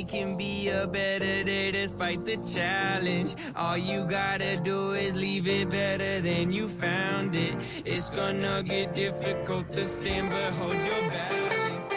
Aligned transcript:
Every 0.00 0.12
day 0.12 0.18
can 0.18 0.36
be 0.36 0.68
a 0.68 0.86
better 0.86 1.44
day 1.44 1.72
despite 1.72 2.24
the 2.24 2.36
challenge. 2.36 3.34
All 3.56 3.76
you 3.76 4.06
gotta 4.06 4.56
do 4.56 4.92
is 4.92 5.14
leave 5.14 5.48
it 5.48 5.70
better 5.70 6.20
than 6.20 6.52
you 6.52 6.68
found 6.68 7.34
it. 7.34 7.54
It's 7.84 8.10
gonna 8.10 8.62
get 8.62 8.94
difficult 8.94 9.70
to 9.70 9.84
stand, 9.84 10.30
but 10.30 10.52
hold 10.54 10.74
your 10.74 11.10
balance. 11.10 11.88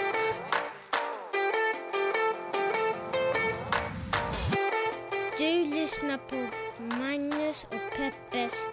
Du 5.37 5.65
lyssnar 5.65 6.17
på 6.17 6.47
Magnus 6.99 7.63
och 7.63 7.97
Peppes 7.97 8.65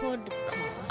podcast. 0.00 0.81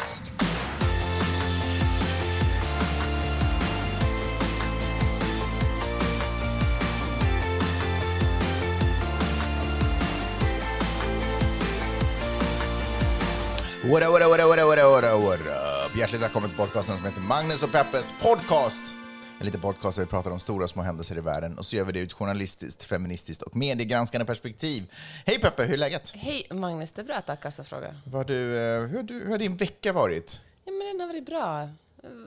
What 13.83 14.03
up, 14.03 14.11
what 14.11 14.21
up, 14.21 14.29
what 14.29 14.39
up, 14.39 14.47
what 14.47 14.59
up, 14.59 14.67
what 14.67 14.77
up, 14.79 14.91
what 14.91 15.03
up, 15.03 15.23
what 15.23 15.39
up? 15.39 15.97
Hjärtligt 15.97 16.21
välkommen 16.21 16.49
till 16.49 16.57
podcasten 16.57 16.97
som 16.97 17.05
heter 17.05 17.21
Magnus 17.21 17.63
och 17.63 17.71
Peppes 17.71 18.13
podcast. 18.21 18.95
En 19.39 19.45
liten 19.45 19.61
podcast 19.61 19.97
där 19.97 20.05
vi 20.05 20.09
pratar 20.09 20.31
om 20.31 20.39
stora 20.39 20.63
och 20.63 20.69
små 20.69 20.81
händelser 20.83 21.17
i 21.17 21.21
världen 21.21 21.57
och 21.57 21.65
så 21.65 21.75
gör 21.75 21.83
vi 21.83 21.91
det 21.91 21.99
ur 21.99 22.05
ett 22.05 22.13
journalistiskt, 22.13 22.83
feministiskt 22.83 23.41
och 23.41 23.55
mediegranskande 23.55 24.25
perspektiv. 24.25 24.91
Hej 25.25 25.39
Peppe, 25.39 25.63
hur 25.63 25.73
är 25.73 25.77
läget? 25.77 26.11
Hej 26.15 26.47
Magnus, 26.51 26.91
det 26.91 27.01
är 27.01 27.05
bra 27.05 27.21
tack 27.21 27.45
alltså 27.45 27.63
frågar. 27.63 27.99
Vad 28.05 28.27
du, 28.27 28.57
eh, 28.57 28.81
hur, 28.81 28.97
har 28.97 29.03
du, 29.03 29.13
hur 29.13 29.31
har 29.31 29.37
din 29.37 29.57
vecka 29.57 29.93
varit? 29.93 30.41
Ja, 30.65 30.71
men 30.71 30.87
den 30.87 30.99
har 30.99 31.07
varit 31.07 31.25
bra. 31.25 31.69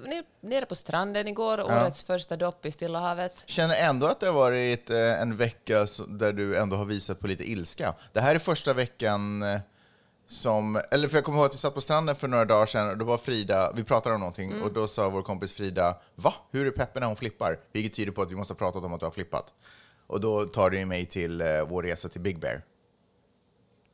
Nere, 0.07 0.23
nere 0.41 0.67
på 0.67 0.75
stranden 0.75 1.29
igår, 1.29 1.61
årets 1.61 2.03
första 2.05 2.37
dopp 2.37 2.67
i 2.67 2.71
Stilla 2.71 2.99
havet. 2.99 3.43
Känner 3.47 3.75
ändå 3.75 4.07
att 4.07 4.21
det 4.21 4.27
har 4.27 4.35
varit 4.35 4.91
eh, 4.91 5.21
en 5.21 5.37
vecka 5.37 5.87
där 6.09 6.33
du 6.33 6.57
ändå 6.59 6.77
har 6.77 6.85
visat 6.85 7.21
på 7.21 7.27
lite 7.27 7.51
ilska. 7.51 7.95
Det 8.13 8.21
här 8.21 8.35
är 8.35 8.39
första 8.39 8.73
veckan 8.73 9.43
eh, 9.43 9.61
som, 10.27 10.83
eller 10.91 11.09
för 11.09 11.17
jag 11.17 11.25
kommer 11.25 11.39
ihåg 11.39 11.47
att 11.47 11.55
vi 11.55 11.59
satt 11.59 11.75
på 11.75 11.81
stranden 11.81 12.17
för 12.17 12.29
några 12.29 12.45
dagar 12.45 12.67
sedan 12.67 12.91
och 12.91 12.99
då 12.99 13.05
var 13.05 13.19
Frida, 13.19 13.73
vi 13.77 13.85
pratade 13.85 14.15
om 14.15 14.21
någonting 14.21 14.63
och 14.63 14.73
då 14.73 14.89
sa 14.89 15.09
vår 15.11 15.23
kompis 15.23 15.53
Frida, 15.53 15.97
va? 16.15 16.35
Hur 16.51 16.67
är 16.67 16.71
Peppe 16.71 17.01
när 17.01 17.07
hon 17.07 17.17
flippar? 17.17 17.59
Vilket 17.73 17.95
tyder 17.95 18.13
på 18.13 18.23
att 18.23 18.31
vi 18.31 18.35
måste 18.37 18.55
ha 18.55 18.59
pratat 18.59 18.85
om 18.85 18.95
att 18.95 19.01
du 19.01 19.07
har 19.07 19.11
flippat. 19.11 19.55
Och 20.07 20.21
då 20.21 20.45
tar 20.45 20.71
det 20.71 20.77
ju 20.79 20.85
mig 20.87 21.07
till 21.07 21.41
eh, 21.41 21.47
vår 21.69 21.83
resa 21.83 22.09
till 22.09 22.21
Big 22.21 22.39
Bear. 22.39 22.63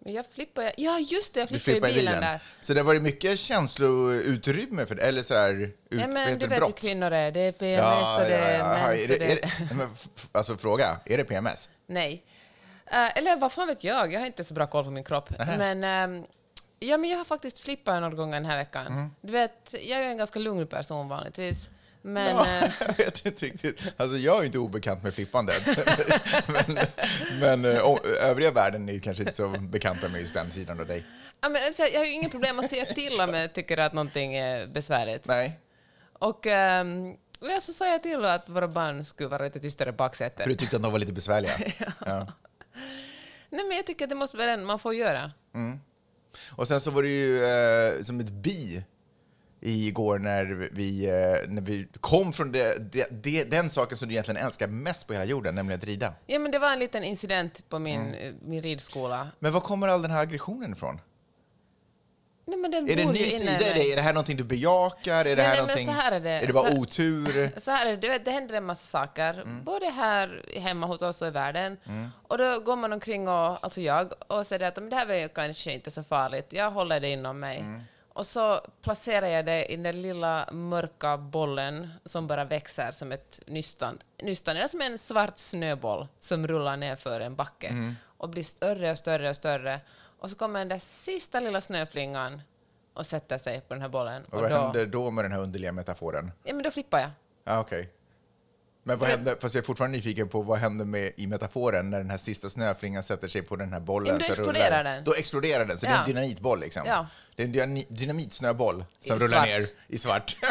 Men 0.05 0.13
jag 0.13 0.27
flippar, 0.35 0.73
ja 0.77 0.99
just 0.99 1.35
det, 1.35 1.41
jag 1.41 1.49
Du 1.49 1.59
flippar 1.59 1.71
i 1.71 1.75
flippar 1.75 1.89
i 1.89 1.93
bilen, 1.93 2.15
bilen. 2.15 2.21
där. 2.23 2.43
Så 2.61 2.75
det 2.75 2.81
har 2.81 2.85
varit 2.87 3.03
mycket 3.03 3.39
känsloutrymme 3.39 4.87
för 4.87 4.97
eller 4.97 5.23
sådär, 5.23 5.53
ut, 5.61 5.77
Ja, 5.89 6.07
men 6.07 6.39
du 6.39 6.47
det, 6.47 6.47
vet 6.47 6.69
hur 6.69 6.73
kvinnor 6.73 7.11
är, 7.13 7.33
det 7.33 7.41
är 7.41 7.53
PMS 7.53 8.19
och 8.19 8.25
det 8.25 8.35
är 8.37 8.65
mens 8.65 9.03
Är 9.03 9.13
och 9.13 9.19
det, 9.19 9.25
det 9.25 9.33
är 9.33 9.37
det, 9.69 9.75
men, 9.75 9.89
alltså 10.33 10.57
fråga, 10.57 11.01
är 11.05 11.17
det 11.17 11.25
PMS? 11.25 11.69
Nej. 11.87 12.25
Eh, 12.91 13.19
eller 13.19 13.37
vad 13.37 13.53
fan 13.53 13.67
vet 13.67 13.85
jag, 13.85 14.13
jag 14.13 14.21
har 14.21 14.27
inte 14.27 14.45
så 14.45 14.55
bra 14.55 14.67
koll 14.67 14.85
på 14.85 14.91
min 14.91 15.05
kropp. 15.05 15.31
Men, 15.59 15.85
ehm, 15.85 16.25
ja, 16.79 16.97
men 16.97 17.11
jag 17.11 17.19
har 17.19 17.25
faktiskt 17.25 17.59
flippat 17.61 18.01
några 18.01 18.15
gånger 18.17 18.35
den 18.35 18.45
här 18.51 18.57
veckan. 18.57 18.87
Mm. 18.87 19.11
Du 19.21 19.33
vet, 19.33 19.75
jag 19.83 19.99
är 19.99 20.03
en 20.03 20.17
ganska 20.19 20.39
lugn 20.39 20.67
person 20.67 21.09
vanligtvis. 21.09 21.69
Men, 22.03 22.37
Ja, 22.37 22.47
eh, 22.63 22.71
jag 22.89 22.97
vet 23.05 23.27
inte 23.27 23.47
riktigt. 23.47 23.83
Alltså, 23.97 24.17
jag 24.17 24.41
är 24.41 24.45
inte 24.45 24.59
obekant 24.59 25.03
med 25.03 25.15
flippandet. 25.15 25.79
men 26.47 26.79
men 27.41 27.65
eh, 27.77 27.87
o- 27.89 27.99
övriga 28.23 28.51
världen 28.53 28.89
är 28.89 28.99
kanske 28.99 29.23
inte 29.23 29.35
så 29.37 29.49
bekanta 29.49 30.09
med 30.09 30.21
just 30.21 30.35
den 30.35 30.51
sidan 30.51 30.81
av 30.81 30.87
dig. 30.87 31.05
ja, 31.41 31.49
men, 31.49 31.61
jag 31.93 32.01
har 32.01 32.05
ju 32.07 32.13
inga 32.13 32.29
problem 32.29 32.59
att 32.59 32.69
säga 32.71 32.85
till 32.85 33.21
om 33.21 33.35
jag 33.35 33.53
tycker 33.53 33.79
att 33.79 33.93
någonting 33.93 34.35
är 34.37 34.67
besvärligt. 34.67 35.27
Nej, 35.27 35.61
Och 36.13 36.47
um, 36.47 37.17
ja, 37.41 37.61
så 37.61 37.73
sa 37.73 37.87
jag 37.87 38.03
till 38.03 38.25
att 38.25 38.49
våra 38.49 38.69
barn 38.69 39.05
skulle 39.05 39.29
vara 39.29 39.45
lite 39.45 39.61
tystare 39.61 39.89
i 39.89 39.93
baksätet. 39.93 40.43
för 40.43 40.51
du 40.51 40.57
tyckte 40.57 40.77
att 40.77 40.83
de 40.83 40.93
var 40.93 40.99
lite 40.99 41.13
besvärliga. 41.13 41.53
ja. 42.07 42.27
Nej, 43.51 43.65
men 43.69 43.77
jag 43.77 43.87
tycker 43.87 44.05
att 44.05 44.09
det 44.09 44.15
måste 44.17 44.37
vara 44.37 44.51
en 44.53 44.65
man 44.65 44.79
får 44.79 44.95
göra. 44.95 45.33
Och 46.51 46.69
sen 46.69 46.81
så 46.81 46.91
var 46.91 47.03
det 47.03 47.09
ju 47.09 47.45
eh, 47.45 48.03
som 48.03 48.21
ett 48.21 48.31
bi 48.31 48.85
igår 49.61 50.19
när 50.19 50.45
vi, 50.73 51.07
eh, 51.07 51.49
när 51.51 51.63
vi 51.63 51.89
kom 52.01 52.33
från 52.33 52.53
det, 52.53 52.93
det, 52.93 53.09
det, 53.23 53.45
den 53.45 53.71
saken 53.71 53.99
som 53.99 54.09
du 54.09 54.15
egentligen 54.15 54.45
älskar 54.45 54.69
mest 54.69 55.07
på 55.07 55.13
hela 55.13 55.25
jorden, 55.25 55.55
nämligen 55.55 55.79
att 55.81 55.85
rida. 55.87 56.15
Ja, 56.27 56.39
men 56.39 56.51
det 56.51 56.59
var 56.59 56.73
en 56.73 56.79
liten 56.79 57.05
incident 57.05 57.69
på 57.69 57.79
min, 57.79 58.01
Mm. 58.01 58.15
eh, 58.15 58.35
min 58.43 58.63
ridskola. 58.63 59.29
Men 59.39 59.53
var 59.53 59.61
kommer 59.61 59.89
all 59.89 60.03
den 60.03 60.11
här 60.11 60.21
aggressionen 60.23 60.73
ifrån? 60.73 61.01
Nej, 62.51 62.59
men 62.59 62.71
den 62.71 62.91
Är 62.91 62.97
det 62.97 63.03
en 63.03 63.09
ny 63.13 63.31
sida 63.31 63.53
i 63.71 63.73
dig? 63.75 63.93
Är 63.93 63.97
det 63.97 64.03
här 64.03 64.13
någonting 64.13 64.37
du 64.37 64.45
bejakar? 64.45 65.21
Är 65.25 65.25
det 65.25 65.35
Nej, 65.37 65.45
här 65.45 65.51
nej, 65.53 65.61
någonting... 65.61 65.87
så 65.87 65.93
här 65.93 66.13
är 66.13 66.21
det. 66.21 66.31
Är 66.31 66.47
det 66.47 66.53
bara 66.53 66.71
Så- 66.71 66.79
otur? 66.81 67.51
Så 67.61 67.71
här 67.71 67.87
är 67.87 67.97
det, 67.97 68.19
det 68.19 68.31
händer 68.31 68.55
en 68.55 68.65
massa 68.65 68.87
saker, 68.87 69.35
Mm. 69.35 69.65
både 69.65 69.87
här 69.91 70.43
hemma 70.61 70.87
hos 70.87 71.03
oss 71.03 71.23
och 71.23 71.29
i 71.29 71.31
världen. 71.31 71.77
Och 72.29 72.39
då 72.39 72.61
går 72.61 72.77
man 72.77 72.93
omkring, 72.93 73.29
och, 73.29 73.65
alltså 73.65 73.81
jag, 73.81 74.13
och 74.27 74.47
säger 74.47 74.69
att 74.69 74.77
"Men 74.77 74.91
det 74.91 74.97
här 74.97 75.07
var 75.07 75.15
ju 75.15 75.29
kanske 75.29 75.73
inte 75.73 75.91
så 75.91 76.03
farligt, 76.03 76.47
jag 76.53 76.71
håller 76.71 77.01
det 77.01 77.09
inom 77.09 77.41
mig. 77.41 77.59
Mm. 77.59 77.81
Och 78.13 78.27
så 78.27 78.61
placerar 78.83 79.27
jag 79.27 79.47
det 79.47 79.65
i 79.73 79.77
den 79.77 80.03
lilla 80.03 80.49
mörka 80.53 81.17
bollen 81.17 81.91
som 82.05 82.27
bara 82.27 82.45
växer 82.45 82.91
som 82.93 83.13
ett 83.13 83.41
nystan. 83.47 83.99
Nystan 84.23 84.57
är 84.57 84.69
som 84.69 84.81
en 84.81 84.99
svart 84.99 85.39
snöboll 85.39 86.09
som 86.21 86.47
rullar 86.47 86.77
ner 86.77 86.97
för 86.97 87.21
en 87.21 87.35
backe 87.37 87.67
Mm. 87.69 87.97
och 88.19 88.29
blir 88.29 88.43
större 88.43 88.91
och 88.91 88.99
större 88.99 89.29
och 89.31 89.37
större. 89.37 89.81
Och 90.21 90.31
så 90.31 90.37
kommer 90.37 90.59
den 90.59 90.69
där 90.69 90.79
sista 90.79 91.41
lilla 91.41 91.61
snöflingan 91.61 92.43
och 92.95 93.07
sätter 93.07 93.39
sig 93.39 93.61
på 93.61 93.75
den 93.75 93.83
här 93.83 93.89
bollen. 93.89 94.23
Och 94.23 94.41
vad 94.41 94.51
då, 94.51 94.57
händer 94.57 94.87
då 94.87 95.11
med 95.11 95.25
den 95.25 95.33
här 95.33 95.41
underliga 95.41 95.73
metaforen? 95.73 96.33
Ja, 96.45 96.55
men 96.55 96.63
då 96.63 96.71
flippar 96.71 96.99
jag. 96.99 97.11
Ja, 97.45 97.61
okej. 97.61 97.91
Men 98.83 98.99
vad 98.99 99.09
händer, 99.09 99.37
fast 99.41 99.55
jag 99.55 99.63
är 99.63 99.67
fortfarande 99.67 99.97
nyfiken 99.97 100.29
på 100.29 100.43
vad 100.43 100.59
händer 100.59 100.85
med, 100.85 101.13
i 101.17 101.27
metaforen 101.27 101.91
när 101.91 101.99
den 101.99 102.11
här 102.11 102.17
sista 102.17 102.51
snöflingan 102.51 103.03
sätter 103.03 103.29
sig 103.29 103.43
på 103.43 103.57
den 103.57 103.73
här 103.73 103.81
bollen? 103.81 104.07
Ja, 104.07 104.13
men 104.13 104.21
då 104.21 104.33
exploderar 104.33 104.67
rullar 104.79 104.85
den. 104.85 105.05
Då 105.05 105.15
exploderar 105.15 105.65
den, 105.65 105.79
så 105.79 105.87
det 105.87 105.93
är 105.93 105.97
en 105.97 106.01
Ja. 106.01 106.07
dynamitboll 106.07 106.61
liksom? 106.61 106.83
Ja. 106.87 107.07
Det 107.37 107.43
är 107.43 107.47
en 107.47 107.53
dyna- 107.55 107.87
dynamitsnöboll 107.89 108.85
som 109.01 109.17
I 109.17 109.21
rullar 109.21 109.37
svart. 109.39 109.47
ner 109.49 109.61
i 109.89 109.99
svart. 109.99 110.37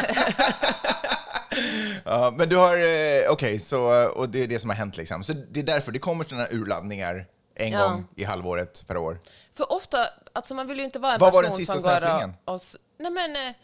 ja, 2.04 2.34
men 2.36 2.48
du 2.48 2.56
har, 2.56 2.76
eh, 2.76 3.30
okej, 3.30 3.58
så, 3.58 4.08
och 4.10 4.28
det 4.28 4.42
är 4.42 4.48
det 4.48 4.58
som 4.58 4.70
har 4.70 4.76
hänt 4.76 4.96
liksom. 4.96 5.24
Så 5.24 5.32
det 5.32 5.60
är 5.60 5.64
därför 5.64 5.92
det 5.92 5.98
kommer 5.98 6.24
sådana 6.24 6.46
urladdningar 6.50 7.26
en 7.60 7.72
Ja. 7.72 7.88
gång 7.88 8.06
i 8.16 8.24
halvåret 8.24 8.84
per 8.86 8.96
år. 8.96 9.20
För 9.54 9.72
ofta, 9.72 10.06
alltså 10.32 10.54
man 10.54 10.66
vill 10.66 10.78
ju 10.78 10.84
inte 10.84 10.98
vara 10.98 11.12
en 11.14 11.18
Vad 11.20 11.32
var 11.32 11.42
person 11.42 11.56
den 11.58 11.66
sista 11.66 11.78
som 11.78 12.10
går 12.10 12.34
och, 12.44 12.54
och... 12.54 12.60
Nej 12.98 13.10
men, 13.10 13.30
eh, 13.36 13.42
nej 13.42 13.54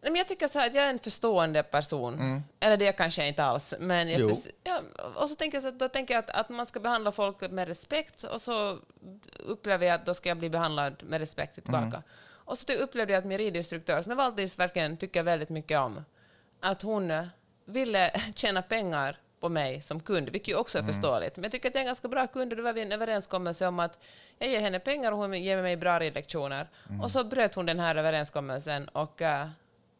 men 0.00 0.16
jag 0.16 0.28
tycker 0.28 0.48
så 0.48 0.58
här 0.58 0.66
att 0.66 0.74
jag 0.74 0.84
är 0.84 0.90
en 0.90 0.98
förstående 0.98 1.62
person. 1.62 2.42
Eller 2.60 2.76
det 2.76 2.92
kanske 2.92 3.20
jag 3.20 3.28
inte 3.28 3.44
alls. 3.44 3.74
Men 3.80 4.08
jag 4.10 4.20
Mm. 4.20 4.34
Förs- 4.34 4.48
ja, 4.64 4.80
och 5.16 5.28
så 5.28 5.34
tänker 5.34 5.56
jag 5.56 5.62
så 5.62 5.68
att, 5.68 5.78
då 5.78 5.88
tänker 5.88 6.14
jag 6.14 6.18
att, 6.24 6.30
att 6.30 6.48
man 6.48 6.66
ska 6.66 6.80
behandla 6.80 7.12
folk 7.12 7.50
med 7.50 7.68
respekt 7.68 8.22
och 8.22 8.40
så 8.42 8.78
upplever 9.38 9.86
jag 9.86 9.94
att 9.94 10.06
då 10.06 10.14
ska 10.14 10.28
jag 10.28 10.38
bli 10.38 10.50
behandlad 10.50 11.02
med 11.02 11.20
respekt 11.20 11.54
tillbaka. 11.54 11.84
Mm. 11.86 12.02
Och 12.44 12.58
så 12.58 12.72
upplevde 12.72 13.12
jag 13.12 13.18
att 13.20 13.26
min 13.26 13.38
ridinstruktör, 13.38 14.02
som 14.02 14.10
jag 14.12 14.20
alltid 14.20 14.56
verkligen 14.58 14.96
tycker 14.96 15.22
väldigt 15.22 15.48
mycket 15.48 15.78
om, 15.78 16.04
att 16.60 16.82
hon 16.82 17.10
eh, 17.10 17.24
ville 17.64 18.10
tjäna 18.34 18.62
pengar 18.62 19.18
på 19.40 19.48
mig 19.48 19.80
som 19.82 20.00
kund, 20.00 20.28
vilket 20.30 20.48
ju 20.48 20.54
också 20.56 20.78
är 20.78 20.82
Mm. 20.82 20.94
förståeligt. 20.94 21.36
Men 21.36 21.42
jag 21.42 21.52
tycker 21.52 21.68
att 21.68 21.74
jag 21.74 21.80
är 21.80 21.84
en 21.84 21.86
ganska 21.86 22.08
bra 22.08 22.26
kund 22.26 22.52
och 22.52 22.56
då 22.56 22.62
var 22.62 22.72
vi 22.72 22.82
en 22.82 22.92
överenskommelse 22.92 23.66
om 23.66 23.78
att 23.80 23.98
jag 24.38 24.48
ger 24.50 24.60
henne 24.60 24.78
pengar 24.78 25.12
och 25.12 25.18
hon 25.18 25.42
ger 25.42 25.62
mig 25.62 25.76
bra 25.76 25.98
ridlektioner. 25.98 26.68
Mm. 26.88 27.00
Och 27.00 27.10
så 27.10 27.24
bröt 27.24 27.54
hon 27.54 27.66
den 27.66 27.80
här 27.80 27.96
överenskommelsen 27.96 28.88
och 28.88 29.20
uh, 29.20 29.26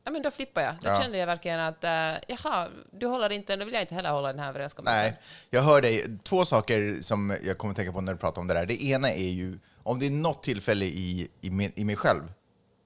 ja, 0.05 0.11
men 0.11 0.23
då 0.23 0.31
flippade 0.31 0.67
jag. 0.67 0.75
Då 0.81 0.89
Ja. 0.89 1.01
kände 1.03 1.19
jag 1.19 1.27
verkligen 1.27 1.61
att 1.61 1.85
uh, 1.85 1.91
jaha, 2.29 2.69
du 2.91 3.07
håller 3.07 3.33
inte, 3.33 3.57
då 3.57 3.65
vill 3.65 3.75
jag 3.75 3.83
inte 3.83 3.95
heller 3.95 4.11
hålla 4.11 4.29
den 4.29 4.39
här 4.41 4.49
överenskommelsen. 4.49 4.97
Nej, 5.03 5.17
jag 5.51 5.63
hör 5.63 5.81
dig. 5.83 6.19
Två 6.23 6.45
saker 6.45 6.99
som 7.01 7.37
jag 7.43 7.59
kommer 7.59 7.71
att 7.73 7.77
tänka 7.77 7.93
på 7.93 8.01
när 8.01 8.13
du 8.13 8.19
pratar 8.19 8.41
om 8.41 8.47
det 8.49 8.55
där. 8.55 8.67
Det 8.67 8.83
ena 8.85 9.11
är 9.13 9.29
ju, 9.29 9.59
om 9.83 9.99
det 9.99 10.07
är 10.07 10.11
något 10.11 10.43
tillfälle 10.43 10.85
i, 10.85 11.29
i, 11.41 11.51
min, 11.51 11.73
i 11.75 11.85
mig 11.85 11.97
själv 11.97 12.23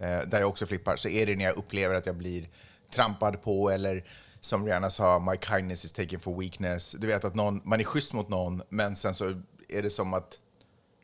eh, 0.01 0.29
där 0.29 0.41
jag 0.41 0.49
också 0.49 0.67
flippar, 0.67 0.97
så 0.97 1.09
är 1.09 1.27
det 1.27 1.37
när 1.37 1.45
jag 1.45 1.57
upplever 1.57 1.95
att 1.95 2.07
jag 2.07 2.15
blir 2.17 2.49
trampad 2.91 3.43
på 3.43 3.71
eller 3.71 4.05
som 4.41 4.67
Rihanna 4.67 4.91
sa, 4.91 5.19
my 5.19 5.37
kindness 5.37 5.85
is 5.85 5.93
taken 5.93 6.21
for 6.21 6.41
weakness. 6.41 6.93
Du 6.99 7.07
vet 7.07 7.25
att 7.25 7.35
någon, 7.35 7.61
man 7.65 7.81
är 7.81 7.85
schysst 7.85 8.13
mot 8.13 8.29
någon, 8.29 8.63
men 8.69 8.97
sen 8.97 9.15
så 9.15 9.25
är 9.69 9.83
det 9.83 9.91
som 9.91 10.15
att 10.15 10.39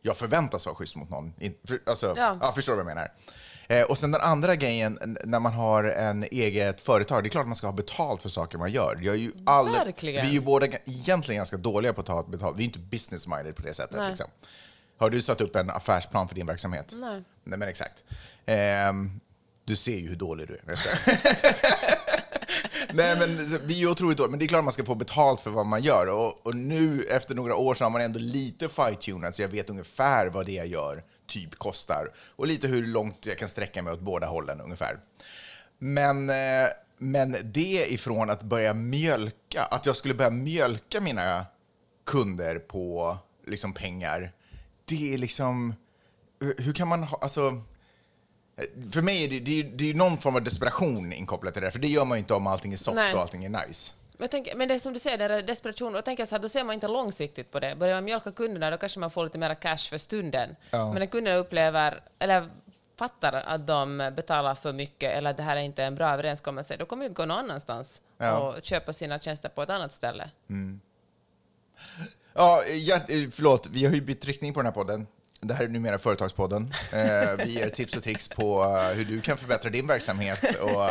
jag 0.02 0.16
förväntas 0.16 0.66
vara 0.66 0.76
schysst 0.76 0.96
mot 0.96 1.10
någon. 1.10 1.32
Alltså, 1.86 2.14
ja. 2.16 2.38
Ja. 2.40 2.52
förstår 2.52 2.72
du 2.72 2.76
vad 2.82 2.90
jag 2.90 2.96
menar? 2.96 3.12
Eh, 3.68 3.82
och 3.82 3.98
sen 3.98 4.10
den 4.10 4.20
andra 4.20 4.56
grejen, 4.56 5.16
när 5.24 5.40
man 5.40 5.52
har 5.52 5.84
en 5.84 6.22
eget 6.22 6.80
företag, 6.80 7.24
det 7.24 7.28
är 7.28 7.30
klart 7.30 7.46
man 7.46 7.56
ska 7.56 7.66
ha 7.66 7.72
betalt 7.72 8.22
för 8.22 8.28
saker 8.28 8.58
man 8.58 8.72
gör. 8.72 8.98
Jag 9.02 9.14
är 9.14 9.18
ju 9.18 9.32
all, 9.46 9.68
Verkligen. 9.68 10.22
Vi 10.24 10.30
är 10.30 10.34
ju 10.34 10.40
båda 10.40 10.66
egentligen 10.84 11.38
ganska 11.38 11.56
dåliga 11.56 11.92
på 11.92 12.00
att 12.00 12.06
ta 12.06 12.22
betalt. 12.22 12.56
Vi 12.56 12.62
är 12.62 12.64
inte 12.66 12.78
business-minded 12.78 13.52
på 13.52 13.62
det 13.62 13.74
sättet. 13.74 13.96
Nej. 13.96 14.08
Liksom. 14.08 14.26
Har 14.98 15.10
du 15.10 15.22
satt 15.22 15.40
upp 15.40 15.56
en 15.56 15.70
affärsplan 15.70 16.28
för 16.28 16.34
din 16.34 16.46
verksamhet? 16.46 16.86
Nej. 16.92 17.24
Nej, 17.44 17.58
men 17.58 17.68
exakt. 17.68 18.04
Ehm, 18.46 19.20
du 19.64 19.76
ser 19.76 19.96
ju 19.96 20.08
hur 20.08 20.16
dålig 20.16 20.48
du 20.48 20.54
är. 20.54 20.76
Nej, 22.96 23.16
men 23.18 23.58
vi 23.66 23.82
är 23.82 23.90
otroligt 23.90 24.18
dåliga, 24.18 24.30
men 24.30 24.38
det 24.38 24.44
är 24.44 24.48
klart 24.48 24.64
man 24.64 24.72
ska 24.72 24.84
få 24.84 24.94
betalt 24.94 25.40
för 25.40 25.50
vad 25.50 25.66
man 25.66 25.82
gör. 25.82 26.06
Och, 26.06 26.46
och 26.46 26.54
nu 26.56 27.02
efter 27.04 27.34
några 27.34 27.56
år 27.56 27.74
så 27.74 27.84
har 27.84 27.90
man 27.90 28.00
ändå 28.02 28.18
lite 28.18 28.68
fine-tunat 28.68 29.34
så 29.34 29.42
jag 29.42 29.48
vet 29.48 29.70
ungefär 29.70 30.26
vad 30.26 30.46
det 30.46 30.52
jag 30.52 30.66
gör 30.66 31.02
typ 31.26 31.54
kostar. 31.58 32.08
Och 32.36 32.46
lite 32.46 32.68
hur 32.68 32.86
långt 32.86 33.26
jag 33.26 33.38
kan 33.38 33.48
sträcka 33.48 33.82
mig 33.82 33.92
åt 33.92 34.00
båda 34.00 34.26
hållen 34.26 34.60
ungefär. 34.60 34.98
Men, 35.78 36.30
eh, 36.30 36.68
men 36.98 37.36
det 37.44 37.92
ifrån 37.92 38.30
att 38.30 38.42
börja 38.42 38.74
mjölka, 38.74 39.62
att 39.62 39.86
jag 39.86 39.96
skulle 39.96 40.14
börja 40.14 40.30
mjölka 40.30 41.00
mina 41.00 41.46
kunder 42.06 42.58
på 42.58 43.16
liksom 43.46 43.72
pengar, 43.72 44.32
det 44.84 45.14
är 45.14 45.18
liksom... 45.18 45.74
hur- 46.40 46.54
Hur 46.58 46.72
kan 46.72 46.88
man 46.88 47.02
ha... 47.02 47.18
Alltså, 47.20 47.60
för 48.92 49.02
mig 49.02 49.24
är 49.24 49.28
det, 49.28 49.40
det, 49.40 49.60
är, 49.60 49.64
det 49.64 49.84
är 49.84 49.88
ju 49.88 49.94
någon 49.94 50.18
form 50.18 50.36
av 50.36 50.42
desperation 50.42 51.12
inkopplat 51.12 51.54
till 51.54 51.60
det 51.60 51.66
där, 51.66 51.72
för 51.72 51.78
det 51.78 51.88
gör 51.88 52.04
man 52.04 52.18
ju 52.18 52.20
inte 52.20 52.34
om 52.34 52.46
allting 52.46 52.72
är 52.72 52.76
soft 52.76 52.94
Nej. 52.94 53.14
och 53.14 53.20
allting 53.20 53.44
är 53.44 53.48
nice. 53.48 53.94
Men, 54.12 54.24
jag 54.24 54.30
tänker, 54.30 54.56
men 54.56 54.68
det 54.68 54.74
är 54.74 54.78
som 54.78 54.92
du 54.92 54.98
säger, 54.98 55.28
det 55.28 55.42
desperation. 55.42 55.96
Och 55.96 56.04
tänker 56.04 56.20
jag 56.20 56.28
så 56.28 56.34
här, 56.34 56.42
då 56.42 56.48
ser 56.48 56.64
man 56.64 56.74
inte 56.74 56.88
långsiktigt 56.88 57.50
på 57.50 57.60
det. 57.60 57.76
Börjar 57.76 57.94
man 57.94 58.04
mjölka 58.04 58.32
kunderna, 58.32 58.70
då 58.70 58.76
kanske 58.76 59.00
man 59.00 59.10
får 59.10 59.24
lite 59.24 59.38
mer 59.38 59.54
cash 59.54 59.76
för 59.76 59.98
stunden. 59.98 60.56
Ja. 60.70 60.92
Men 60.92 60.98
när 60.98 61.06
kunderna 61.06 61.36
upplever, 61.36 62.00
eller 62.18 62.50
fattar 62.98 63.32
att 63.32 63.66
de 63.66 64.12
betalar 64.16 64.54
för 64.54 64.72
mycket 64.72 65.12
eller 65.12 65.30
att 65.30 65.36
det 65.36 65.42
här 65.42 65.56
är 65.56 65.60
inte 65.60 65.84
en 65.84 65.94
bra 65.94 66.08
överenskommelse, 66.08 66.76
då 66.76 66.86
kommer 66.86 67.08
de 67.08 67.14
gå 67.14 67.24
någon 67.26 67.38
annanstans 67.38 68.00
Ja. 68.18 68.38
och 68.38 68.64
köpa 68.64 68.92
sina 68.92 69.18
tjänster 69.18 69.48
på 69.48 69.62
ett 69.62 69.70
annat 69.70 69.92
ställe. 69.92 70.30
Ja, 72.34 72.64
hjärt, 72.64 73.10
eh, 73.10 73.30
förlåt, 73.32 73.68
vi 73.70 73.84
har 73.84 73.94
ju 73.94 74.00
bytt 74.00 74.24
riktning 74.24 74.54
på 74.54 74.60
den 74.60 74.66
här 74.66 74.72
podden. 74.72 75.06
Det 75.40 75.54
här 75.54 75.64
är 75.64 75.68
numera 75.68 75.98
Företagspodden. 75.98 76.74
Eh, 76.92 77.44
vi 77.46 77.52
ger 77.52 77.68
tips 77.70 77.96
och 77.96 78.02
tricks 78.02 78.28
på 78.28 78.64
eh, 78.64 78.96
hur 78.96 79.04
du 79.04 79.20
kan 79.20 79.36
förbättra 79.36 79.70
din 79.70 79.86
verksamhet. 79.86 80.56
Och, 80.62 80.84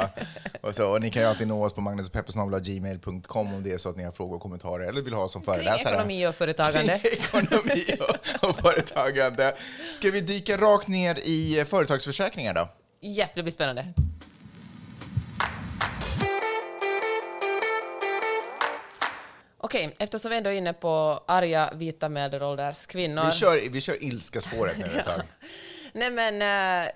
och, 0.67 0.75
så, 0.75 0.91
och 0.91 1.01
ni 1.01 1.11
kan 1.11 1.21
ju 1.21 1.27
alltid 1.29 1.47
nå 1.47 1.65
oss 1.65 1.73
på 1.73 1.81
magnusochpeppersnabel.gmail.com 1.81 3.53
om 3.53 3.63
det 3.63 3.71
är 3.71 3.77
så 3.77 3.89
att 3.89 3.97
ni 3.97 4.03
har 4.03 4.11
frågor 4.11 4.35
och 4.35 4.41
kommentarer 4.41 4.87
eller 4.89 5.01
vill 5.01 5.13
ha 5.13 5.23
oss 5.23 5.31
som 5.31 5.41
Kring 5.41 5.53
föreläsare. 5.55 5.93
ekonomi 5.93 6.27
och 6.27 6.35
företagande. 6.35 6.99
Kring 6.99 7.11
ekonomi 7.13 7.85
och, 7.99 8.49
och 8.49 8.55
företagande. 8.55 9.55
Ska 9.91 10.11
vi 10.11 10.21
dyka 10.21 10.57
rakt 10.57 10.87
ner 10.87 11.19
i 11.19 11.65
företagsförsäkringar 11.69 12.53
då? 12.53 12.69
Ja, 12.99 13.25
det 13.35 13.43
blir 13.43 13.53
spännande. 13.53 13.93
Okej, 19.65 19.95
eftersom 19.99 20.31
vi 20.31 20.37
ändå 20.37 20.49
är 20.49 20.53
inne 20.53 20.73
på 20.73 21.23
arga 21.25 21.69
vita 21.73 22.09
medelålders 22.09 22.85
kvinnor. 22.85 23.25
Vi 23.25 23.31
kör, 23.31 23.69
vi 23.69 23.81
kör 23.81 24.03
ilska 24.03 24.41
spåret 24.41 24.77
nu 24.77 24.85
ett 24.85 25.05
tag. 25.05 25.21
Nej 25.93 26.11
men, 26.11 26.35
uh, 26.35 26.91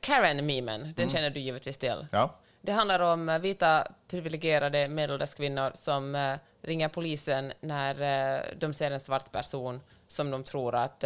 Karen-memen, 0.00 0.94
den 0.96 1.10
känner 1.10 1.30
du 1.30 1.40
givetvis 1.40 1.78
till. 1.78 1.90
Mm. 1.90 2.06
Ja. 2.10 2.34
Det 2.60 2.72
handlar 2.72 3.00
om 3.00 3.28
eh, 3.28 3.38
vita 3.38 3.86
privilegierade 4.08 4.88
medelålders 4.88 5.34
kvinnor 5.34 5.72
som 5.74 6.14
eh, 6.14 6.34
ringer 6.62 6.88
polisen 6.88 7.52
när 7.60 8.34
eh, 8.34 8.40
de 8.58 8.74
ser 8.74 8.90
en 8.90 9.00
svart 9.00 9.32
person 9.32 9.80
som 10.08 10.30
de 10.30 10.44
tror 10.44 10.74
att, 10.74 11.04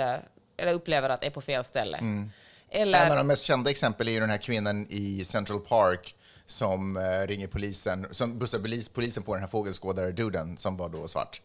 eller 0.56 0.72
upplever 0.72 1.08
att 1.08 1.24
är 1.24 1.30
på 1.30 1.40
fel 1.40 1.64
ställe. 1.64 1.96
En 1.96 2.30
Eller, 2.68 3.10
av 3.10 3.16
de 3.16 3.26
mest 3.26 3.42
kända 3.42 3.70
exempel 3.70 4.08
är 4.08 4.12
ju 4.12 4.20
den 4.20 4.30
här 4.30 4.38
kvinnan 4.38 4.86
i 4.90 5.24
Central 5.24 5.60
Park 5.60 6.15
som 6.46 6.96
eh, 6.96 7.26
ringer 7.26 7.46
polisen, 7.46 8.06
som 8.10 8.38
bussar 8.38 8.58
polis, 8.58 8.88
polisen 8.88 9.22
på 9.22 9.34
den 9.34 9.42
här 9.42 9.50
fågelskådare-duden 9.50 10.56
som 10.56 10.76
var 10.76 10.88
då 10.88 11.08
svart. 11.08 11.40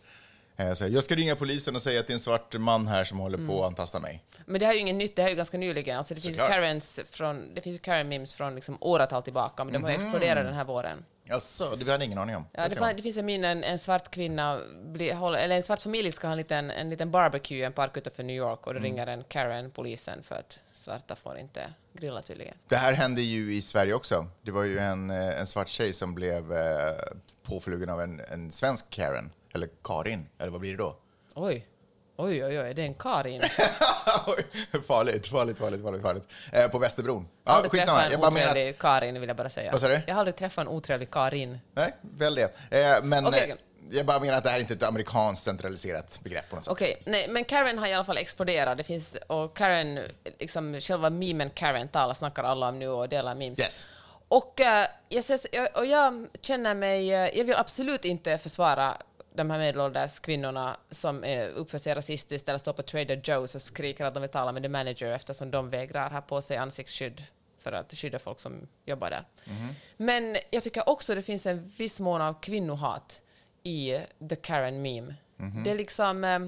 Eh, 0.58 0.74
så 0.74 0.88
jag 0.88 1.04
ska 1.04 1.16
ringa 1.16 1.36
polisen 1.36 1.76
och 1.76 1.82
säga 1.82 2.00
att 2.00 2.08
det 2.08 2.12
är 2.12 2.16
en 2.16 2.20
svart 2.20 2.56
man 2.60 2.88
här 2.88 3.04
som 3.04 3.20
håller 3.20 3.48
på 3.48 3.62
att 3.62 3.68
antasta 3.68 4.00
mig. 4.00 4.24
men 4.46 4.60
det 4.60 4.66
här 4.66 4.74
är 4.74 4.76
ju 4.76 4.82
inget 4.82 4.96
nytt, 4.96 5.16
det 5.16 5.22
här 5.22 5.30
är 5.30 5.32
ju 5.32 5.38
ganska 5.38 5.58
nyligen. 5.58 5.98
Alltså 5.98 6.14
det 6.14 6.22
finns. 6.22 6.38
Karens 6.38 7.00
från, 7.10 7.54
det 7.54 7.62
finns 7.62 7.76
ju 7.76 7.80
Karen-memes 7.80 8.36
från 8.36 8.56
liksom 8.56 8.78
åratal 8.82 9.24
tillbaka, 9.24 9.64
men 9.64 9.74
de 9.74 9.84
har 9.84 9.90
ju 9.90 9.96
exploderat 9.96 10.46
den 10.46 10.54
här 10.54 10.66
våren. 10.66 11.06
Jaså, 11.24 11.76
det 11.76 11.92
hade 11.92 12.06
ingen 12.06 12.18
aning 12.18 12.36
om. 12.36 12.46
Ja, 12.52 12.68
det, 12.70 12.76
fan, 12.76 12.96
det 12.96 13.02
finns 13.02 13.18
en 13.18 13.26
min, 13.26 13.46
en, 13.46 13.64
en 13.64 13.80
svart 13.80 14.12
kvinna, 14.12 14.60
blir, 14.86 15.14
håller, 15.14 15.40
eller 15.40 15.56
en 15.56 15.64
svart 15.64 15.82
familj 15.82 16.12
ska 16.12 16.28
ha 16.28 16.32
en 16.32 16.38
liten, 16.38 16.72
en 16.72 16.90
liten 16.90 17.12
barbecue 17.12 17.58
i 17.58 17.64
en 17.64 17.74
park 17.74 17.98
utanför 17.98 18.24
New 18.24 18.36
York 18.36 18.68
och 18.68 18.74
då 18.74 18.80
ringer 18.80 19.08
en 19.08 19.24
Karen 19.24 19.72
polisen 19.72 20.24
för 20.24 20.36
att 20.36 20.60
svarta 20.82 21.16
får 21.16 21.38
inte 21.38 21.74
grilla 21.94 22.22
tydligen. 22.22 22.56
Det 22.70 22.76
här 22.76 22.94
hände 22.94 23.22
ju 23.22 23.54
i 23.54 23.62
Sverige 23.62 23.94
också. 23.94 24.28
Det 24.42 24.52
var 24.52 24.64
ju 24.64 24.80
en, 24.80 25.10
eh, 25.10 25.40
en 25.40 25.48
svart 25.48 25.68
tjej 25.70 25.94
som 25.94 26.16
blev 26.16 26.52
eh, 26.54 26.94
påflugen 27.44 27.90
av 27.90 28.02
en, 28.02 28.20
en 28.20 28.52
svensk 28.52 28.90
Karen, 28.90 29.32
eller 29.54 29.70
Karin, 29.84 30.28
eller 30.40 30.52
vad 30.52 30.62
blir 30.62 30.72
det 30.72 30.78
då? 30.78 30.98
Oj, 31.36 31.68
oj, 32.18 32.46
oj, 32.46 32.60
oj, 32.60 32.74
det 32.74 32.82
är 32.82 32.86
en 32.86 32.94
Karin. 32.94 33.42
Oj, 34.28 34.46
farligt, 34.88 35.28
farligt, 35.28 35.60
farligt, 35.60 35.82
farligt, 35.82 36.02
farligt. 36.02 36.24
Eh, 36.52 36.68
på 36.68 36.80
Västerbron. 36.80 37.28
Ja, 37.44 37.52
aldrig 37.52 37.72
skitsamma, 37.72 38.04
jag 38.04 38.14
en 38.14 38.20
bara 38.22 38.32
menar 38.32 38.46
att, 38.46 38.52
otrevlig 38.52 38.78
Karin, 38.80 39.20
vill 39.20 39.28
jag 39.28 39.38
bara 39.38 39.50
säga. 39.50 39.72
Vad 39.72 39.82
sa 39.82 39.88
du? 39.88 40.02
Jag 40.08 40.14
har 40.14 40.20
aldrig 40.20 40.36
träffat 40.36 40.62
en 40.62 40.68
otrevlig 40.68 41.12
Karin. 41.12 41.60
nej, 41.74 41.94
väl 42.02 42.36
det. 42.36 42.44
Eh, 42.72 43.04
men 43.04 43.28
Okej. 43.28 43.50
eh, 43.50 43.56
jag 43.92 44.06
bara 44.06 44.20
menar 44.20 44.38
att 44.38 44.44
det 44.44 44.50
här 44.50 44.58
är 44.58 44.62
inte 44.62 44.74
ett 44.74 44.84
amerikanskt 44.84 45.44
centraliserat 45.44 46.20
begrepp 46.24 46.50
på 46.50 46.56
något 46.56 46.66
sätt. 46.66 46.72
Okej, 46.72 47.02
nej, 47.06 47.28
men 47.30 47.46
Karen 47.46 47.78
har 47.78 47.88
i 47.88 47.94
alla 47.94 48.04
fall 48.04 48.18
exploderat. 48.18 48.78
Det 48.78 48.84
finns, 48.84 49.18
och 49.28 49.58
Karen, 49.58 50.00
liksom 50.40 50.82
själva 50.82 51.10
memen 51.10 51.50
Karen 51.50 51.88
talar 51.88 52.14
snackar 52.14 52.44
alla 52.44 52.70
om 52.70 52.80
nu 52.80 52.88
och 52.88 53.10
delar 53.10 53.36
memes. 53.36 53.60
Yes. 53.60 53.86
Och, 54.28 54.62
eh, 54.62 54.88
jag, 55.10 55.20
ses, 55.20 55.48
och 55.74 55.86
jag 55.86 56.28
känner 56.42 56.76
mig, 56.76 57.14
eh, 57.14 57.38
jag 57.38 57.46
vill 57.46 57.56
absolut 57.56 58.06
inte 58.06 58.38
försvara 58.38 58.98
de 59.36 59.50
här 59.50 59.60
medelålders 59.60 60.20
kvinnorna 60.20 60.78
som 60.92 61.24
eh, 61.24 61.50
uppför 61.56 61.78
sig 61.78 61.94
rasistiskt 61.94 62.50
eller 62.50 62.60
står 62.60 62.74
på 62.74 62.82
Trader 62.82 63.16
Joe's 63.16 63.56
och 63.56 63.62
skriker 63.62 64.06
att 64.06 64.14
de 64.14 64.22
vill 64.22 64.30
tala 64.30 64.52
med 64.52 64.64
the 64.64 64.70
manager 64.70 65.12
eftersom 65.12 65.52
de 65.52 65.70
vägrar 65.70 66.10
ha 66.10 66.22
på 66.22 66.42
sig 66.42 66.58
ansiktsskydd 66.58 67.24
för 67.60 67.72
att 67.72 67.94
skydda 67.94 68.20
folk 68.20 68.40
som 68.40 68.68
jobbar 68.86 69.10
där. 69.10 69.26
Men 69.98 70.38
jag 70.50 70.64
tycker 70.64 70.90
också 70.90 71.16
det 71.16 71.22
finns 71.22 71.46
en 71.46 71.72
viss 71.78 72.00
mån 72.00 72.22
av 72.22 72.42
kvinnohat 72.42 73.22
i 73.64 74.00
the 74.30 74.36
Karen 74.36 74.82
meme. 74.82 75.16
Det 75.64 75.72
är 75.72 75.76
liksom, 75.76 76.24
eh, 76.24 76.40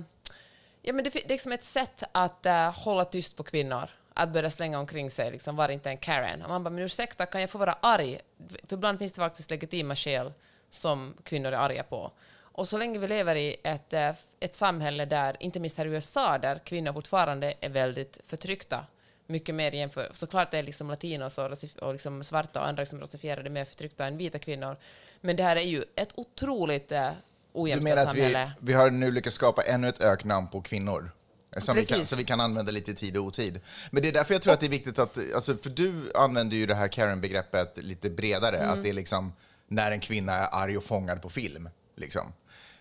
ja, 0.81 0.93
men 0.93 1.03
det, 1.03 1.09
det 1.09 1.25
är 1.25 1.29
liksom 1.29 1.51
ett 1.51 1.63
sätt 1.63 2.03
att 2.11 2.45
eh, 2.45 2.71
hålla 2.71 3.05
tyst 3.05 3.37
på 3.37 3.43
kvinnor. 3.43 3.89
Att 4.13 4.29
börja 4.29 4.49
slänga 4.49 4.79
omkring 4.79 5.11
sig, 5.11 5.31
liksom, 5.31 5.55
var 5.55 5.69
inte 5.69 5.89
en 5.89 5.97
Karen. 5.97 6.41
Och 6.41 6.49
man 6.49 6.63
bara, 6.63 6.69
men 6.69 6.83
ursäkta, 6.83 7.25
kan 7.25 7.41
jag 7.41 7.49
få 7.49 7.57
vara 7.57 7.73
arg? 7.81 8.19
För 8.63 8.75
ibland 8.75 8.99
finns 8.99 9.13
det 9.13 9.21
faktiskt 9.21 9.49
legitima 9.49 9.95
skäl 9.95 10.33
som 10.69 11.17
kvinnor 11.23 11.51
är 11.51 11.57
arga 11.57 11.83
på. 11.83 12.11
Och 12.55 12.67
så 12.67 12.77
länge 12.77 12.99
vi 12.99 13.07
lever 13.07 13.35
i 13.35 13.55
ett, 13.63 13.93
eh, 13.93 14.11
ett 14.39 14.55
samhälle 14.55 15.05
där, 15.05 15.37
inte 15.39 15.59
minst 15.59 15.77
här 15.77 15.85
i 15.85 15.89
USA, 15.89 16.37
där 16.37 16.59
kvinnor 16.59 16.93
fortfarande 16.93 17.53
är 17.59 17.69
väldigt 17.69 18.19
förtryckta, 18.25 18.85
mycket 19.27 19.55
mer 19.55 19.71
jämför... 19.71 20.09
Såklart 20.13 20.53
är 20.53 20.63
liksom 20.63 20.89
latinos 20.89 21.37
och, 21.37 21.51
och 21.81 21.93
liksom 21.93 22.23
svarta 22.23 22.59
och 22.61 22.67
andra 22.67 22.81
liksom 22.81 22.99
rasifierade 22.99 23.49
mer 23.49 23.65
förtryckta 23.65 24.05
än 24.05 24.17
vita 24.17 24.39
kvinnor. 24.39 24.77
Men 25.21 25.35
det 25.35 25.43
här 25.43 25.55
är 25.55 25.61
ju 25.61 25.83
ett 25.95 26.09
otroligt 26.15 26.91
eh, 26.91 27.09
Du 27.09 27.59
ojämställt 27.59 27.95
menar 27.95 28.09
att 28.09 28.15
vi, 28.15 28.19
samhälle. 28.19 28.51
vi 28.61 28.73
har 28.73 28.89
nu 28.91 29.11
lyckats 29.11 29.35
skapa 29.35 29.61
ännu 29.63 29.87
ett 29.89 30.01
öknamn 30.01 30.47
på 30.47 30.61
kvinnor? 30.61 31.11
Som 31.57 31.75
vi, 31.75 31.85
kan, 31.85 32.05
så 32.05 32.15
vi 32.15 32.23
kan 32.23 32.39
använda 32.39 32.71
lite 32.71 32.91
i 32.91 32.95
tid 32.95 33.17
och 33.17 33.23
otid. 33.23 33.59
Men 33.91 34.03
det 34.03 34.09
är 34.09 34.13
därför 34.13 34.33
jag 34.33 34.41
tror 34.41 34.53
att 34.53 34.59
det 34.59 34.65
är 34.65 34.69
viktigt 34.69 34.99
att, 34.99 35.17
alltså, 35.35 35.57
för 35.57 35.69
du 35.69 36.11
använder 36.15 36.57
ju 36.57 36.65
det 36.65 36.75
här 36.75 36.87
Karen-begreppet 36.87 37.77
lite 37.77 38.09
bredare, 38.09 38.57
Mm. 38.57 38.69
att 38.69 38.83
det 38.83 38.89
är 38.89 38.93
liksom 38.93 39.33
när 39.67 39.91
en 39.91 39.99
kvinna 39.99 40.33
är 40.33 40.47
arg 40.63 40.77
och 40.77 40.83
fångad 40.83 41.21
på 41.21 41.29
film. 41.29 41.69
Liksom. 41.95 42.33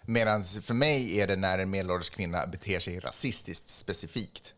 Medan 0.02 0.44
för 0.44 0.74
mig 0.74 1.20
är 1.20 1.26
det 1.26 1.36
när 1.36 1.58
en 1.58 1.70
medelålders 1.70 2.10
kvinna 2.10 2.46
beter 2.46 2.80
sig 2.80 3.00
rasistiskt 3.00 3.68
specifikt. 3.68 4.54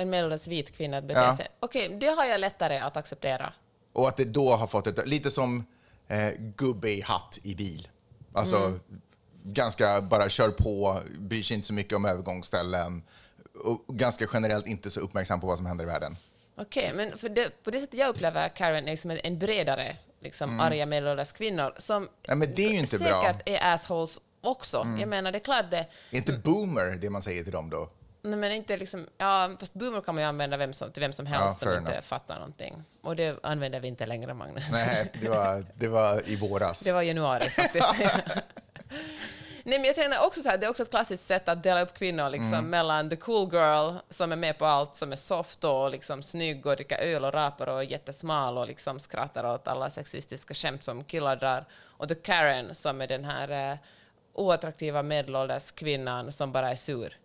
En 0.00 0.10
medelålders 0.10 0.46
vit 0.46 0.76
kvinna 0.76 0.96
att 0.98 1.04
bete 1.04 1.20
Ja. 1.20 1.36
sig. 1.36 1.46
Okej, 1.60 1.96
det 2.00 2.06
har 2.06 2.24
jag 2.24 2.40
lättare 2.40 2.78
att 2.78 2.96
acceptera. 2.96 3.52
Och 3.92 4.08
att 4.08 4.16
det 4.16 4.24
då 4.24 4.50
har 4.50 4.66
fått 4.66 4.86
ett, 4.86 5.08
lite 5.08 5.30
som 5.30 5.64
eh, 6.08 6.28
gubbe 6.38 6.90
i 6.90 7.00
hatt 7.00 7.38
i 7.42 7.54
bil. 7.54 7.88
Alltså 8.32 8.56
Mm. 8.56 8.80
ganska 9.42 10.00
bara 10.02 10.28
kör 10.28 10.48
på, 10.50 11.00
bryr 11.18 11.42
sig 11.42 11.54
inte 11.56 11.66
så 11.66 11.72
mycket 11.74 11.96
om 11.96 12.04
övergångsställen 12.04 13.02
och 13.64 13.84
ganska 13.96 14.26
generellt 14.32 14.66
inte 14.66 14.90
så 14.90 15.00
uppmärksam 15.00 15.40
på 15.40 15.46
vad 15.46 15.56
som 15.56 15.66
händer 15.66 15.84
i 15.84 15.86
världen. 15.88 16.16
Okej, 16.56 16.92
men 16.94 17.18
för 17.18 17.28
det, 17.28 17.62
på 17.64 17.70
det 17.70 17.80
sättet 17.80 17.98
jag 17.98 18.08
upplever 18.08 18.48
Karen 18.48 18.84
är 18.86 18.90
liksom 18.90 19.18
en, 19.24 19.38
bredare, 19.38 19.96
liksom 20.20 20.60
arga 20.60 20.86
medelålders 20.86 21.32
kvinnor 21.32 21.74
som 21.78 22.08
Ja, 22.22 22.34
men 22.34 22.54
det 22.54 22.64
är 22.64 22.70
ju 22.72 22.78
inte 22.78 22.98
bra. 22.98 23.08
Mm. 23.08 23.22
säkert 23.22 23.48
är 23.48 23.74
assholes 23.74 24.18
också. 24.40 24.86
Jag 24.98 25.08
menar, 25.08 25.32
det 25.32 25.38
är 25.38 25.44
klart 25.44 25.70
det... 25.70 25.86
Är 26.10 26.16
inte 26.16 26.32
boomer 26.32 26.98
det 27.00 27.10
man 27.10 27.22
säger 27.22 27.42
till 27.42 27.52
dem 27.52 27.70
då? 27.70 27.90
Nej, 28.22 28.36
men 28.38 28.52
inte 28.52 28.76
liksom... 28.76 29.06
Ja, 29.18 29.50
fast 29.60 29.74
boomer 29.74 30.00
kan 30.00 30.14
man 30.14 30.22
ju 30.24 30.28
använda 30.28 30.56
vem 30.56 30.72
som, 30.72 30.92
till 30.92 31.00
vem 31.00 31.12
som 31.12 31.26
helst 31.26 31.44
Ja, 31.48 31.54
som 31.54 31.68
fair 31.68 31.78
inte 31.78 31.92
enough. 31.92 32.04
fattar 32.06 32.34
någonting. 32.34 32.82
Och 33.02 33.16
det 33.16 33.38
använder 33.42 33.80
vi 33.80 33.88
inte 33.88 34.06
längre, 34.06 34.34
Magnus. 34.34 34.72
Nej, 34.72 35.12
det 35.20 35.28
var, 35.28 35.64
det 35.74 35.88
var 35.88 36.28
i 36.30 36.36
våras. 36.36 36.80
Det 36.84 36.92
var 36.92 37.02
januari 37.02 37.50
faktiskt. 37.50 37.88
Nej, 39.64 39.78
men 39.78 39.84
jag 39.84 39.94
tänker 39.94 40.26
också 40.26 40.40
så 40.42 40.48
här, 40.48 40.58
det 40.58 40.66
är 40.66 40.70
också 40.70 40.82
ett 40.82 40.90
klassiskt 40.90 41.24
sätt 41.26 41.48
att 41.48 41.62
dela 41.62 41.82
upp 41.82 41.94
kvinnor 41.94 42.30
liksom, 42.30 42.52
Mm. 42.54 42.70
mellan 42.70 43.10
the 43.10 43.16
cool 43.16 43.48
girl 43.52 43.94
som 44.10 44.32
är 44.32 44.36
med 44.36 44.58
på 44.58 44.64
allt 44.66 44.96
som 44.96 45.12
är 45.12 45.16
soft 45.16 45.64
och 45.64 45.90
liksom, 45.90 46.22
snygg 46.22 46.66
och 46.66 46.76
dricker 46.76 46.98
öl 46.98 47.24
och 47.24 47.32
rapar 47.32 47.66
och 47.66 47.78
är 47.78 47.82
jättesmal 47.82 48.58
och 48.58 48.66
liksom, 48.66 49.00
skrattar 49.00 49.44
åt 49.54 49.68
alla 49.68 49.90
sexistiska 49.90 50.54
skämt 50.54 50.84
som 50.84 51.04
killar 51.04 51.36
drar 51.36 51.64
och 51.82 52.08
the 52.08 52.14
Karen 52.14 52.74
som 52.74 53.00
är 53.00 53.06
den 53.06 53.24
här 53.24 53.72
eh, 53.72 53.78
oattraktiva 54.32 55.02
medelålders 55.02 55.70
kvinnan 55.70 56.32
som 56.32 56.52
bara 56.52 56.70
är 56.70 56.74
sur. 56.76 57.16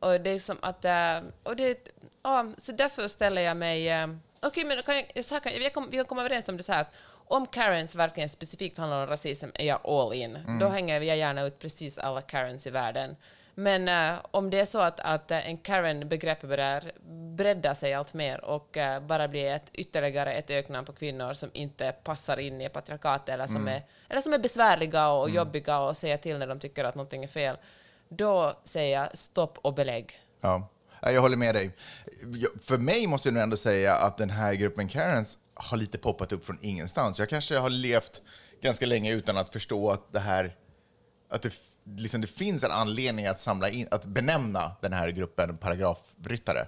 Och 0.00 0.20
det 0.20 0.30
är 0.30 0.38
som 0.38 0.58
att... 0.62 0.84
eh, 0.84 1.18
och 1.42 1.56
det, 1.56 1.88
ja, 2.22 2.46
så 2.58 2.72
därför 2.72 3.08
ställer 3.08 3.42
jag 3.42 3.56
mig... 3.56 3.88
eh, 3.88 4.06
Okej, 4.42 4.64
men 4.64 4.82
kan 4.82 4.96
jag, 5.14 5.24
så 5.24 5.40
kan, 5.40 5.52
jag 5.62 5.72
kom, 5.74 5.90
vi 5.90 5.96
kan 5.96 6.04
komma 6.06 6.20
överens 6.20 6.48
om 6.48 6.56
det 6.56 6.62
så 6.62 6.72
här. 6.72 6.86
Om 7.10 7.46
Karens 7.46 7.94
verkligen 7.94 8.28
specifikt 8.28 8.78
handlar 8.78 9.02
om 9.02 9.06
rasism 9.06 9.48
är 9.54 9.64
jag 9.66 9.86
all 9.86 10.14
in. 10.14 10.38
Då 10.60 10.66
hänger 10.68 11.00
jag 11.00 11.16
gärna 11.16 11.42
ut 11.42 11.58
precis 11.58 11.98
alla 11.98 12.20
Karens 12.22 12.66
i 12.66 12.70
världen. 12.70 13.16
Men 13.54 13.88
eh, 13.88 14.18
om 14.30 14.50
det 14.50 14.60
är 14.60 14.64
så 14.64 14.80
att, 14.80 15.00
att 15.00 15.30
en 15.30 15.56
Karen-begrepp 15.58 16.40
börjar 16.40 16.92
bredda 17.36 17.74
sig 17.74 17.94
allt 17.94 18.14
mer 18.14 18.44
och 18.44 18.76
eh, 18.76 19.00
bara 19.00 19.28
blir 19.28 19.50
ett, 19.50 19.70
ytterligare 19.72 20.32
ett 20.32 20.50
öknamn 20.50 20.86
på 20.86 20.92
kvinnor 20.92 21.32
som 21.32 21.50
inte 21.52 21.92
passar 21.92 22.36
in 22.38 22.60
i 22.60 22.68
patriarkatet 22.68 23.28
eller 23.28 23.46
som, 23.46 23.68
är, 23.68 23.82
eller 24.08 24.20
som 24.20 24.32
är 24.32 24.38
besvärliga 24.38 25.08
och 25.08 25.30
jobbiga 25.30 25.78
och 25.78 25.96
säger 25.96 26.16
till 26.16 26.38
när 26.38 26.46
de 26.46 26.60
tycker 26.60 26.84
att 26.84 26.94
någonting 26.94 27.24
är 27.24 27.28
fel, 27.28 27.56
då 28.08 28.60
säger 28.64 29.00
jag 29.00 29.18
stopp 29.18 29.58
och 29.62 29.74
belägg. 29.74 30.20
Ja, 30.40 30.68
Ja, 31.02 31.10
jag 31.10 31.20
håller 31.20 31.36
med 31.36 31.54
dig. 31.54 31.76
För 32.62 32.78
mig 32.78 33.06
måste 33.06 33.28
jag 33.28 33.34
nog 33.34 33.42
ändå 33.42 33.56
säga 33.56 33.94
att 33.94 34.18
den 34.18 34.30
här 34.30 34.54
gruppen 34.54 34.88
Karens 34.88 35.38
har 35.54 35.76
lite 35.76 35.98
poppat 35.98 36.32
upp 36.32 36.44
från 36.44 36.58
ingenstans. 36.60 37.18
Jag 37.18 37.28
kanske 37.28 37.58
har 37.58 37.70
levt 37.70 38.22
ganska 38.62 38.86
länge 38.86 39.12
utan 39.14 39.36
att 39.36 39.52
förstå 39.52 39.90
att 39.90 40.12
det 40.12 40.18
här 40.20 40.56
att 41.30 41.42
det, 41.42 41.52
liksom, 41.84 42.20
det 42.20 42.26
finns 42.26 42.64
en 42.64 42.70
anledning 42.70 43.26
att 43.26 43.40
samla 43.40 43.68
in, 43.68 43.88
att 43.90 44.04
benämna 44.04 44.72
den 44.80 44.92
här 44.92 45.08
gruppen 45.08 45.56
paragrafryttare. 45.56 46.66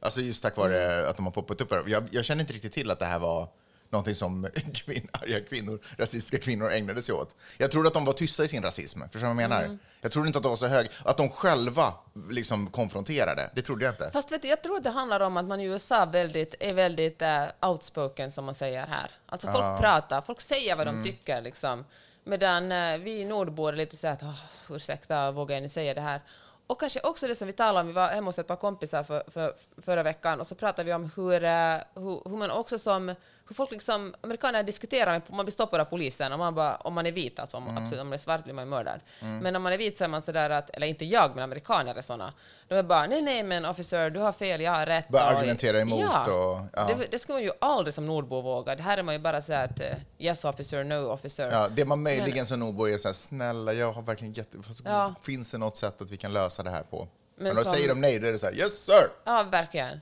Alltså 0.00 0.20
just 0.20 0.42
tack 0.42 0.56
vare 0.56 1.08
att 1.08 1.16
de 1.16 1.24
har 1.26 1.32
poppat 1.32 1.60
upp. 1.60 1.88
Jag, 1.88 2.08
jag 2.10 2.24
känner 2.24 2.40
inte 2.40 2.52
riktigt 2.52 2.72
till 2.72 2.90
att 2.90 2.98
det 2.98 3.06
här 3.06 3.18
var 3.18 3.48
någonting 3.92 4.14
som 4.14 4.48
kvin, 4.74 5.08
arga 5.12 5.40
kvinnor, 5.40 5.80
rasistiska 5.98 6.38
kvinnor 6.38 6.72
ägnade 6.72 7.02
sig 7.02 7.14
åt. 7.14 7.34
Jag 7.58 7.70
trodde 7.70 7.88
att 7.88 7.94
de 7.94 8.04
var 8.04 8.12
tysta 8.12 8.44
i 8.44 8.48
sin 8.48 8.62
rasism. 8.62 9.00
Förstår 9.00 9.18
du 9.18 9.34
vad 9.34 9.42
jag 9.42 9.50
menar? 9.50 9.78
Jag 10.00 10.12
trodde 10.12 10.26
inte 10.26 10.38
att 10.38 10.42
de 10.42 10.48
var 10.48 10.56
så 10.56 10.66
hög, 10.66 10.90
att 11.04 11.16
de 11.16 11.28
själva 11.28 11.94
liksom 12.30 12.66
konfronterade. 12.66 13.50
Det 13.54 13.62
trodde 13.62 13.84
jag 13.84 13.92
inte. 13.92 14.10
Fast 14.12 14.32
vet 14.32 14.42
du, 14.42 14.48
jag 14.48 14.62
tror 14.62 14.76
att 14.76 14.84
det 14.84 14.90
handlar 14.90 15.20
om 15.20 15.36
att 15.36 15.44
man 15.44 15.60
i 15.60 15.64
USA 15.64 16.04
väldigt, 16.04 16.54
är 16.60 16.74
väldigt 16.74 17.22
eh, 17.22 17.44
outspoken, 17.60 18.32
som 18.32 18.44
man 18.44 18.54
säger 18.54 18.86
här. 18.86 19.10
Alltså 19.26 19.46
folk 19.46 19.80
pratar, 19.80 20.20
folk 20.20 20.40
säger 20.40 20.76
vad 20.76 20.86
de 20.86 21.04
tycker. 21.04 21.40
Liksom. 21.40 21.84
Medan 22.24 22.72
eh, 22.72 22.98
vi 22.98 23.24
nordbor 23.24 23.72
är 23.72 23.76
lite 23.76 23.96
så 23.96 24.08
att 24.08 24.22
oh, 24.22 24.40
ursäkta, 24.70 25.30
vågar 25.30 25.60
ni 25.60 25.68
säga 25.68 25.94
det 25.94 26.00
här? 26.00 26.20
Och 26.66 26.80
kanske 26.80 27.00
också 27.00 27.28
det 27.28 27.34
som 27.34 27.46
vi 27.46 27.52
talade 27.52 27.80
om, 27.80 27.86
vi 27.86 27.92
var 27.92 28.08
hemma 28.08 28.28
hos 28.28 28.38
ett 28.38 28.46
par 28.46 28.56
kompisar 28.56 29.02
för, 29.02 29.22
för, 29.30 29.54
förra 29.82 30.02
veckan 30.02 30.40
och 30.40 30.46
så 30.46 30.54
pratade 30.54 30.86
vi 30.86 30.94
om 30.94 31.10
hur, 31.16 31.44
eh, 31.44 31.76
hur, 31.94 32.30
hur 32.30 32.36
man 32.36 32.50
också 32.50 32.78
som, 32.78 33.14
folk 33.54 33.70
liksom, 33.70 34.14
amerikaner 34.20 34.62
diskuterar, 34.62 35.22
man 35.28 35.44
blir 35.44 35.52
stoppad 35.52 35.80
av 35.80 35.84
polisen 35.84 36.32
och 36.32 36.38
man 36.38 36.54
bara, 36.54 36.76
om 36.76 36.94
man 36.94 37.06
är 37.06 37.12
vit, 37.12 37.38
alltså 37.38 37.56
om, 37.56 37.68
absolut, 37.78 38.00
om 38.00 38.06
man 38.06 38.12
är 38.12 38.16
svart 38.18 38.44
blir 38.44 38.54
man 38.54 38.68
mördad. 38.68 39.00
Men 39.20 39.56
om 39.56 39.62
man 39.62 39.72
är 39.72 39.78
vit 39.78 39.96
så 39.96 40.04
är 40.04 40.08
man 40.08 40.22
sådär 40.22 40.50
att, 40.50 40.70
eller 40.70 40.86
inte 40.86 41.04
jag, 41.04 41.34
men 41.34 41.44
amerikaner 41.44 41.94
är 41.94 42.02
såna, 42.02 42.32
de 42.68 42.74
är 42.74 42.82
bara, 42.82 43.06
nej 43.06 43.22
nej 43.22 43.42
men 43.42 43.64
officer, 43.64 44.10
du 44.10 44.20
har 44.20 44.32
fel, 44.32 44.60
jag 44.60 44.72
har 44.72 44.86
rätt. 44.86 45.08
Bara 45.08 45.22
argumentera 45.22 45.80
emot 45.80 46.00
ja, 46.00 46.20
och- 46.22 46.58
ja. 46.72 46.84
Det, 46.98 47.06
det 47.10 47.18
ska 47.18 47.32
man 47.32 47.42
ju 47.42 47.50
aldrig 47.60 47.94
som 47.94 48.06
nordbo 48.06 48.40
våga. 48.40 48.74
Det 48.76 48.82
här 48.82 48.98
är 48.98 49.02
man 49.02 49.14
ju 49.14 49.18
bara 49.20 49.40
såhär 49.42 49.64
att 49.64 49.80
eh, 49.80 49.86
yes 50.18 50.44
officer, 50.44 50.84
no 50.84 50.94
officer. 51.10 51.50
Ja, 51.52 51.68
det 51.68 51.84
man 51.84 52.02
möjligen 52.02 52.46
som 52.46 52.60
nordbo 52.60 52.88
är 52.88 52.98
så 52.98 53.08
här, 53.08 53.12
snälla, 53.12 53.72
jag 53.72 53.92
har 53.92 54.02
verkligen 54.02 54.32
jätte... 54.32 54.58
Ja. 54.84 55.14
Finns 55.22 55.50
det 55.50 55.58
något 55.58 55.76
sätt 55.76 56.00
att 56.02 56.10
vi 56.10 56.16
kan 56.16 56.32
lösa 56.32 56.62
det 56.62 56.70
här 56.70 56.82
på? 56.82 57.08
Men, 57.36 57.44
Men 57.44 57.56
då 57.56 57.62
som- 57.62 57.72
säger 57.72 57.88
de 57.88 58.00
nej, 58.00 58.18
då 58.18 58.26
är 58.28 58.32
det 58.32 58.38
så 58.38 58.46
här, 58.46 58.54
yes 58.54 58.84
sir! 58.84 59.08
Ja, 59.24 59.42
verkligen. 59.42 60.00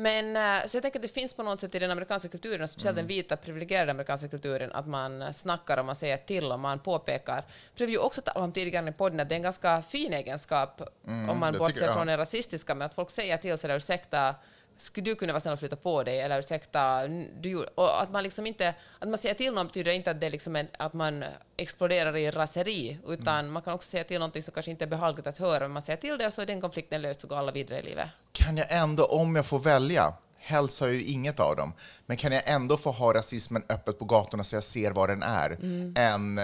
Men 0.00 0.36
eh, 0.36 0.66
så 0.66 0.76
jag 0.76 0.82
tänker 0.82 0.98
att 0.98 1.02
det 1.02 1.08
finns 1.08 1.34
på 1.34 1.42
något 1.42 1.60
sätt 1.60 1.74
i 1.74 1.78
den 1.78 1.90
amerikanska 1.90 2.28
kulturen, 2.28 2.62
och 2.62 2.70
speciellt 2.70 2.96
den 2.96 3.06
vita 3.06 3.36
privilegierade 3.36 3.90
amerikanska 3.90 4.28
kulturen, 4.28 4.72
att 4.72 4.86
man 4.86 5.22
eh, 5.22 5.30
snackar 5.30 5.78
och 5.78 5.84
man 5.84 5.96
säger 5.96 6.16
till 6.16 6.52
och 6.52 6.60
man 6.60 6.78
påpekar. 6.78 7.42
För 7.42 7.78
det 7.78 7.84
har 7.84 7.86
vi 7.86 7.92
ju 7.92 7.98
också 7.98 8.22
talat 8.22 8.44
om 8.44 8.52
tidigare 8.52 8.88
i 8.88 8.92
podden, 8.92 9.20
att 9.20 9.28
det 9.28 9.34
är 9.34 9.36
en 9.36 9.42
ganska 9.42 9.82
fin 9.82 10.12
egenskap, 10.12 10.82
om 11.04 11.38
man 11.38 11.52
det 11.52 11.58
bortser 11.58 11.84
jag. 11.84 11.94
från 11.94 12.06
den 12.06 12.18
rasistiska, 12.18 12.74
men 12.74 12.86
att 12.86 12.94
folk 12.94 13.10
säger 13.10 13.36
till 13.36 13.58
sådär 13.58 13.76
ursäkta, 13.76 14.34
skulle 14.80 15.04
du 15.04 15.14
kunna 15.14 15.32
vara 15.32 15.40
snäll 15.40 15.52
och 15.52 15.58
flytta 15.58 15.76
på 15.76 16.02
dig? 16.02 16.20
Eller 16.20 16.38
ursäkta, 16.38 17.08
du, 17.40 17.48
gjorde-" 17.48 17.70
och 17.74 18.02
att 18.02 18.10
man 18.10 18.22
liksom 18.22 18.46
inte, 18.46 18.74
att 18.98 19.08
man 19.08 19.18
säger 19.18 19.34
till 19.34 19.52
någon 19.54 19.66
betyder 19.66 19.92
inte 19.92 20.10
att 20.10 20.20
det 20.20 20.26
är 20.26 20.30
liksom 20.30 20.56
en, 20.56 20.68
att 20.78 20.92
man 20.92 21.24
exploderar 21.56 22.16
i 22.16 22.30
raseri, 22.30 22.98
utan 23.06 23.50
man 23.50 23.62
kan 23.62 23.74
också 23.74 23.88
säga 23.88 24.04
till 24.04 24.18
någonting 24.18 24.42
som 24.42 24.54
kanske 24.54 24.70
inte 24.70 24.84
är 24.84 24.88
behagligt 24.88 25.26
att 25.26 25.38
höra, 25.38 25.60
men 25.60 25.70
man 25.70 25.82
säger 25.82 25.96
till 25.96 26.18
det 26.18 26.26
och 26.26 26.32
så 26.32 26.42
är 26.42 26.46
den 26.46 26.60
konflikten 26.60 27.02
löst 27.02 27.20
så 27.20 27.26
går 27.26 27.36
alla 27.36 27.52
vidare 27.52 27.78
i 27.78 27.82
livet. 27.82 28.08
Kan 28.32 28.56
jag 28.56 28.66
ändå, 28.70 29.04
om 29.04 29.36
jag 29.36 29.46
får 29.46 29.58
välja, 29.58 30.14
helst 30.38 30.80
har 30.80 30.86
jag 30.86 30.96
ju 30.96 31.04
inget 31.04 31.40
av 31.40 31.56
dem, 31.56 31.72
men 32.06 32.16
kan 32.16 32.32
jag 32.32 32.42
ändå 32.46 32.76
få 32.76 32.90
ha 32.90 33.14
rasismen 33.14 33.62
öppet 33.68 33.98
på 33.98 34.04
gatorna 34.04 34.44
så 34.44 34.56
jag 34.56 34.62
ser 34.62 34.90
vad 34.90 35.08
den 35.08 35.22
är? 35.22 35.50
Mm. 35.50 35.94
En, 35.96 36.40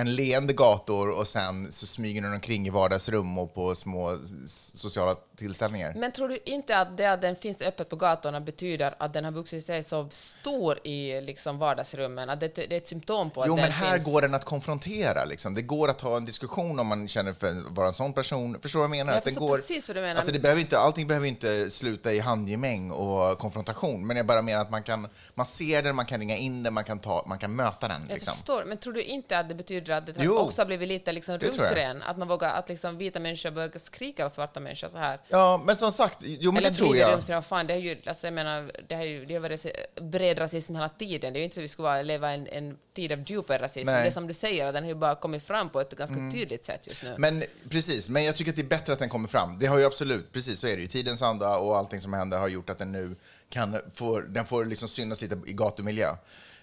en 0.00 0.14
leende 0.14 0.52
gator 0.52 1.10
och 1.10 1.28
sen 1.28 1.72
så 1.72 1.86
smyger 1.86 2.22
den 2.22 2.32
omkring 2.34 2.66
i 2.66 2.70
vardagsrum 2.70 3.38
och 3.38 3.54
på 3.54 3.74
små 3.74 4.18
sociala 4.46 5.14
tillställningar. 5.36 5.94
Men 5.96 6.12
tror 6.12 6.28
du 6.28 6.38
inte 6.44 6.78
att 6.78 6.96
det 6.96 7.06
att 7.06 7.20
den 7.22 7.36
finns 7.36 7.62
öppet 7.62 7.88
på 7.88 7.96
gatorna 7.96 8.40
betyder 8.40 8.94
att 8.98 9.12
den 9.12 9.24
har 9.24 9.32
vuxit 9.32 9.66
sig 9.66 9.82
så 9.82 10.08
stor 10.10 10.86
i 10.86 11.20
liksom 11.20 11.58
vardagsrummen? 11.58 12.30
Att 12.30 12.40
det, 12.40 12.54
det 12.54 12.72
är 12.72 12.76
ett 12.76 12.86
symptom 12.86 13.30
på 13.30 13.40
att 13.42 13.46
Jo, 13.48 13.56
den 13.56 13.62
men 13.62 13.72
här 13.72 13.92
finns? 13.94 14.04
går 14.04 14.22
den 14.22 14.34
att 14.34 14.44
konfrontera. 14.44 15.24
Liksom. 15.24 15.54
Det 15.54 15.62
går 15.62 15.88
att 15.88 16.00
ha 16.00 16.16
en 16.16 16.24
diskussion 16.24 16.80
om 16.80 16.86
man 16.86 17.08
känner 17.08 17.32
för 17.32 17.48
att 17.50 17.70
vara 17.70 17.86
en 17.86 17.94
sån 17.94 18.12
person. 18.12 18.56
Förstår 18.62 18.78
du 18.80 18.88
vad 18.88 18.96
jag 18.96 19.06
menar? 19.06 19.12
Jag 19.12 19.18
Att 19.18 19.24
den 19.24 19.34
går, 19.34 19.56
precis 19.56 19.88
vad 19.88 19.96
du 19.96 20.00
menar. 20.00 20.14
Alltså, 20.14 20.32
det 20.32 20.38
behöver 20.38 20.60
inte, 20.60 20.78
allting 20.78 21.06
behöver 21.06 21.26
inte 21.26 21.70
sluta 21.70 22.12
i 22.12 22.18
handgemäng 22.18 22.90
och 22.90 23.38
konfrontation, 23.38 24.06
men 24.06 24.16
jag 24.16 24.26
bara 24.26 24.42
menar 24.42 24.62
att 24.62 24.70
man, 24.70 24.82
kan, 24.82 25.08
man 25.34 25.46
ser 25.46 25.82
den, 25.82 25.96
man 25.96 26.06
kan 26.06 26.20
ringa 26.20 26.36
in 26.36 26.62
den, 26.62 26.74
man 26.74 26.84
kan, 26.84 26.98
ta, 26.98 27.24
man 27.26 27.38
kan 27.38 27.56
möta 27.56 27.88
den. 27.88 28.02
Jag 28.08 28.14
Liksom. 28.14 28.34
förstår, 28.34 28.64
men 28.64 28.78
tror 28.78 28.92
du 28.92 29.02
inte 29.02 29.38
att 29.38 29.48
det 29.48 29.54
betyder 29.54 29.87
att 29.92 30.06
det 30.06 30.14
Jo. 30.18 30.36
också 30.36 30.60
har 30.60 30.66
blivit 30.66 30.88
lite 30.88 31.12
liksom 31.12 31.38
rumsren? 31.38 32.02
Att 32.02 32.18
man 32.18 32.28
vågar, 32.28 32.54
att 32.54 32.68
liksom 32.68 32.98
vita 32.98 33.20
människor 33.20 33.50
börjar 33.50 33.78
skrika 33.78 34.26
åt 34.26 34.32
svarta 34.32 34.60
människor 34.60 34.88
så 34.88 34.98
här? 34.98 35.20
Ja, 35.28 35.62
men 35.64 35.76
som 35.76 35.92
sagt, 35.92 36.18
jo, 36.22 36.52
men 36.52 36.58
Eller 36.58 36.70
det 36.70 36.76
tror 36.76 36.96
jag. 36.96 37.12
rumsren? 37.12 37.42
Fan, 37.42 37.66
det 37.66 37.74
är 37.74 37.78
ju, 37.78 37.96
alltså 38.06 38.26
jag 38.26 38.34
menar, 38.34 38.72
det 38.88 38.94
har 38.94 39.04
ju 39.04 39.24
det 39.24 39.34
har 39.34 39.40
varit 39.40 39.66
bred 40.00 40.38
rasism 40.38 40.74
hela 40.74 40.88
tiden. 40.88 41.32
Det 41.32 41.38
är 41.38 41.40
ju 41.40 41.44
inte 41.44 41.54
så 41.54 41.60
att 41.60 41.64
vi 41.64 41.68
skulle 41.68 42.02
leva 42.02 42.30
en, 42.30 42.46
en 42.46 42.76
tid 42.94 43.12
av 43.12 43.22
djupare 43.26 43.62
rasism. 43.62 43.86
Nej. 43.86 43.94
Mm. 43.94 44.04
Det 44.04 44.12
som 44.12 44.26
du 44.26 44.34
säger, 44.34 44.72
den 44.72 44.82
har 44.82 44.88
ju 44.88 44.94
bara 44.94 45.14
kommit 45.14 45.42
fram 45.42 45.70
på 45.70 45.80
ett 45.80 45.90
ganska 45.90 46.16
tydligt 46.32 46.64
sätt 46.64 46.80
just 46.86 47.02
nu. 47.02 47.14
Men 47.18 47.44
precis, 47.70 48.08
men 48.08 48.24
jag 48.24 48.36
tycker 48.36 48.50
att 48.52 48.56
det 48.56 48.62
är 48.62 48.64
bättre 48.64 48.92
att 48.92 48.98
den 48.98 49.08
kommer 49.08 49.28
fram. 49.28 49.58
Det 49.58 49.66
har 49.66 49.78
ju 49.78 49.84
absolut, 49.84 50.32
precis 50.32 50.60
så 50.60 50.66
är 50.66 50.76
det 50.76 50.82
ju. 50.82 50.88
Tidens 50.88 51.22
anda 51.22 51.58
och 51.58 51.76
allting 51.76 52.00
som 52.00 52.12
händer 52.12 52.38
har 52.38 52.48
gjort 52.48 52.70
att 52.70 52.78
den 52.78 52.92
nu 52.92 53.16
kan 53.50 53.80
få, 53.94 54.20
den 54.20 54.44
får 54.44 54.64
liksom 54.64 54.88
synas 54.88 55.22
lite 55.22 55.40
i 55.46 55.52
gatumiljö. 55.52 56.16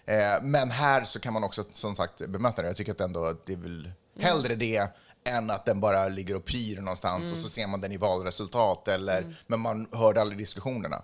Eh, 0.05 0.41
men 0.41 0.71
här 0.71 1.03
så 1.03 1.19
kan 1.19 1.33
man 1.33 1.43
också 1.43 1.63
som 1.73 1.95
sagt 1.95 2.17
bemöta 2.17 2.61
det. 2.61 2.67
Jag 2.67 2.77
tycker 2.77 2.91
att 2.91 3.01
ändå 3.01 3.25
att 3.25 3.45
det 3.45 3.53
är 3.53 3.57
väl 3.57 3.91
hellre 4.19 4.55
det 4.55 4.87
än 5.27 5.49
att 5.49 5.65
den 5.65 5.79
bara 5.79 6.07
ligger 6.07 6.35
och 6.35 6.45
pyr 6.45 6.77
någonstans 6.81 7.31
och 7.31 7.37
så 7.37 7.49
ser 7.49 7.67
man 7.67 7.81
den 7.81 7.91
i 7.91 7.97
valresultat 7.97 8.87
eller, 8.87 9.35
men 9.47 9.59
man 9.59 9.87
hörde 9.91 10.21
aldrig 10.21 10.37
diskussionerna. 10.37 11.01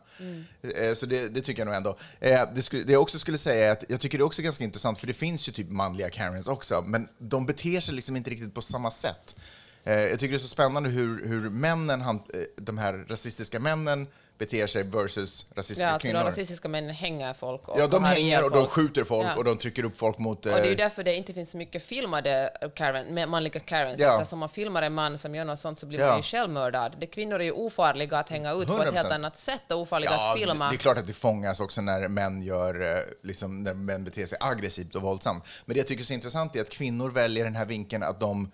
Eh, 0.75 0.93
så 0.93 1.05
det, 1.05 1.27
det 1.29 1.41
tycker 1.41 1.61
jag 1.61 1.65
nog 1.65 1.75
ändå. 1.75 1.97
Eh, 2.19 2.41
det, 2.55 2.61
skulle, 2.61 2.83
det 2.83 2.93
jag 2.93 3.01
också 3.01 3.19
skulle 3.19 3.37
säga 3.37 3.67
är 3.67 3.71
att 3.71 3.83
jag 3.89 4.01
tycker 4.01 4.17
det 4.17 4.21
är 4.21 4.25
också 4.25 4.41
ganska 4.41 4.63
intressant 4.63 4.99
för 4.99 5.07
det 5.07 5.13
finns 5.13 5.49
ju 5.49 5.51
typ 5.51 5.69
manliga 5.69 6.09
Karens 6.09 6.47
också, 6.47 6.81
men 6.81 7.07
de 7.17 7.45
beter 7.45 7.79
sig 7.79 7.95
liksom 7.95 8.15
inte 8.15 8.29
riktigt 8.29 8.53
på 8.53 8.61
samma 8.61 8.91
sätt. 8.91 9.35
Eh, 9.83 9.93
jag 9.93 10.19
tycker 10.19 10.31
det 10.31 10.37
är 10.37 10.39
så 10.39 10.47
spännande 10.47 10.89
hur, 10.89 11.27
hur 11.27 11.49
männen, 11.49 12.01
han, 12.01 12.23
de 12.55 12.77
här 12.77 13.05
rasistiska 13.09 13.59
männen 13.59 14.07
beter 14.41 14.67
sig 14.67 14.83
versus 14.83 15.45
rasistiska 15.55 15.83
Ja, 15.83 15.93
alltså 15.93 16.07
de 16.07 16.11
kvinnor. 16.13 16.25
rasistiska 16.25 16.67
männen 16.67 16.95
hänger 16.95 17.33
folk 17.33 17.67
och 17.67 17.79
ja, 17.79 17.87
de 17.87 18.03
hänger 18.03 18.43
och 18.43 18.51
de 18.51 18.67
skjuter 18.67 19.03
folk 19.03 19.27
Ja. 19.27 19.35
och 19.35 19.43
de 19.43 19.57
trycker 19.57 19.83
upp 19.85 19.97
folk 19.97 20.17
mot... 20.17 20.45
Och 20.45 20.51
det 20.51 20.59
är 20.67 20.71
eh, 20.71 20.77
därför 20.77 21.03
det 21.03 21.15
inte 21.15 21.33
finns 21.33 21.51
så 21.51 21.57
mycket 21.57 21.83
filmade 21.83 22.49
Karen, 22.75 23.29
manliga 23.29 23.59
Karens. 23.59 23.99
Ja. 23.99 24.13
Eftersom 24.17 24.39
man 24.39 24.49
filmar 24.49 24.81
en 24.81 24.93
man 24.93 25.17
som 25.17 25.35
gör 25.35 25.45
något 25.45 25.59
sånt 25.59 25.79
så 25.79 25.85
blir 25.85 25.99
Ja. 25.99 26.07
man 26.07 26.17
ju 26.17 26.23
självmördad. 26.23 26.95
Det 26.99 27.05
kvinnor 27.07 27.39
är 27.39 27.43
ju 27.43 27.51
ofarliga 27.51 28.17
att 28.17 28.29
hänga 28.29 28.51
ut 28.53 28.67
på 28.67 28.73
ett 28.83 28.93
helt 28.93 29.07
100%. 29.07 29.11
annat 29.15 29.37
sätt 29.37 29.71
och 29.71 29.79
ofarliga 29.79 30.11
Ja, 30.11 30.31
att 30.33 30.39
filma. 30.39 30.69
det 30.69 30.75
är 30.75 30.77
klart 30.77 30.97
att 30.97 31.07
det 31.07 31.13
fångas 31.13 31.59
också 31.59 31.81
när 31.81 32.07
män, 32.07 32.41
gör, 32.41 32.81
eh, 32.81 32.99
liksom, 33.23 33.63
när 33.63 33.73
män 33.73 34.03
beter 34.03 34.25
sig 34.25 34.37
aggressivt 34.41 34.95
och 34.95 35.01
våldsamt. 35.01 35.43
Men 35.65 35.73
det 35.73 35.79
jag 35.79 35.87
tycker 35.87 36.01
är 36.01 36.05
så 36.05 36.13
intressant 36.13 36.55
är 36.55 36.61
att 36.61 36.69
kvinnor 36.69 37.09
väljer 37.09 37.43
den 37.43 37.55
här 37.55 37.65
vinkeln 37.65 38.03
att 38.03 38.19
de, 38.19 38.51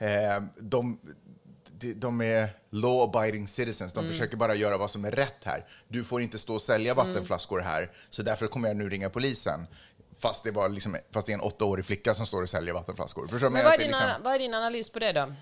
eh, 0.00 0.08
de, 0.58 0.98
de, 1.80 2.20
är 2.20 2.48
law-abiding 2.70 3.46
citizens. 3.46 3.92
De 3.92 4.06
försöker 4.08 4.36
bara 4.36 4.54
göra 4.54 4.76
vad 4.76 4.90
som 4.90 5.04
är 5.04 5.10
rätt 5.10 5.44
här. 5.44 5.66
Du 5.88 6.04
får 6.04 6.22
inte 6.22 6.38
stå 6.38 6.54
och 6.54 6.62
sälja 6.62 6.94
vattenflaskor 6.94 7.60
här, 7.60 7.90
så 8.10 8.22
därför 8.22 8.46
kommer 8.46 8.68
jag 8.68 8.76
nu 8.76 8.88
ringa 8.88 9.10
polisen. 9.10 9.66
Fast 10.18 10.44
det, 10.44 10.50
var 10.50 10.68
liksom, 10.68 10.96
fast 11.10 11.26
det 11.26 11.32
är 11.32 11.34
en 11.34 11.40
åttaårig 11.40 11.84
flicka 11.84 12.14
som 12.14 12.26
står 12.26 12.42
och 12.42 12.48
säljer 12.48 12.74
vattenflaskor. 12.74 13.26
Förstår 13.26 13.50
Men 13.50 13.64
vad 13.64 13.74
är, 13.74 13.78
din, 13.78 13.94
ana- 13.94 14.18
vad 14.24 14.34
är 14.34 14.38
din 14.38 14.54
analys 14.54 14.90
på 14.90 14.98
det 14.98 15.12
då? 15.12 15.32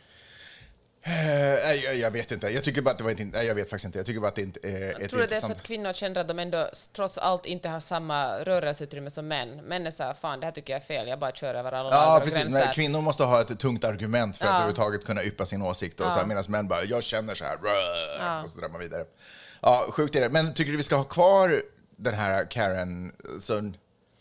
Eh, 1.08 1.94
jag, 2.00 2.10
vet 2.10 2.32
inte. 2.32 2.48
Jag 2.48 2.64
tycker 2.64 2.82
bara 2.82 2.90
att 2.90 2.98
det 2.98 3.04
var 3.04 3.20
inte... 3.20 3.38
Jag 3.38 3.54
vet 3.54 3.70
faktiskt 3.70 3.84
inte. 3.84 3.98
Jag 3.98 4.06
tycker 4.06 4.20
bara 4.20 4.28
att 4.28 4.34
det 4.34 4.42
inte 4.42 4.60
är 4.62 4.80
Jag 4.92 5.02
ett 5.02 5.10
tror 5.10 5.22
att 5.22 5.28
det 5.28 5.36
är 5.36 5.40
för 5.40 5.46
intressant... 5.46 5.52
att 5.56 5.62
kvinnor 5.62 5.92
känner 5.92 6.20
att 6.20 6.28
de 6.28 6.38
ändå 6.38 6.68
trots 6.92 7.18
allt 7.18 7.46
inte 7.46 7.68
har 7.68 7.80
samma 7.80 8.38
rörelseutrymme 8.38 9.10
som 9.10 9.28
män. 9.28 9.56
Män 9.56 9.86
är 9.86 9.90
såhär, 9.90 10.14
fan 10.14 10.40
det 10.40 10.46
här 10.46 10.52
tycker 10.52 10.72
jag 10.72 10.80
är 10.82 10.86
fel, 10.86 11.08
jag 11.08 11.18
bara 11.18 11.32
kör 11.32 11.54
över 11.54 11.72
alla 11.72 11.90
Ja, 11.90 11.94
lagar 12.04 12.16
och 12.16 12.24
precis. 12.24 12.42
gränser. 12.42 12.72
Kvinnor 12.72 13.00
måste 13.00 13.24
ha 13.24 13.40
ett 13.40 13.58
tungt 13.58 13.84
argument 13.84 14.36
för 14.36 14.44
att 14.44 14.50
Ja. 14.50 14.54
överhuvudtaget 14.56 15.04
kunna 15.04 15.24
yppa 15.24 15.46
sin 15.46 15.62
åsikt. 15.62 16.00
Och 16.00 16.06
så 16.06 16.12
här, 16.12 16.20
Ja. 16.20 16.26
medan 16.26 16.44
män 16.48 16.68
bara, 16.68 16.84
jag 16.84 17.02
känner 17.02 17.34
så 17.34 17.44
här. 17.44 17.56
rrr, 17.56 18.44
Och 18.44 18.50
så 18.50 18.58
drar 18.60 18.68
man 18.68 18.80
vidare. 18.80 19.04
Ja, 19.60 19.86
sjukt 19.90 20.16
är 20.16 20.20
det. 20.20 20.28
Men 20.28 20.54
tycker 20.54 20.70
du 20.70 20.76
vi 20.76 20.82
ska 20.82 20.96
ha 20.96 21.04
kvar 21.04 21.62
den 21.96 22.14
här 22.14 22.50
Karen, 22.50 23.12
så 23.40 23.72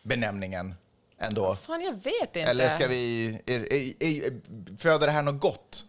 benämningen 0.03 0.75
ändå? 1.21 1.55
Fan, 1.55 1.81
jag 1.81 1.93
vet 2.03 2.21
inte. 2.21 2.41
Eller 2.41 2.69
ska 2.69 2.87
vi... 2.87 3.27
Är, 3.45 3.73
är, 3.73 3.93
är, 4.03 4.77
föder 4.77 5.07
det 5.07 5.11
här 5.13 5.21
något 5.23 5.41
gott? 5.41 5.83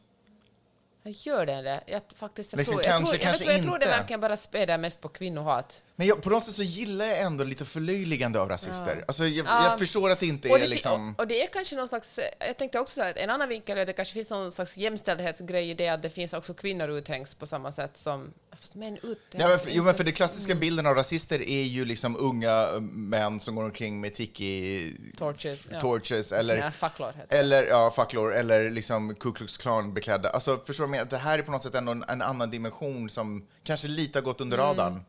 Jag 1.09 1.17
gör 1.17 1.47
det 1.47 1.63
det? 1.63 1.81
Jag 1.87 2.03
faktiskt, 2.17 2.53
jag 2.53 2.59
Liksom, 2.59 2.73
tror, 2.75 2.87
jag, 2.87 2.99
kanske, 2.99 3.17
tror, 3.17 3.27
jag, 3.27 3.33
vet, 3.33 3.47
vad, 3.47 3.55
jag 3.55 3.63
tror 3.63 3.79
det 3.79 3.87
verkligen 3.87 4.21
bara 4.21 4.37
späder 4.37 4.79
mest 4.79 5.01
på 5.01 5.09
kvinnohat. 5.09 5.83
Men 5.99 6.07
jag, 6.07 6.23
på 6.23 6.31
något 6.31 6.45
sätt 6.45 6.55
så 6.55 6.63
gillar 6.63 7.05
jag 7.05 7.21
ändå 7.21 7.45
lite 7.45 7.65
förlöjligande 7.65 8.41
av 8.41 8.49
rasister. 8.49 9.05
Alltså, 9.09 9.27
jag, 9.27 9.47
Ja. 9.47 9.65
jag 9.65 9.79
förstår 9.79 10.11
att 10.11 10.21
det 10.21 10.27
inte 10.27 10.49
är 10.49 10.59
det, 10.59 10.67
liksom... 10.67 11.15
och, 11.15 11.21
och 11.21 11.27
det 11.29 11.43
är 11.43 11.47
kanske 11.47 11.77
någon 11.77 11.89
slags, 11.89 12.21
jag 12.39 12.57
tänkte 12.59 12.79
också 12.81 12.95
så 12.95 13.03
här, 13.03 13.19
en 13.19 13.31
annan 13.31 13.49
vinkel 13.49 13.77
är 13.79 13.81
att 13.83 13.87
det 13.87 13.93
kanske 13.93 14.15
finns 14.15 14.31
någon 14.31 14.53
slags 14.53 14.77
jämställdhetsgrej 14.77 15.71
i 15.71 15.75
det 15.75 15.89
att 15.89 16.03
det 16.03 16.11
finns 16.11 16.33
också 16.33 16.55
kvinnor 16.55 16.89
uthängs 16.91 17.35
på 17.35 17.47
samma 17.47 17.73
sätt 17.73 17.91
som 17.99 18.33
män 18.73 18.97
uthängs. 18.97 19.19
Ja, 19.31 19.49
men 19.49 19.59
för, 19.59 19.71
jo, 19.71 19.83
men 19.85 19.95
för 19.95 20.05
det 20.05 20.13
klassiska 20.13 20.55
bilden 20.55 20.87
av 20.87 20.95
rasister 20.95 21.43
är 21.43 21.63
ju 21.63 21.85
liksom 21.85 22.17
unga 22.17 22.63
eh, 22.75 22.81
män 22.81 23.41
som 23.41 23.55
går 23.55 23.65
omkring 23.65 24.01
med 24.01 24.15
tiki 24.15 24.95
Torches, 25.17 25.67
ja. 25.71 25.81
torches 25.81 26.33
eller, 26.33 26.57
Ja, 26.59 26.71
facklor 26.71 27.13
eller 27.29 27.67
ja, 27.67 27.91
facklor 27.97 28.33
eller 28.35 28.71
liksom 28.71 29.15
Ku 29.15 29.33
Klux 29.33 29.57
Klan 29.57 29.95
beklädda. 29.95 30.31
Alltså, 30.31 30.61
förstår 30.67 30.87
du? 30.87 31.05
Det 31.05 31.17
här 31.17 31.39
är 31.39 31.43
på 31.43 31.51
något 31.53 31.63
sätt 31.63 31.75
ändå 31.75 31.93
en, 31.93 32.05
en 32.09 32.23
annan 32.23 32.51
dimension 32.51 33.11
som 33.11 33.47
kanske 33.65 33.89
lite 33.89 34.19
har 34.19 34.25
gått 34.25 34.41
under 34.41 34.59
Mm. 34.59 34.67
radarn. 34.69 35.01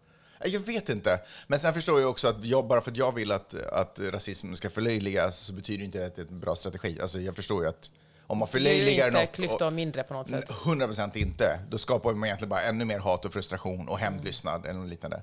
Jag 0.44 0.60
vet 0.60 0.90
inte. 0.90 1.20
Men 1.48 1.60
sen 1.60 1.74
förstår 1.74 2.02
jag 2.02 2.10
också 2.10 2.28
att 2.28 2.44
jag, 2.44 2.68
bara 2.68 2.82
för 2.82 2.92
att 2.92 2.98
jag 2.98 3.16
vill 3.16 3.32
att, 3.32 3.54
att 3.56 4.00
rasism 4.00 4.54
ska 4.54 4.70
förlöjligas 4.70 5.38
så 5.40 5.54
betyder 5.54 5.86
inte 5.86 6.00
det 6.00 6.06
att 6.06 6.16
det 6.16 6.22
är 6.22 6.28
en 6.28 6.40
bra 6.40 6.56
strategi. 6.56 7.02
Alltså, 7.02 7.20
jag 7.22 7.36
förstår 7.36 7.64
ju 7.64 7.70
att 7.70 7.92
om 8.28 8.38
man 8.38 8.48
förlöjligar 8.48 9.08
inte 9.08 9.20
något... 9.20 9.30
och- 9.30 9.36
klyftor 9.36 9.72
mindre 9.72 10.04
på 10.04 10.14
något 10.14 10.30
sätt. 10.30 10.50
100 10.66 10.88
procent 10.88 11.16
inte. 11.16 11.60
Då 11.70 11.78
skapar 11.78 12.14
man 12.14 12.26
egentligen 12.26 12.50
bara 12.50 12.62
ännu 12.62 12.86
mer 12.86 13.00
hat 13.00 13.26
och 13.26 13.34
frustration 13.34 13.90
och 13.90 14.00
hämndlystnad 14.00 14.66
eller 14.66 14.80
något 14.80 14.90
liknande. 14.90 15.22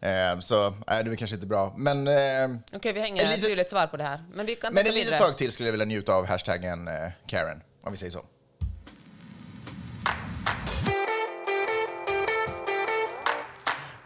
Eh, 0.00 0.38
så 0.40 0.74
nej, 0.86 1.04
det 1.04 1.10
är 1.10 1.16
kanske 1.16 1.34
inte 1.34 1.46
bra. 1.46 1.74
Men, 1.76 2.08
eh, 2.08 2.58
Okej, 2.72 2.92
vi 2.92 3.00
har 3.00 3.06
inget 3.06 3.42
tydligt 3.44 3.70
svar 3.70 3.86
på 3.86 3.96
det 3.96 4.04
här. 4.04 4.24
Men 4.34 4.46
vi 4.46 4.54
kan 4.54 4.74
men 4.74 4.86
ett 4.86 4.94
litet 4.94 5.18
tag 5.18 5.38
till 5.38 5.52
skulle 5.52 5.66
jag 5.66 5.72
vilja 5.72 5.86
njuta 5.86 6.14
av 6.14 6.26
hashtaggen 6.26 6.88
eh, 6.88 7.10
Karen, 7.26 7.62
om 7.82 7.92
vi 7.92 7.96
säger 7.96 8.10
så. 8.12 8.24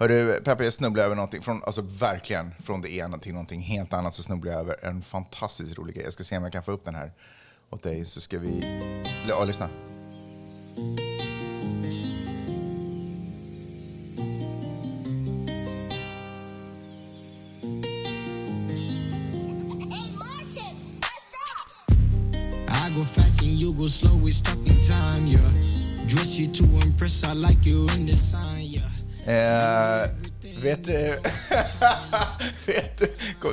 Hörru, 0.03 0.41
Peppe, 0.41 0.65
jag 0.65 0.73
snubblade 0.73 1.07
över 1.07 1.17
någonting, 1.17 1.43
från, 1.43 1.63
alltså 1.63 1.83
verkligen 1.83 2.55
från 2.59 2.83
det 2.83 2.93
ena 2.93 3.19
till 3.19 3.33
någonting 3.33 3.61
helt 3.61 3.93
annat 3.93 4.15
så 4.15 4.23
snubblade 4.23 4.57
jag 4.57 4.61
över 4.61 4.87
en 4.87 5.03
fantastiskt 5.03 5.79
rolig 5.79 5.95
grej. 5.95 6.05
Jag 6.05 6.13
ska 6.13 6.25
se 6.25 6.37
om 6.37 6.43
jag 6.43 6.53
kan 6.53 6.63
få 6.63 6.73
upp 6.73 6.85
den 6.85 6.95
här 6.95 7.13
åt 7.71 7.83
dig 7.83 8.05
så 8.05 8.21
ska 8.21 8.39
vi... 8.39 8.81
Ja, 9.29 9.45
lyssna. 9.45 9.69
Slow, 23.89 24.25
we 24.25 24.31
stuck 24.31 24.59
in 24.65 24.81
time, 24.81 25.27
yeah. 25.27 25.53
Dress 26.07 26.39
you 26.39 26.47
to 26.55 26.65
impress, 26.87 27.25
I 27.25 27.33
like 27.33 27.67
you 27.67 27.83
in 27.97 28.07
the 28.07 28.17
sign, 28.17 28.61
yeah. 28.61 28.72
Eh, 29.27 30.11
vet 30.63 30.85
du... 30.85 30.93
vet 32.67 32.99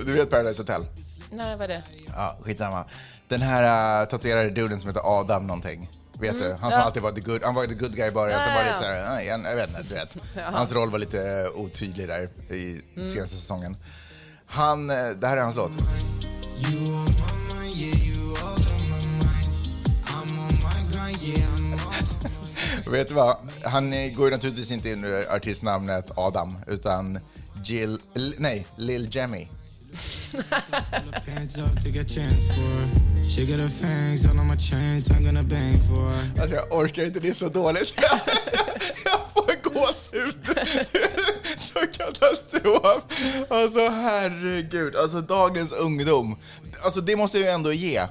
du... 0.06 0.14
Vet 0.14 0.30
Paradise 0.30 0.62
Hotel? 0.62 0.86
Nej, 1.32 1.56
vad 1.58 1.62
är 1.64 1.68
det? 1.68 1.84
Ja, 2.16 2.38
skitsamma. 2.42 2.86
Den 3.28 3.42
här 3.42 4.02
uh, 4.04 4.10
tatuerade 4.10 4.50
duden 4.50 4.80
som 4.80 4.90
heter 4.90 5.02
Adam 5.20 5.48
någonting. 5.48 5.90
Vet 6.20 6.40
du? 6.40 6.46
Han 6.52 6.58
som 6.60 6.68
Mm. 6.68 6.80
ja. 6.80 6.86
alltid 6.86 7.02
var 7.04 7.12
the 7.12 7.22
good, 7.22 7.44
han 7.44 7.56
var 7.56 7.66
the 7.68 7.74
good 7.74 7.96
guy 7.96 8.08
i 8.08 8.12
början, 8.12 8.40
Ja, 8.40 8.46
sen 8.46 8.54
var 8.54 8.62
ja, 8.62 8.66
det 8.66 8.70
ja. 8.70 8.76
lite 8.76 8.84
såhär, 9.04 9.16
nej, 9.16 9.28
jag, 9.28 9.56
vet 9.56 9.70
inte, 9.70 9.84
du 9.84 9.96
vet. 9.96 10.18
Hans 10.54 10.72
roll 10.72 10.92
var 10.92 11.00
lite 11.00 11.22
eh, 11.54 11.60
otydlig 11.62 12.08
där 12.08 12.30
i 12.50 12.82
Mm. 12.96 13.10
senaste 13.14 13.36
säsongen. 13.36 13.76
Han, 14.46 14.90
eh, 14.90 15.10
det 15.10 15.28
här 15.28 15.38
är 15.38 15.42
hans 15.42 15.56
låt. 15.56 15.72
You 15.72 17.06
Vet 22.92 23.08
du 23.08 23.14
vad? 23.14 23.38
Han 23.64 23.92
går 24.14 24.26
ju 24.26 24.32
naturligtvis 24.32 24.72
inte 24.72 24.90
in 24.90 25.04
under 25.04 25.36
artistnamnet 25.36 26.12
Adam, 26.16 26.58
utan 26.68 27.20
Jill, 27.66 28.00
L- 28.16 28.34
nej, 28.38 28.66
Lil 28.76 29.08
Jemmy. 29.16 29.48
Alltså 36.40 36.56
jag 36.56 36.74
orkar 36.74 37.04
inte, 37.06 37.20
det 37.20 37.30
är 37.30 37.34
så 37.34 37.50
dåligt. 37.50 37.96
jag 39.06 39.20
får 39.34 39.64
gåshud. 39.64 40.36
så 41.74 41.80
katastrof. 41.98 43.04
Alltså 43.50 43.90
herregud, 43.90 44.96
alltså 44.96 45.22
dagens 45.22 45.72
ungdom. 45.72 46.38
Alltså 46.84 47.02
det 47.02 47.16
måste 47.16 47.38
jag 47.38 47.46
ju 47.46 47.52
ändå 47.54 47.74
ge. 47.74 48.02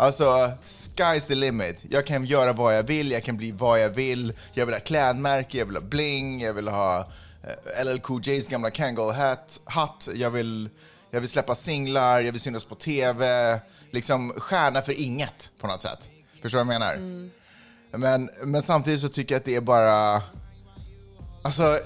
Alltså, 0.00 0.52
sky's 0.64 1.26
the 1.28 1.34
limit. 1.34 1.84
Jag 1.90 2.06
kan 2.06 2.24
göra 2.24 2.52
vad 2.52 2.76
jag 2.76 2.82
vill, 2.82 3.10
jag 3.10 3.24
kan 3.24 3.36
bli 3.36 3.52
vad 3.52 3.80
jag 3.80 3.88
vill. 3.88 4.32
Jag 4.52 4.66
vill 4.66 4.74
ha 4.74 4.80
klädmärke, 4.80 5.58
jag 5.58 5.66
vill 5.66 5.76
ha 5.76 5.82
bling, 5.82 6.40
jag 6.40 6.54
vill 6.54 6.68
ha 6.68 6.98
eh, 7.42 7.84
LL 7.84 7.98
Cool 7.98 8.20
J's 8.20 8.50
gamla 8.50 8.70
Kangol 8.70 9.12
hat, 9.12 9.60
hatt. 9.64 10.08
Jag 10.14 10.30
vill, 10.30 10.70
jag 11.10 11.20
vill 11.20 11.28
släppa 11.28 11.54
singlar, 11.54 12.20
jag 12.20 12.32
vill 12.32 12.40
synas 12.40 12.64
på 12.64 12.74
TV. 12.74 13.60
Liksom 13.90 14.32
stjärna 14.36 14.82
för 14.82 14.92
inget 15.00 15.50
på 15.60 15.66
något 15.66 15.82
sätt. 15.82 16.08
Förstår 16.42 16.58
du 16.58 16.64
vad 16.64 16.74
jag 16.74 16.80
menar? 16.80 17.30
Men, 17.90 18.30
men 18.44 18.62
samtidigt 18.62 19.00
så 19.00 19.08
tycker 19.08 19.34
jag 19.34 19.40
att 19.40 19.44
det 19.44 19.56
är 19.56 19.60
bara... 19.60 20.22
Alltså, 21.42 21.78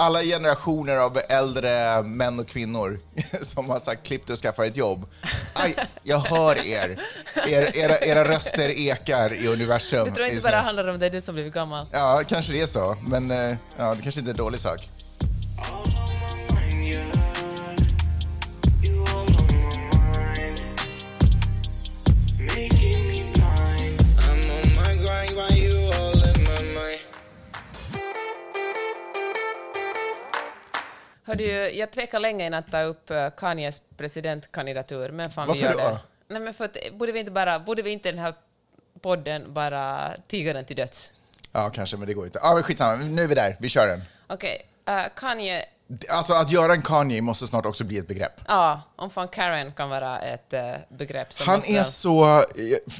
alla 0.00 0.22
generationer 0.22 0.96
av 0.96 1.20
äldre 1.28 2.02
män 2.02 2.40
och 2.40 2.48
kvinnor 2.48 3.00
som 3.42 3.70
har 3.70 3.78
sagt 3.78 4.06
klipp 4.06 4.26
dig 4.26 4.32
och 4.32 4.38
skaffa 4.38 4.66
ett 4.66 4.76
jobb. 4.76 5.06
Aj, 5.54 5.76
jag 6.02 6.18
hör 6.18 6.66
er. 6.66 7.00
er 7.48 7.76
era, 7.76 7.98
era 7.98 8.28
röster 8.28 8.68
ekar 8.68 9.32
i 9.32 9.48
universum. 9.48 10.06
Jag 10.06 10.14
tror 10.14 10.26
inte 10.26 10.34
just 10.34 10.46
bara 10.46 10.60
handlar 10.60 10.88
om 10.88 10.98
det, 10.98 11.10
du 11.10 11.20
som 11.20 11.34
blivit 11.34 11.54
gammal. 11.54 11.86
Ja, 11.92 12.22
kanske 12.28 12.52
det 12.52 12.60
är 12.60 12.66
så. 12.66 12.96
Men 13.02 13.30
eh, 13.30 13.56
ja, 13.76 13.94
det 13.94 14.02
kanske 14.02 14.20
inte 14.20 14.30
är 14.30 14.32
en 14.32 14.36
dålig 14.36 14.60
sak. 14.60 14.88
Hör 31.30 31.36
du, 31.36 31.70
jag 31.70 31.90
tvekar 31.90 32.20
länge 32.20 32.46
innan 32.46 32.58
att 32.58 32.70
ta 32.70 32.82
upp 32.82 33.10
eh, 33.10 33.28
Kanyes 33.36 33.80
presidentkandidatur, 33.96 35.10
men 35.10 35.30
fan 35.30 35.48
Varför 35.48 35.60
vi 35.60 35.66
gör 35.66 35.72
då? 35.72 35.78
det. 35.78 35.98
Nej, 36.28 36.40
men 36.40 36.54
för 36.54 36.64
att, 36.64 36.76
eh, 36.76 36.92
borde 36.94 37.12
vi 37.12 37.18
inte 37.20 37.30
bara, 37.32 37.58
borde 37.58 37.82
vi 37.82 37.90
inte 37.90 38.10
den 38.10 38.18
här 38.18 38.34
podden 39.02 39.54
bara 39.54 40.10
tiga 40.28 40.52
den 40.52 40.64
till 40.64 40.76
döds? 40.76 41.10
Ja, 41.52 41.70
kanske, 41.74 41.96
men 41.96 42.08
det 42.08 42.14
går 42.14 42.26
inte. 42.26 42.40
Ja, 42.42 42.54
men 42.54 42.62
skitsamma. 42.62 42.96
Nu 43.04 43.22
är 43.22 43.28
vi 43.28 43.34
där. 43.34 43.56
Vi 43.60 43.68
kör 43.68 43.86
den. 43.86 44.02
Okej, 44.26 44.66
eh, 44.88 45.02
Kanye, 45.16 45.64
Alltså, 46.08 46.32
att 46.34 46.50
göra 46.50 46.72
en 46.72 46.82
Kanye 46.82 47.22
måste 47.22 47.46
snart 47.46 47.66
också 47.66 47.84
bli 47.84 47.98
ett 47.98 48.08
begrepp. 48.08 48.32
ja, 48.48 48.82
om 48.96 49.10
fan 49.10 49.28
Karen 49.28 49.72
kan 49.72 49.88
vara 49.90 50.18
ett 50.20 50.52
eh, 50.52 50.72
begrepp 50.88 51.28
Han 51.46 51.64
är 51.64 51.74
väl- 51.74 51.84
så... 51.84 52.44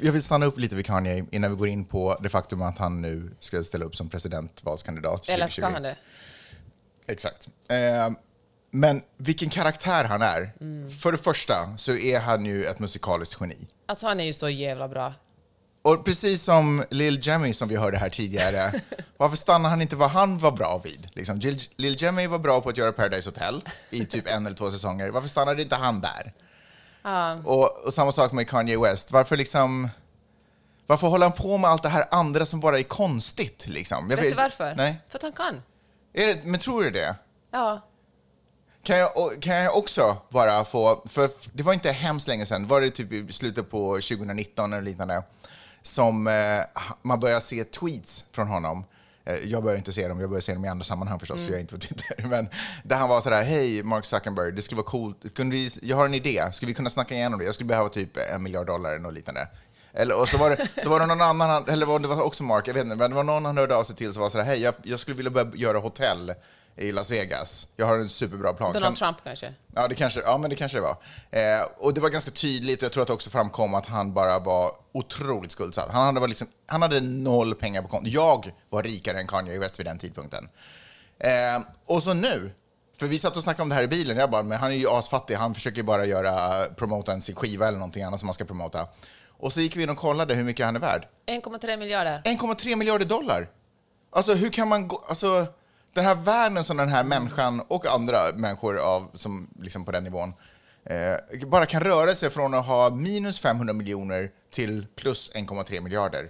Jag 0.03 0.13
vill 0.13 0.23
stanna 0.23 0.47
upp 0.47 0.59
lite 0.59 0.77
vid 0.77 0.87
Kanye 0.87 1.25
innan 1.31 1.51
vi 1.51 1.57
går 1.57 1.69
in 1.69 1.85
på 1.85 2.17
det 2.21 2.29
faktum 2.29 2.63
att 2.63 2.79
han 2.79 3.03
nu 3.03 3.31
ska 3.41 3.63
ställa 3.63 3.85
upp 3.85 3.97
som 3.97 4.09
presidentvalskandidat 4.09 5.29
Eller 5.29 5.49
ska 5.49 5.63
2020. 5.63 5.73
han 5.75 5.83
det? 5.83 5.97
Exakt. 7.11 7.49
Eh, 7.69 8.11
men 8.71 9.03
vilken 9.17 9.51
karaktär 9.51 10.05
han 10.05 10.23
är. 10.23 10.53
Mm. 10.61 10.91
För 10.91 11.13
det 11.13 11.19
första 11.19 11.77
så 11.77 11.93
är 11.93 12.21
han 12.21 12.45
ju 12.45 12.65
ett 12.65 12.79
musikaliskt 12.79 13.41
geni. 13.41 13.57
Alltså 13.87 14.07
han 14.07 14.21
är 14.21 14.25
ju 14.25 14.33
så 14.33 14.49
jävla 14.49 14.89
bra. 14.89 15.15
Och 15.83 16.05
precis 16.05 16.43
som 16.43 16.85
Lil 16.91 17.27
Jemmy 17.27 17.53
som 17.53 17.69
vi 17.69 17.77
hörde 17.77 17.99
här 17.99 18.09
tidigare, 18.09 18.73
varför 19.17 19.37
stannar 19.37 19.71
han 19.71 19.83
inte 19.83 19.97
vad 19.97 20.11
han 20.11 20.39
var 20.39 20.53
bra 20.53 20.81
vid? 20.85 21.09
Liksom, 21.13 21.41
Lil, 21.77 22.03
Jemmy 22.03 22.27
var 22.27 22.39
bra 22.39 22.61
på 22.61 22.69
att 22.69 22.77
göra 22.77 22.93
Paradise 22.93 23.29
Hotel 23.29 23.63
i 23.91 24.05
typ 24.05 24.29
en 24.29 24.47
eller 24.47 24.57
två 24.57 24.71
säsonger. 24.71 25.09
Varför 25.09 25.29
stannade 25.29 25.63
inte 25.63 25.77
han 25.77 26.01
där? 26.01 26.33
Och, 27.45 27.87
och 27.87 27.95
samma 27.95 28.13
sak 28.13 28.33
med 28.33 28.49
Kanye 28.49 28.79
West. 28.79 29.13
Varför 29.13 29.37
liksom... 29.37 29.89
Varför 30.87 31.07
håller 31.07 31.27
han 31.27 31.33
på 31.33 31.59
med 31.59 31.71
allt 31.71 31.83
det 31.83 31.89
här 31.89 32.05
andra 32.11 32.47
som 32.47 32.61
bara 32.61 32.79
är 32.79 32.83
konstigt? 32.83 33.67
Liksom? 33.69 34.11
Jag 34.11 34.17
Vet 34.17 34.31
du 34.31 34.35
varför? 34.35 34.75
Nej. 34.75 35.01
För 35.09 35.19
att 35.19 35.23
han 35.23 35.33
kan. 35.33 35.63
Är 36.13 36.27
det, 36.27 36.41
men 36.45 36.61
tror 36.61 36.83
du 36.83 36.91
det? 36.91 37.15
Ja. 37.51 37.81
Kan 38.83 38.99
jag, 38.99 39.11
kan 39.41 39.57
jag 39.57 39.77
också 39.77 40.17
bara 40.29 40.65
få, 40.65 41.03
för 41.11 41.31
det 41.53 41.63
var 41.63 41.73
inte 41.73 41.91
hemskt 41.91 42.29
länge 42.29 42.47
sedan, 42.47 42.67
var 42.67 42.81
det 42.81 42.91
typ 42.91 43.13
i 43.13 43.33
slutet 43.33 43.71
på 43.71 43.87
2019 43.95 44.73
eller 44.73 44.83
liknande, 44.83 45.23
som 45.83 46.27
eh, 46.27 46.33
man 47.03 47.21
börjar 47.21 47.41
se 47.41 47.65
tweets 47.65 48.25
från 48.33 48.49
honom. 48.49 48.85
Eh, 49.25 49.35
Jag 49.35 49.63
börjar 49.63 49.77
inte 49.79 49.93
se 49.93 50.09
dem, 50.09 50.21
jag 50.21 50.31
börjar 50.31 50.41
se 50.41 50.55
dem 50.55 50.65
i 50.65 50.69
andra 50.69 50.85
sammanhang 50.85 51.19
förstås, 51.19 51.41
för 51.45 51.49
jag 51.51 51.57
är 51.57 51.61
inte 51.61 51.75
på 51.75 51.81
Twitter. 51.81 52.25
Men 52.29 52.49
där 52.85 52.97
han 52.97 53.09
var 53.09 53.21
sådär, 53.21 53.43
hej 53.43 53.83
Mark 53.83 54.05
Zuckerberg, 54.05 54.53
det 54.53 54.63
skulle 54.63 54.77
vara 54.77 54.91
coolt, 54.91 55.35
kunde 55.35 55.57
vi, 55.57 55.71
jag 55.83 55.97
har 55.97 56.05
en 56.05 56.15
idé, 56.15 56.45
skulle 56.53 56.69
vi 56.71 56.75
kunna 56.75 56.91
snacka 56.91 57.15
igenom 57.15 57.39
det? 57.39 57.45
Jag 57.45 57.55
skulle 57.55 57.69
behöva 57.69 57.89
typ 57.89 58.17
en 58.35 58.43
miljard 58.43 58.67
dollar 58.67 58.91
eller 58.91 59.01
något 59.03 59.15
liknande. 59.15 59.49
Eller, 59.93 60.15
och 60.21 60.29
så 60.29 60.39
var, 60.39 60.51
det, 60.51 60.83
så 60.83 60.89
var 60.89 61.01
det 61.01 61.07
någon 61.07 61.21
annan, 61.23 61.51
han- 61.51 61.69
eller 61.69 61.87
var 61.87 61.99
det 61.99 62.09
var 62.09 62.23
också 62.23 62.43
Mark, 62.43 62.69
jag 62.69 62.75
vet 62.75 62.85
inte, 62.85 62.97
men 62.97 63.11
det 63.11 63.17
var 63.17 63.25
någon 63.25 63.45
han 63.45 63.57
hörde 63.57 63.77
av 63.77 63.85
sig 63.85 63.97
till 63.97 64.13
som 64.13 64.23
var 64.23 64.31
sådär, 64.31 64.45
hej, 64.45 64.61
jag, 64.61 64.75
jag 64.83 65.01
skulle 65.01 65.17
vilja 65.17 65.31
börja 65.31 65.51
göra 65.55 65.79
hotell 65.79 66.35
i 66.77 66.93
Las 66.93 67.11
Vegas. 67.11 67.67
Jag 67.77 67.87
har 67.87 67.95
en 67.99 68.09
superbra 68.09 68.53
plan. 68.53 68.73
Donald 68.73 68.99
Kan- 68.99 69.15
Trump 69.15 69.25
kanske? 69.25 69.55
Ja, 69.75 69.89
det 69.89 69.95
kanske, 69.95 70.21
ja, 70.21 70.39
men 70.39 70.51
det 70.51 70.57
kanske 70.57 70.79
det 70.79 70.83
var. 70.83 70.97
Eh, 71.31 71.67
och 71.79 71.95
det 71.95 72.01
var 72.01 72.09
ganska 72.09 72.31
tydligt, 72.31 72.79
och 72.83 72.85
jag 72.85 72.93
tror 72.93 73.03
att 73.03 73.07
det 73.07 73.13
också 73.15 73.31
framkom 73.31 73.75
att 73.75 73.87
han 73.87 74.13
bara 74.15 74.39
var 74.39 74.71
otroligt 74.93 75.53
skuldsatt. 75.53 75.89
Han 75.93 76.07
hade, 76.07 76.21
var 76.21 76.29
liksom, 76.29 76.47
han 76.67 76.83
hade 76.83 77.01
noll 77.01 77.55
pengar 77.55 77.83
på 77.83 77.89
kontot. 77.89 78.13
Jag 78.13 78.51
var 78.71 78.83
rikare 78.83 79.19
än 79.21 79.27
Kanye 79.27 79.59
West 79.59 79.79
vid 79.81 79.87
den 79.87 79.99
tidpunkten. 79.99 80.49
Eh, 81.19 81.63
och 81.87 82.03
så 82.03 82.15
nu, 82.15 82.53
för 82.99 83.07
vi 83.07 83.19
satt 83.19 83.37
och 83.37 83.43
snackade 83.43 83.63
om 83.63 83.69
det 83.69 83.75
här 83.75 83.83
i 83.83 83.89
bilen, 83.89 84.17
jag 84.17 84.31
bara, 84.31 84.43
men 84.43 84.59
han 84.59 84.71
är 84.73 84.77
ju 84.77 84.89
asfattig, 84.89 85.35
han 85.35 85.55
försöker 85.55 85.83
bara 85.83 86.05
göra, 86.07 86.65
promota 86.77 87.13
en 87.13 87.23
sin 87.23 87.35
skiva 87.35 87.69
eller 87.69 87.79
någonting 87.79 88.03
annat 88.03 88.21
som 88.21 88.27
man 88.27 88.35
ska 88.35 88.45
promota. 88.45 88.87
Och 89.41 89.53
så 89.53 89.61
gick 89.61 89.77
vi 89.77 89.83
in 89.83 89.91
och 89.91 89.97
kollade 89.97 90.35
hur 90.35 90.45
mycket 90.45 90.67
han 90.67 90.77
är 90.77 90.81
värd. 90.81 91.09
1,3 91.27 91.77
miljarder. 91.77 92.23
1,3 92.25 92.77
miljarder 92.77 93.05
dollar. 93.05 93.49
Alltså 94.11 94.35
hur 94.35 94.51
kan 94.51 94.69
man 94.69 94.89
gå, 94.89 95.05
alltså 95.09 95.47
den 95.95 96.05
här 96.05 96.15
världen 96.15 96.65
som 96.65 96.77
den 96.77 96.89
här 96.89 97.05
människan 97.05 97.61
och 97.69 97.87
andra 97.87 98.19
människor 98.35 98.79
av, 98.79 99.11
som 99.13 99.49
liksom 99.61 99.85
på 99.85 99.93
den 99.93 100.05
nivån 100.05 100.35
eh, 100.85 101.47
bara 101.47 101.67
kan 101.67 101.81
röra 101.81 102.15
sig 102.15 102.31
från 102.31 102.55
att 102.55 102.67
ha 102.67 102.91
minus 102.91 103.41
500 103.41 103.73
miljoner 103.73 104.31
till 104.51 104.87
plus 104.97 105.33
1,3 105.35 105.81
miljarder. 105.81 106.29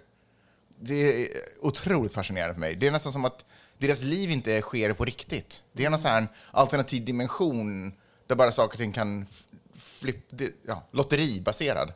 Det 0.80 1.22
är 1.22 1.28
otroligt 1.60 2.12
fascinerande 2.12 2.54
för 2.54 2.60
mig. 2.60 2.76
Det 2.76 2.86
är 2.86 2.90
nästan 2.90 3.12
som 3.12 3.24
att 3.24 3.44
deras 3.78 4.02
liv 4.02 4.30
inte 4.30 4.60
sker 4.60 4.92
på 4.92 5.04
riktigt. 5.04 5.62
Det 5.72 5.84
är 5.84 5.90
någon 5.90 5.98
sån 5.98 6.10
här 6.10 6.28
alternativ 6.50 7.04
dimension 7.04 7.92
där 8.26 8.36
bara 8.36 8.52
saker 8.52 8.74
och 8.74 8.78
ting 8.78 8.92
kan 8.92 9.26
flipp, 9.74 10.26
ja, 10.66 10.82
lotteribaserad. 10.90 11.92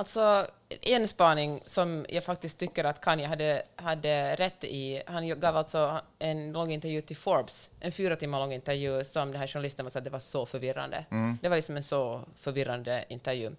Alltså, 0.00 0.46
en 0.68 1.08
spaning 1.08 1.62
som 1.66 2.06
jag 2.08 2.24
faktiskt 2.24 2.58
tycker 2.58 2.84
att 2.84 3.00
Kanye 3.00 3.26
hade, 3.26 3.62
hade 3.76 4.34
rätt 4.34 4.64
i, 4.64 5.02
han 5.06 5.40
gav 5.40 5.56
alltså 5.56 6.00
en 6.18 6.52
lång 6.52 6.72
intervju 6.72 7.00
till 7.00 7.16
Forbes, 7.16 7.70
en 7.80 7.92
fyra 7.92 8.16
timmar 8.16 8.38
lång 8.38 8.52
intervju 8.52 9.04
som 9.04 9.32
den 9.32 9.40
här 9.40 9.46
journalisten 9.46 9.90
sa 9.90 9.98
att 9.98 10.04
det 10.04 10.10
var 10.10 10.18
så 10.18 10.46
förvirrande. 10.46 11.04
Det 11.42 11.48
var 11.48 11.56
liksom 11.56 11.76
en 11.76 11.82
så 11.82 12.24
förvirrande 12.36 13.04
intervju. 13.08 13.50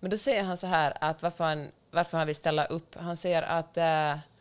Men 0.00 0.10
då 0.10 0.16
säger 0.16 0.42
han 0.42 0.56
så 0.56 0.66
här 0.66 0.96
att 1.00 1.22
varför 1.22 1.44
han, 1.44 1.70
varför 1.90 2.18
han 2.18 2.26
vill 2.26 2.36
ställa 2.36 2.64
upp, 2.64 2.96
han 2.98 3.16
säger 3.16 3.42
att, 3.42 3.78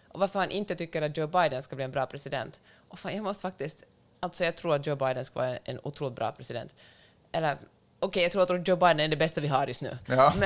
och 0.08 0.20
varför 0.20 0.39
han 0.39 0.52
inte 0.52 0.76
tycker 0.76 1.02
att 1.02 1.18
Joe 1.18 1.28
Biden 1.28 1.62
ska 1.62 1.76
bli 1.76 1.86
en 1.86 1.92
bra 1.92 2.06
president. 2.06 2.60
Och 2.88 3.00
fan, 3.00 3.16
jag 3.16 3.24
måste 3.24 3.42
faktiskt, 3.42 3.84
alltså 4.20 4.46
jag 4.46 4.56
tror 4.56 4.76
att 4.76 4.88
Joe 4.88 4.96
Biden 4.96 5.26
ska 5.26 5.39
vara 5.39 5.58
en 5.58 5.80
otroligt 5.84 6.16
bra 6.16 6.32
president. 6.32 6.76
Eller 7.32 7.58
okej, 8.04 8.24
jag 8.24 8.32
tror 8.32 8.44
att 8.44 8.68
Joe 8.68 8.76
Biden 8.76 9.00
är 9.00 9.08
det 9.08 9.16
bästa 9.16 9.42
vi 9.42 9.48
har 9.48 9.68
just 9.68 9.82
nu. 9.82 9.98
Ja. 10.06 10.34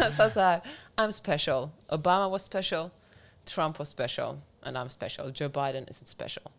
Men 0.00 0.12
sa 0.12 0.30
så 0.30 0.40
här, 0.40 0.60
I'm 0.96 1.10
special. 1.10 1.68
Obama 1.88 2.28
was 2.28 2.42
special. 2.42 2.90
Trump 3.44 3.78
was 3.78 3.88
special. 3.88 4.36
And 4.62 4.76
I'm 4.76 4.88
special. 4.88 5.32
Joe 5.34 5.48
Biden 5.48 5.86
isn't 5.86 6.06
special. 6.06 6.50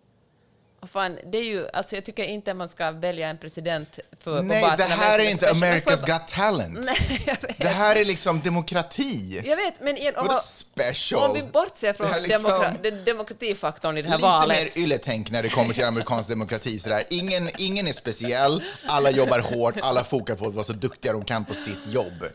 Fan, 0.86 1.20
det 1.32 1.38
är 1.38 1.44
ju, 1.44 1.68
alltså 1.74 1.96
jag 1.96 2.04
tycker 2.06 2.24
inte 2.24 2.54
man 2.54 2.70
ska 2.70 2.92
välja 2.92 3.28
en 3.30 3.38
president 3.38 4.00
för, 4.20 4.42
Nej, 4.42 4.62
på 4.62 4.70
det 4.70 4.78
basen 4.78 4.92
av 4.92 4.98
här 4.98 5.20
är 5.20 5.24
inte 5.24 5.46
special. 5.46 5.82
Får 5.82 5.92
America's 5.92 6.06
Got 6.20 6.28
Talent. 6.28 6.86
Nej. 6.86 7.38
Det 7.58 7.68
här 7.68 7.96
är 7.96 8.06
liksom 8.06 8.42
demokrati. 8.42 9.42
Jag 9.46 9.56
vet, 9.56 9.74
men 9.82 9.98
igen, 9.98 10.14
om, 10.18 10.40
special? 10.44 11.30
om 11.30 11.36
vi 11.36 11.44
bortser 11.44 11.94
från 11.94 12.12
Det 12.12 12.20
liksom- 12.20 12.52
demokra- 12.52 13.04
demokratifaktorn 13.06 13.98
i 13.98 14.02
det 14.02 14.10
här 14.10 14.18
Lite 14.18 14.28
valet. 14.28 14.76
mer 14.76 14.84
ylletänk 14.84 15.32
när 15.32 15.44
det 15.44 15.50
kommer 15.50 15.74
till 15.74 15.86
amerikansk 15.86 16.30
demokrati. 16.30 16.80
Sådär. 16.80 17.04
Ingen, 17.10 17.50
ingen 17.58 17.88
är 17.88 17.94
speciell, 17.94 18.64
alla 18.88 19.10
jobbar 19.12 19.40
hårt, 19.40 19.76
alla 19.82 20.04
fokar 20.04 20.36
på 20.36 20.46
att 20.48 20.54
vara 20.54 20.66
så 20.66 20.74
duktiga 20.74 21.14
de 21.14 21.26
kan 21.26 21.46
på 21.46 21.54
sitt 21.54 21.88
jobb. 21.88 22.26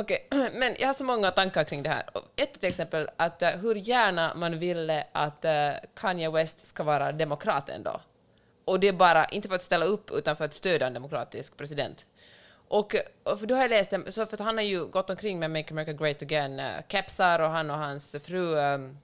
Okej, 0.00 0.26
men 0.52 0.76
jag 0.78 0.86
har 0.86 0.94
så 0.94 1.04
många 1.04 1.30
tankar 1.30 1.64
kring 1.64 1.82
det 1.82 1.90
här. 1.90 2.04
Ett 2.36 2.60
till 2.60 2.68
exempel 2.68 3.08
att 3.16 3.42
eh, 3.42 3.50
hur 3.50 3.74
gärna 3.74 4.34
man 4.34 4.58
ville 4.58 5.06
att 5.12 5.44
eh, 5.44 5.70
Kanye 5.94 6.30
West 6.30 6.66
ska 6.66 6.82
vara 6.82 7.12
demokrat 7.12 7.68
ändå. 7.68 8.00
Och 8.64 8.80
det 8.80 8.88
är 8.88 8.92
bara, 8.92 9.24
inte 9.24 9.48
för 9.48 9.54
att 9.54 9.62
ställa 9.62 9.84
upp, 9.84 10.10
utan 10.10 10.36
för 10.36 10.44
att 10.44 10.54
stödja 10.54 10.86
en 10.86 10.94
demokratisk 10.94 11.56
president. 11.56 12.06
Och, 12.68 12.94
och 13.22 13.40
för 13.40 13.46
då 13.46 13.54
har 13.54 13.62
jag 13.62 13.70
läst, 13.70 13.90
det, 13.90 14.12
så 14.12 14.26
för 14.26 14.34
att 14.34 14.40
han 14.40 14.56
har 14.56 14.64
ju 14.64 14.86
gått 14.86 15.10
omkring 15.10 15.38
med 15.38 15.50
Make 15.50 15.74
America 15.74 15.92
Great 15.92 16.22
Again, 16.22 16.60
uh, 16.60 16.66
kepsar 16.88 17.38
och 17.38 17.50
han 17.50 17.70
och 17.70 17.78
hans 17.78 18.16
fru 18.22 18.58
ehm, 18.58 18.98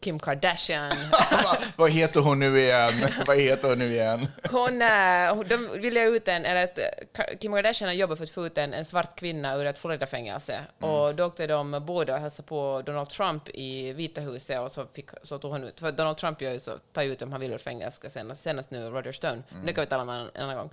Kim 0.00 0.18
Kardashian. 0.18 0.92
vad, 1.76 1.90
heter 1.90 2.20
hon 2.20 2.38
nu 2.38 2.60
igen? 2.60 2.92
Vad 3.26 3.36
heter 3.40 3.68
hon 3.68 3.78
nu 3.78 3.92
igen? 3.92 4.28
Hon, 4.50 4.82
eh, 4.82 5.48
de 5.48 5.80
ville 5.80 6.04
ut 6.04 6.28
en, 6.28 6.44
eller 6.44 6.64
att, 6.64 6.78
eh, 6.78 7.38
Kim 7.40 7.52
Kardashian 7.52 7.88
har 7.88 7.94
jobbat 7.94 8.18
för 8.18 8.24
att 8.24 8.30
få 8.30 8.46
ut 8.46 8.58
en, 8.58 8.74
en 8.74 8.84
svart 8.84 9.18
kvinna 9.18 9.54
ur 9.56 9.66
ett 9.66 9.78
Florida-fängelse. 9.78 10.60
Och 10.80 11.14
då 11.14 11.24
åkte 11.24 11.46
de 11.46 11.82
båda 11.86 12.14
och 12.14 12.20
hälsade 12.20 12.48
på 12.48 12.82
Donald 12.86 13.08
Trump 13.08 13.48
i 13.48 13.92
Vita 13.92 14.20
huset 14.20 14.60
och 14.60 14.70
så, 14.70 14.86
fick, 14.94 15.10
så 15.22 15.38
tog 15.38 15.50
hon 15.52 15.64
ut, 15.64 15.80
för 15.80 15.92
Donald 15.92 16.16
Trump 16.16 16.42
gör 16.42 16.52
ju 16.52 16.58
så, 16.60 16.72
tar 16.92 17.02
ju 17.02 17.12
ut 17.12 17.22
om 17.22 17.32
han 17.32 17.40
vill 17.40 17.52
ur 17.52 17.58
fängelse 17.58 18.10
senast, 18.10 18.42
senast 18.42 18.70
nu 18.70 18.90
Roger 18.90 19.12
Stone. 19.12 19.42
Men 19.50 19.66
det 19.66 19.72
kan 19.72 19.82
vi 19.82 19.86
tala 19.90 20.02
om 20.02 20.08
en, 20.08 20.30
en 20.34 20.42
annan 20.42 20.56
gång. 20.56 20.70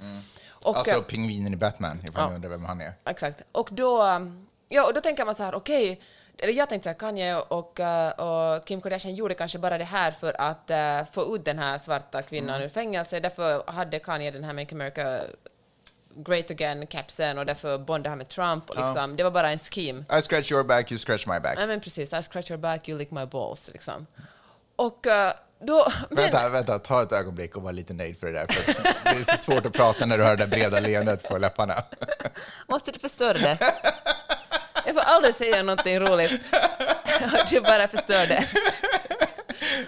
Och, 0.50 0.78
Alltså 0.78 0.96
eh, 0.96 1.02
pingvinen 1.02 1.54
i 1.54 1.58
Batman, 1.58 2.00
ifall 2.04 2.14
Ja. 2.24 2.30
ni 2.30 2.36
undrar 2.36 2.50
vem 2.50 2.66
han 2.66 2.82
är. 2.82 2.94
Exakt. 3.06 3.42
Och 3.52 3.70
då, 3.72 4.04
um, 4.04 4.48
ja, 4.70 4.86
och 4.88 4.94
då 4.94 5.02
tänker 5.02 5.26
man 5.26 5.36
så 5.36 5.44
här, 5.44 5.56
okej, 5.56 6.02
eller 6.38 6.54
jag 6.54 6.70
tänkte 6.70 6.92
att 6.92 6.98
Kanye 6.98 7.36
och, 7.36 7.80
uh, 7.80 8.08
och 8.10 8.66
Kim 8.66 8.82
Kardashian 8.82 9.16
gjorde 9.16 9.34
kanske 9.34 9.58
bara 9.60 9.78
det 9.78 9.84
här 9.84 10.12
för 10.12 10.42
att 10.42 10.72
uh, 10.72 11.12
få 11.12 11.36
ut 11.36 11.46
den 11.46 11.60
här 11.60 11.78
svarta 11.78 12.22
kvinnan 12.22 12.62
ur 12.62 12.70
fängelse. 12.70 13.20
Därför 13.20 13.64
hade 13.72 14.00
Kanye 14.00 14.32
den 14.32 14.44
här 14.44 14.54
Make 14.54 14.76
America 14.76 15.22
Great 16.16 16.52
Again-kepsen 16.52 17.38
och 17.38 17.46
därför 17.46 17.78
bondade 17.78 18.10
han 18.10 18.18
med 18.18 18.30
Trump. 18.30 18.70
Och 18.70 18.76
liksom, 18.76 19.16
Det 19.16 19.24
var 19.24 19.32
bara 19.32 19.52
en 19.52 19.58
scheme. 19.58 20.04
I 20.18 20.22
scratch 20.22 20.52
your 20.52 20.64
back, 20.64 20.92
you 20.92 21.00
scratch 21.00 21.28
my 21.28 21.40
back. 21.40 21.58
Nej 21.58 21.68
men 21.68 21.80
precis, 21.80 22.14
I 22.14 22.22
scratch 22.22 22.52
your 22.52 22.62
back, 22.62 22.90
you 22.90 22.98
lick 22.98 23.12
my 23.12 23.26
balls. 23.26 23.70
Liksom. 23.74 24.08
Och 24.76 25.06
uh, 25.08 25.14
då... 25.60 25.88
men- 26.10 26.18
Vänta, 26.18 26.50
vänta, 26.50 26.80
ta 26.80 27.04
ett 27.04 27.12
ögonblick 27.12 27.58
och 27.58 27.64
var 27.64 27.72
lite 27.72 27.94
nöjd 27.94 28.20
för 28.20 28.28
det 28.28 28.34
där. 28.34 28.48
För 28.48 28.84
det 29.04 29.10
är 29.10 29.24
så 29.24 29.38
svårt 29.38 29.66
att 29.66 29.74
prata 29.74 30.06
när 30.06 30.18
du 30.18 30.24
har 30.24 30.36
det 30.36 30.46
där 30.46 30.48
breda 30.58 30.80
leendet 30.80 31.30
på 31.30 31.38
läpparna. 31.38 31.84
Måste 32.68 32.92
du 32.92 33.00
förstöra 33.00 33.34
det? 33.34 33.58
Jag 34.96 35.06
får 35.06 35.12
aldrig 35.12 35.36
säga 35.36 35.64
någonting 35.64 36.00
roligt. 36.00 36.32
Du 37.50 37.62
bara 37.62 37.88
förstör 37.88 38.28
det. 38.28 38.46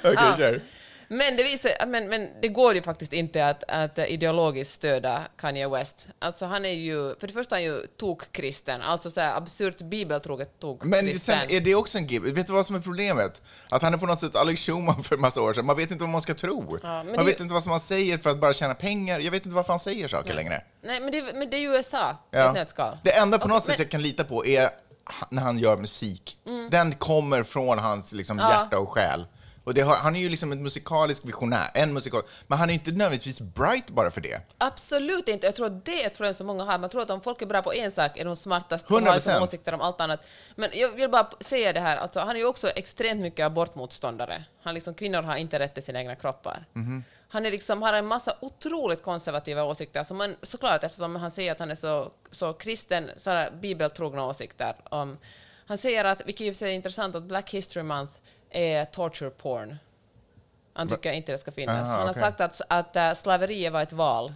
Okej, 0.03 0.13
Ja. 0.15 0.37
kör. 0.37 0.61
Men 1.07 1.35
det, 1.35 1.43
visar, 1.43 1.85
men, 1.87 2.09
men 2.09 2.29
det 2.41 2.47
går 2.47 2.75
ju 2.75 2.81
faktiskt 2.81 3.13
inte 3.13 3.45
att, 3.47 3.63
att 3.67 3.97
ideologiskt 3.99 4.73
stödja 4.73 5.21
Kanye 5.37 5.67
West. 5.69 6.07
Alltså 6.19 6.45
han 6.45 6.65
är 6.65 6.69
ju, 6.73 7.15
för 7.19 7.27
det 7.27 7.33
första 7.33 7.59
är 7.59 7.69
han 7.69 7.77
ju 7.81 7.87
tok-kristen, 7.99 8.81
alltså 8.81 9.11
så 9.11 9.21
här 9.21 9.37
absurt 9.37 9.77
bibeltroget 9.81 10.59
tok-kristen. 10.59 11.05
Men 11.05 11.19
sen 11.19 11.39
är 11.49 11.59
det 11.59 11.75
också 11.75 11.97
en 11.97 12.07
gib. 12.07 12.23
Vet 12.23 12.47
du 12.47 12.53
vad 12.53 12.65
som 12.65 12.75
är 12.75 12.79
problemet? 12.79 13.41
Att 13.69 13.81
han 13.81 13.93
är 13.93 13.97
på 13.97 14.05
något 14.05 14.19
sätt 14.21 14.35
Alex 14.35 14.61
Schulman 14.65 15.03
för 15.03 15.15
en 15.15 15.21
massa 15.21 15.41
år 15.41 15.53
sedan. 15.53 15.65
Man 15.65 15.77
vet 15.77 15.91
inte 15.91 16.03
vad 16.03 16.11
man 16.11 16.21
ska 16.21 16.33
tro. 16.33 16.77
Ja, 16.83 16.87
man 17.03 17.07
det- 17.17 17.23
vet 17.23 17.39
inte 17.39 17.53
vad 17.53 17.63
som 17.63 17.69
man 17.69 17.79
säger 17.79 18.17
för 18.17 18.29
att 18.29 18.37
bara 18.41 18.53
tjäna 18.53 18.73
pengar. 18.75 19.19
Jag 19.19 19.31
vet 19.31 19.45
inte 19.45 19.55
varför 19.55 19.73
han 19.73 19.79
säger 19.79 20.07
saker 20.07 20.33
längre. 20.33 20.63
Nej, 20.83 20.99
men 20.99 21.11
det, 21.11 21.21
men 21.35 21.49
det 21.49 21.57
är 21.57 21.61
USA 21.61 22.11
i 22.11 22.15
Ja. 22.37 22.47
ett 22.47 22.53
nötskal. 22.53 22.97
Det 23.03 23.11
enda 23.17 23.39
på 23.39 23.47
något 23.47 23.65
sätt 23.65 23.77
men- 23.77 23.83
jag 23.83 23.91
kan 23.91 24.01
lita 24.01 24.23
på 24.23 24.45
är 24.45 24.69
när 25.29 25.41
han 25.41 25.59
gör 25.59 25.77
musik. 25.77 26.37
Den 26.71 26.93
kommer 26.93 27.43
från 27.43 27.79
hans 27.79 28.13
liksom, 28.13 28.39
Ja. 28.39 28.49
hjärta 28.49 28.79
och 28.79 28.89
själ. 28.89 29.25
Och 29.63 29.73
det 29.73 29.81
har, 29.81 29.95
han 29.95 30.15
är 30.15 30.19
ju 30.19 30.29
liksom 30.29 30.51
en 30.51 30.63
musikalisk 30.63 31.25
visionär, 31.25 31.67
en 31.73 31.93
musikal, 31.93 32.23
men 32.47 32.57
han 32.59 32.69
är 32.69 32.73
inte 32.73 32.91
nödvändigtvis 32.91 33.41
bright 33.41 33.89
bara 33.89 34.11
för 34.11 34.21
det. 34.21 34.41
Absolut 34.57 35.27
inte. 35.27 35.47
Jag 35.47 35.55
tror 35.55 35.65
att 35.65 35.85
det 35.85 36.03
är 36.03 36.07
ett 36.07 36.13
problem 36.17 36.33
som 36.33 36.47
många 36.47 36.63
har. 36.63 36.79
Man 36.79 36.89
tror 36.89 37.01
att 37.01 37.09
om 37.09 37.21
folk 37.21 37.41
är 37.41 37.45
bra 37.45 37.61
på 37.61 37.73
en 37.73 37.91
sak 37.91 38.17
är 38.17 38.25
de 38.25 38.35
smartast 38.35 38.91
och 38.91 39.01
har 39.01 39.13
liksom 39.13 39.33
100%. 39.33 39.41
åsikter 39.43 39.73
om 39.73 39.81
allt 39.81 40.01
annat. 40.01 40.19
Men 40.55 40.69
jag 40.73 40.89
vill 40.89 41.09
bara 41.09 41.29
säga 41.39 41.73
det 41.73 41.79
här, 41.79 41.97
alltså, 41.97 42.19
han 42.19 42.29
är 42.29 42.35
ju 42.39 42.45
också 42.45 42.69
extremt 42.69 43.21
mycket 43.21 43.45
abortmotståndare. 43.45 44.43
Han 44.63 44.73
liksom, 44.73 44.93
kvinnor 44.93 45.21
har 45.21 45.35
inte 45.35 45.59
rätt 45.59 45.73
till 45.73 45.83
sina 45.83 45.99
egna 45.99 46.15
kroppar. 46.15 46.65
Han 47.35 47.45
är 47.45 47.51
liksom, 47.51 47.81
har 47.81 47.93
en 47.93 48.05
massa 48.05 48.35
otroligt 48.39 49.03
konservativa 49.03 49.63
åsikter, 49.63 50.03
som 50.03 50.17
man, 50.17 50.35
såklart 50.41 50.83
eftersom 50.83 51.15
han 51.15 51.31
säger 51.31 51.51
att 51.51 51.59
han 51.59 51.71
är 51.71 51.75
så, 51.75 52.11
så 52.31 52.53
kristen, 52.53 53.11
sådana 53.17 53.51
bibeltrogna 53.51 54.25
åsikter. 54.25 54.75
Om, 54.83 55.17
han 55.67 55.77
säger 55.77 56.05
att, 56.05 56.27
vilket 56.27 56.41
i 56.41 56.51
och 56.51 56.53
för 56.53 56.57
sig 56.57 56.71
är 56.71 56.75
intressant, 56.75 57.15
att 57.15 57.23
Black 57.23 57.53
History 57.53 57.83
Month 57.83 58.13
är 58.49 58.85
torture 58.85 59.29
porn. 59.29 59.77
Han 60.73 60.87
tycker 60.87 61.11
inte 61.11 61.31
det 61.31 61.37
ska 61.37 61.51
finnas. 61.51 61.87
Aha, 61.87 61.97
han 61.97 62.01
har 62.01 62.09
okej. 62.09 62.21
sagt 62.21 62.41
att, 62.41 62.61
att 62.69 62.95
äh, 62.95 63.13
slaveriet 63.13 63.73
var 63.73 63.83
ett 63.83 63.93
val. 63.93 64.33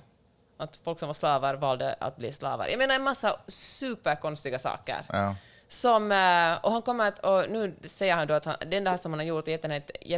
Att 0.58 0.80
folk 0.84 1.00
som 1.00 1.08
var 1.08 1.14
slavar 1.14 1.56
valde 1.56 1.96
att 2.00 2.18
bli 2.18 2.32
slavar. 2.32 2.68
Jag 2.68 2.78
menar 2.78 2.96
en 2.96 3.04
massa 3.04 3.40
superkonstiga 3.48 4.60
saker. 4.60 5.06
Ja. 5.10 5.36
Som, 5.72 6.12
eh, 6.12 6.66
och 6.66 6.72
han 6.72 6.82
kommer 6.82 7.08
att, 7.08 7.20
och 7.20 7.50
nu 7.50 7.76
säger 7.86 8.16
han 8.16 8.28
då 8.28 8.34
att 8.34 8.46
han, 8.46 8.56
det 8.68 8.78
enda 8.78 8.98
som 8.98 9.12
han 9.12 9.20
har 9.20 9.26
gjort 9.26 9.48
är 9.48 9.58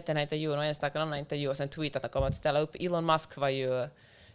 den 0.06 0.16
här 0.18 0.22
intervjun 0.22 0.58
och 0.58 0.66
enstaka 0.66 1.02
annan 1.02 1.20
intervju 1.20 1.50
och 1.50 1.58
sen 1.58 1.70
tweetat 1.70 1.96
att 1.96 2.04
han 2.04 2.10
kommer 2.10 2.28
att 2.28 2.36
ställa 2.36 2.60
upp. 2.60 2.76
Elon 2.80 3.06
Musk 3.06 3.38
var 3.38 3.50
ju 3.50 3.88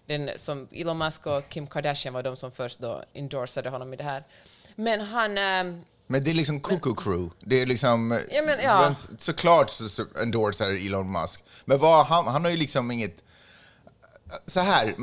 den 0.07 0.31
som, 0.37 0.69
Elon 0.73 0.99
Musk 0.99 1.27
och 1.27 1.49
Kim 1.49 1.67
Kardashian 1.67 2.15
var 2.15 2.23
de 2.23 2.37
som 2.37 2.53
först 2.53 2.79
då 2.79 3.03
endorsade 3.15 3.71
honom 3.71 3.95
i 3.95 3.97
det 3.97 4.05
här. 4.05 4.25
Men 4.75 5.01
han, 5.01 5.31
eh, 5.39 5.81
Men 6.07 6.25
det 6.25 6.31
är 6.31 6.35
liksom 6.35 6.61
cuckoo 6.61 6.95
crew. 6.95 7.35
Det 7.39 7.63
är 7.63 7.67
liksom... 7.67 8.21
Ja, 8.31 8.43
men, 8.43 8.61
ja. 8.63 8.95
Såklart 9.19 9.71
så 9.71 9.89
så 9.89 10.05
endorsar 10.23 10.87
Elon 10.87 11.13
Musk. 11.13 11.45
Men 11.65 11.79
vad, 11.79 12.07
han, 12.07 12.27
han 12.27 12.45
har 12.45 12.51
ju 12.51 12.57
liksom 12.57 12.91
inget... 12.91 13.23
Så 14.47 14.61
här, 14.61 14.95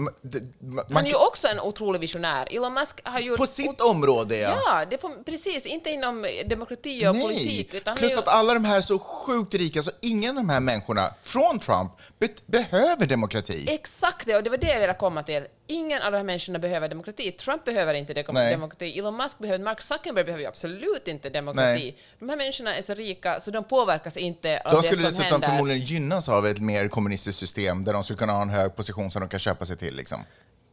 Han 0.93 1.05
är 1.05 1.09
ju 1.09 1.15
också 1.15 1.47
en 1.47 1.59
otrolig 1.59 1.99
visionär. 1.99 2.47
Elon 2.51 2.73
Musk 2.73 2.99
har 3.03 3.19
gjort... 3.19 3.37
på 3.37 3.45
sitt 3.45 3.81
område, 3.81 4.37
ja. 4.37 4.57
Ja, 4.65 4.85
det 4.89 4.97
får, 4.97 5.23
precis. 5.23 5.65
Inte 5.65 5.89
inom 5.89 6.27
demokrati 6.45 7.07
och 7.07 7.15
Nej, 7.15 7.23
politik. 7.23 7.73
Utan 7.73 7.97
plus 7.97 8.17
att 8.17 8.27
alla 8.27 8.53
de 8.53 8.65
här 8.65 8.77
är 8.77 8.81
så 8.81 8.99
sjukt 8.99 9.53
rika, 9.53 9.83
så 9.83 9.91
ingen 10.01 10.37
av 10.37 10.43
de 10.43 10.49
här 10.49 10.59
människorna 10.59 11.13
från 11.21 11.59
Trump 11.59 11.91
be 12.19 12.27
behöver 12.45 13.05
demokrati. 13.05 13.65
Exakt 13.69 14.25
det, 14.25 14.35
och 14.35 14.43
det 14.43 14.49
var 14.49 14.57
det 14.57 14.67
jag 14.67 14.79
ville 14.79 14.93
komma 14.93 15.23
till. 15.23 15.45
Ingen 15.73 16.01
av 16.01 16.11
de 16.11 16.17
här 16.17 16.23
människorna 16.23 16.59
behöver 16.59 16.89
demokrati. 16.89 17.31
Trump 17.31 17.63
behöver 17.65 17.93
inte 17.93 18.13
demokrati. 18.13 18.99
Elon 18.99 19.17
Musk 19.17 19.39
behöver, 19.39 19.63
Mark 19.63 19.81
Zuckerberg 19.81 20.23
behöver 20.23 20.47
absolut 20.47 21.07
inte 21.07 21.29
demokrati. 21.29 21.83
Nej. 21.83 21.97
De 22.19 22.29
här 22.29 22.37
människorna 22.37 22.75
är 22.75 22.81
så 22.81 22.93
rika 22.93 23.39
så 23.39 23.51
de 23.51 23.63
påverkas 23.63 24.17
inte 24.17 24.61
av 24.65 24.71
De 24.71 24.77
det 24.77 24.83
skulle 24.83 24.97
som 24.97 25.05
dessutom 25.05 25.31
händer. 25.31 25.47
förmodligen 25.47 25.81
gynnas 25.81 26.29
av 26.29 26.47
ett 26.47 26.59
mer 26.59 26.87
kommunistiskt 26.87 27.39
system 27.39 27.83
där 27.83 27.93
de 27.93 28.03
skulle 28.03 28.17
kunna 28.17 28.33
ha 28.33 28.41
en 28.41 28.49
hög 28.49 28.75
position 28.75 29.11
som 29.11 29.19
de 29.21 29.29
kan 29.29 29.39
köpa 29.39 29.65
sig 29.65 29.77
till. 29.77 29.95
Liksom. 29.95 30.25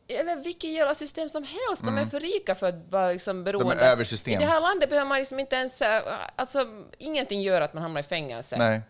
Eller 0.08 0.36
vilket 0.36 0.70
jävla 0.70 0.94
system 0.94 1.28
som 1.28 1.42
helst. 1.42 1.82
De 1.84 1.98
är 1.98 2.06
för 2.06 2.20
rika 2.20 2.54
för 2.54 2.68
att 2.68 2.74
vara 2.90 3.12
liksom 3.12 3.44
beroende. 3.44 3.74
Mm. 3.74 3.86
över 3.92 4.04
system. 4.04 4.34
I 4.34 4.36
det 4.36 4.50
här 4.50 4.60
landet 4.60 4.88
behöver 4.90 5.08
man 5.08 5.18
liksom 5.18 5.40
inte 5.40 5.56
ens... 5.56 5.82
äh, 5.82 6.02
Alltså, 6.36 6.66
ingenting 6.98 7.42
gör 7.42 7.60
att 7.60 7.74
man 7.74 7.82
hamnar 7.82 8.00
i 8.00 8.04
fängelse. 8.04 8.56
Nej. 8.58 8.80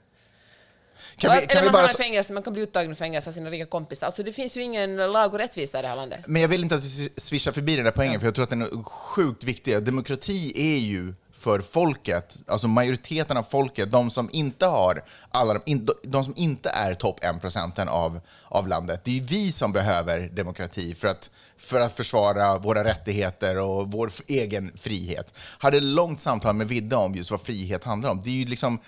Kan 1.16 1.36
vi, 1.36 1.46
kan 1.46 1.50
Eller 1.50 1.62
man 1.62 1.72
bara 1.72 1.78
hamnar 1.78 1.94
i 1.94 1.96
fängelse, 1.96 2.32
man 2.32 2.42
kan 2.42 2.52
bli 2.52 2.62
uttagen 2.62 2.90
ur 2.90 2.94
fängelse 2.94 3.30
av 3.30 3.34
sina 3.34 3.50
rika 3.50 3.66
kompisar. 3.66 4.06
Alltså, 4.06 4.22
det 4.22 4.32
finns 4.32 4.56
ju 4.56 4.62
ingen 4.62 4.96
lag 4.96 5.32
och 5.34 5.38
rättvisa 5.38 5.78
i 5.78 5.82
det 5.82 5.88
här 5.88 5.96
landet. 5.96 6.20
men 6.26 6.42
jag 6.42 6.48
vill 6.48 6.62
inte 6.62 6.74
att 6.74 6.84
vi 6.84 7.08
swishar 7.16 7.52
förbi 7.52 7.76
den 7.76 7.84
där 7.84 7.92
poängen, 7.92 8.20
för 8.20 8.26
jag 8.26 8.34
tror 8.34 8.42
att 8.42 8.50
den 8.50 8.62
är 8.62 8.82
sjukt 8.82 9.44
viktig. 9.44 9.82
Demokrati 9.82 10.52
är 10.74 10.78
ju 10.78 11.14
för 11.32 11.60
folket, 11.60 12.36
alltså 12.46 12.68
majoriteten 12.68 13.36
av 13.36 13.42
folket, 13.42 13.90
de 13.90 14.10
som 14.10 14.28
inte 14.32 14.66
har 14.66 15.02
alla, 15.30 15.54
de, 15.54 15.62
in- 15.66 15.88
de 16.02 16.24
som 16.24 16.32
inte 16.36 16.68
är 16.70 16.94
topp 16.94 17.24
1 17.24 17.40
procenten 17.40 17.88
av, 17.88 18.20
av 18.44 18.68
landet. 18.68 19.00
Det 19.04 19.18
är 19.18 19.22
vi 19.22 19.52
som 19.52 19.72
behöver 19.72 20.18
demokrati 20.32 20.94
för 20.94 21.08
att, 21.08 21.30
för 21.56 21.80
att 21.80 21.92
försvara 21.96 22.58
våra 22.58 22.84
rättigheter 22.84 23.58
och 23.58 23.92
vår 23.92 24.10
egen 24.26 24.72
frihet. 24.80 25.34
Hade 25.58 25.76
ett 25.76 25.82
långt 25.82 26.20
samtal 26.20 26.54
med 26.54 26.68
Vidde 26.68 26.96
om 26.96 27.14
just 27.14 27.30
vad 27.30 27.40
frihet 27.40 27.84
handlar 27.84 28.10
om. 28.10 28.22
Det 28.24 28.30
är 28.30 28.34
ju 28.34 28.44
liksom, 28.44 28.78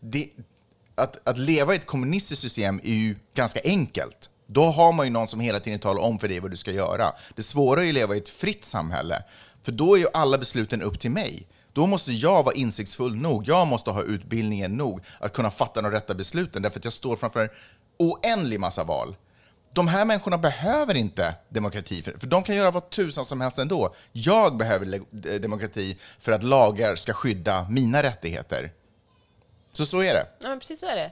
det, 0.00 0.28
att, 0.94 1.28
att 1.28 1.38
leva 1.38 1.74
i 1.74 1.76
ett 1.76 1.86
kommunistiskt 1.86 2.42
system 2.42 2.80
är 2.84 2.94
ju 2.94 3.16
ganska 3.34 3.60
enkelt. 3.64 4.30
Då 4.46 4.64
har 4.64 4.92
man 4.92 5.06
ju 5.06 5.12
någon 5.12 5.28
som 5.28 5.40
hela 5.40 5.60
tiden 5.60 5.78
talar 5.78 6.02
om 6.02 6.18
för 6.18 6.28
dig 6.28 6.40
vad 6.40 6.50
du 6.50 6.56
ska 6.56 6.70
göra. 6.70 7.12
Det 7.36 7.42
svåra 7.42 7.80
är 7.80 7.84
ju 7.84 7.90
att 7.90 7.94
leva 7.94 8.14
i 8.14 8.18
ett 8.18 8.28
fritt 8.28 8.64
samhälle, 8.64 9.22
för 9.62 9.72
då 9.72 9.94
är 9.94 9.98
ju 9.98 10.06
alla 10.12 10.38
besluten 10.38 10.82
upp 10.82 11.00
till 11.00 11.10
mig. 11.10 11.46
Då 11.72 11.86
måste 11.86 12.12
jag 12.12 12.42
vara 12.44 12.54
insiktsfull 12.54 13.16
nog, 13.16 13.48
jag 13.48 13.66
måste 13.66 13.90
ha 13.90 14.02
utbildningen 14.02 14.76
nog 14.76 15.00
att 15.18 15.32
kunna 15.32 15.50
fatta 15.50 15.82
de 15.82 15.90
rätta 15.90 16.14
besluten, 16.14 16.62
därför 16.62 16.78
att 16.78 16.84
jag 16.84 16.92
står 16.92 17.16
framför 17.16 17.40
en 17.40 17.48
oändlig 17.98 18.60
massa 18.60 18.84
val. 18.84 19.16
De 19.74 19.88
här 19.88 20.04
människorna 20.04 20.38
behöver 20.38 20.94
inte 20.94 21.34
demokrati, 21.48 22.02
för, 22.02 22.18
för 22.18 22.26
de 22.26 22.42
kan 22.42 22.56
göra 22.56 22.70
vad 22.70 22.90
tusan 22.90 23.24
som 23.24 23.40
helst 23.40 23.58
ändå. 23.58 23.94
Jag 24.12 24.56
behöver 24.56 25.00
demokrati 25.38 25.98
för 26.18 26.32
att 26.32 26.42
lagar 26.42 26.96
ska 26.96 27.12
skydda 27.12 27.66
mina 27.70 28.02
rättigheter. 28.02 28.72
Så 29.72 29.86
så 29.86 30.00
är 30.00 30.14
det. 30.14 30.26
Ja, 30.38 30.48
men 30.48 30.58
precis 30.58 30.80
så 30.80 30.86
är 30.86 30.96
det. 30.96 31.10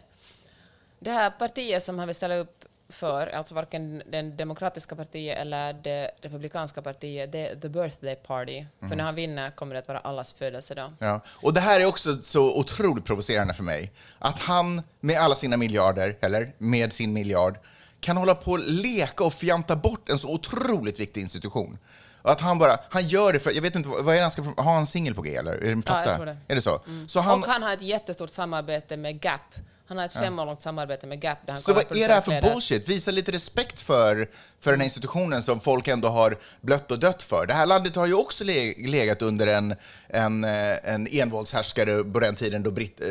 Det 0.99 1.11
här 1.11 1.31
partiet 1.31 1.85
som 1.85 1.99
han 1.99 2.09
vill 2.09 2.15
ställa 2.15 2.37
upp 2.37 2.65
för, 2.89 3.27
alltså 3.27 3.55
varken 3.55 4.03
den 4.07 4.37
demokratiska 4.37 4.97
partiet 4.97 5.39
eller 5.39 5.73
det 5.73 6.11
republikanska 6.21 6.83
partiet, 6.83 7.33
det 7.33 7.49
är 7.49 7.57
the 7.57 7.69
birthday 7.69 8.15
party. 8.15 8.65
För 8.89 8.97
när 8.97 9.05
han 9.05 9.15
vinner 9.15 9.51
kommer 9.51 9.75
det 9.75 9.79
att 9.79 9.89
vara 9.89 9.99
allas 9.99 10.33
födelsedag. 10.33 10.93
Ja. 10.99 11.21
Och 11.29 11.55
det 11.55 11.61
här 11.61 11.81
är 11.81 11.85
också 11.87 12.23
så 12.23 12.59
otroligt 12.59 13.05
provocerande 13.05 13.55
för 13.55 13.63
mig. 13.63 13.93
Att 14.19 14.41
han 14.41 14.83
med 15.01 15.21
alla 15.21 15.35
sina 15.35 15.57
miljarder, 15.57 16.17
eller 16.21 16.53
med 16.59 16.93
sin 16.93 17.13
miljard, 17.13 17.59
kan 18.01 18.17
hålla 18.17 18.35
på 18.35 18.51
och 18.51 18.59
leka 18.59 19.25
och 19.25 19.35
fjanta 19.35 19.77
bort 19.77 20.09
en 20.09 20.19
så 20.19 20.35
otroligt 20.35 21.01
viktig 21.01 21.21
institution. 21.21 21.79
Att 22.23 22.41
han 22.41 22.59
bara, 22.59 22.79
han 22.91 23.09
gör 23.09 23.33
det 23.33 23.39
för, 23.39 23.51
jag 23.51 23.63
vet 23.63 23.75
inte, 23.75 23.89
vad 23.89 24.09
är 24.09 24.17
det 24.17 24.23
han 24.23 24.31
ska, 24.31 24.43
har 24.57 24.75
han 24.75 24.87
singel 24.87 25.15
på 25.15 25.23
G 25.23 25.37
eller? 25.37 25.53
Är 25.53 25.61
det 25.61 25.73
en 25.73 25.83
platta? 25.83 26.07
jag 26.07 26.17
tror 26.17 26.27
det. 26.27 26.37
Är 26.49 26.55
det 26.55 26.63
så? 26.63 26.79
Så 27.09 27.21
han, 27.21 27.43
Och 27.43 27.49
han 27.49 27.63
har 27.63 27.73
ett 27.73 27.83
jättestort 27.83 28.31
samarbete 28.31 28.97
med 28.97 29.21
Gap. 29.25 29.41
Han 29.87 29.99
har 29.99 30.05
ett 30.05 30.13
fem 30.13 30.39
år 30.39 30.47
långt 30.47 30.61
samarbete 30.63 31.07
med 31.07 31.21
Gap. 31.21 31.39
Där 31.47 31.53
han 31.53 31.63
så 31.63 31.73
vad 31.73 31.97
är 31.97 32.09
det 32.09 32.15
här 32.15 32.21
för 32.21 32.43
bullshit? 32.43 32.89
Visa 32.89 33.11
lite 33.11 33.33
respekt 33.33 33.81
för, 33.81 34.29
för 34.61 34.71
den 34.71 34.81
här 34.81 34.85
institutionen 34.85 35.43
som 35.43 35.61
folk 35.61 35.89
ändå 35.89 36.09
har 36.09 36.37
blött 36.61 36.91
och 36.91 36.99
dött 36.99 37.23
för. 37.23 37.47
Det 37.47 37.55
här 37.55 37.67
landet 37.67 37.97
har 37.97 38.07
ju 38.07 38.15
också 38.15 38.45
le- 38.45 38.75
legat 38.89 39.23
under 39.23 39.47
en, 39.47 39.75
en, 40.09 40.45
eh, 40.45 40.51
en 40.95 41.07
envåldshärskare 41.11 42.05
på 42.05 42.21
den 42.21 42.35
tiden 42.35 42.63
då 42.63 42.71
britt, 42.71 43.01
eh, 43.01 43.07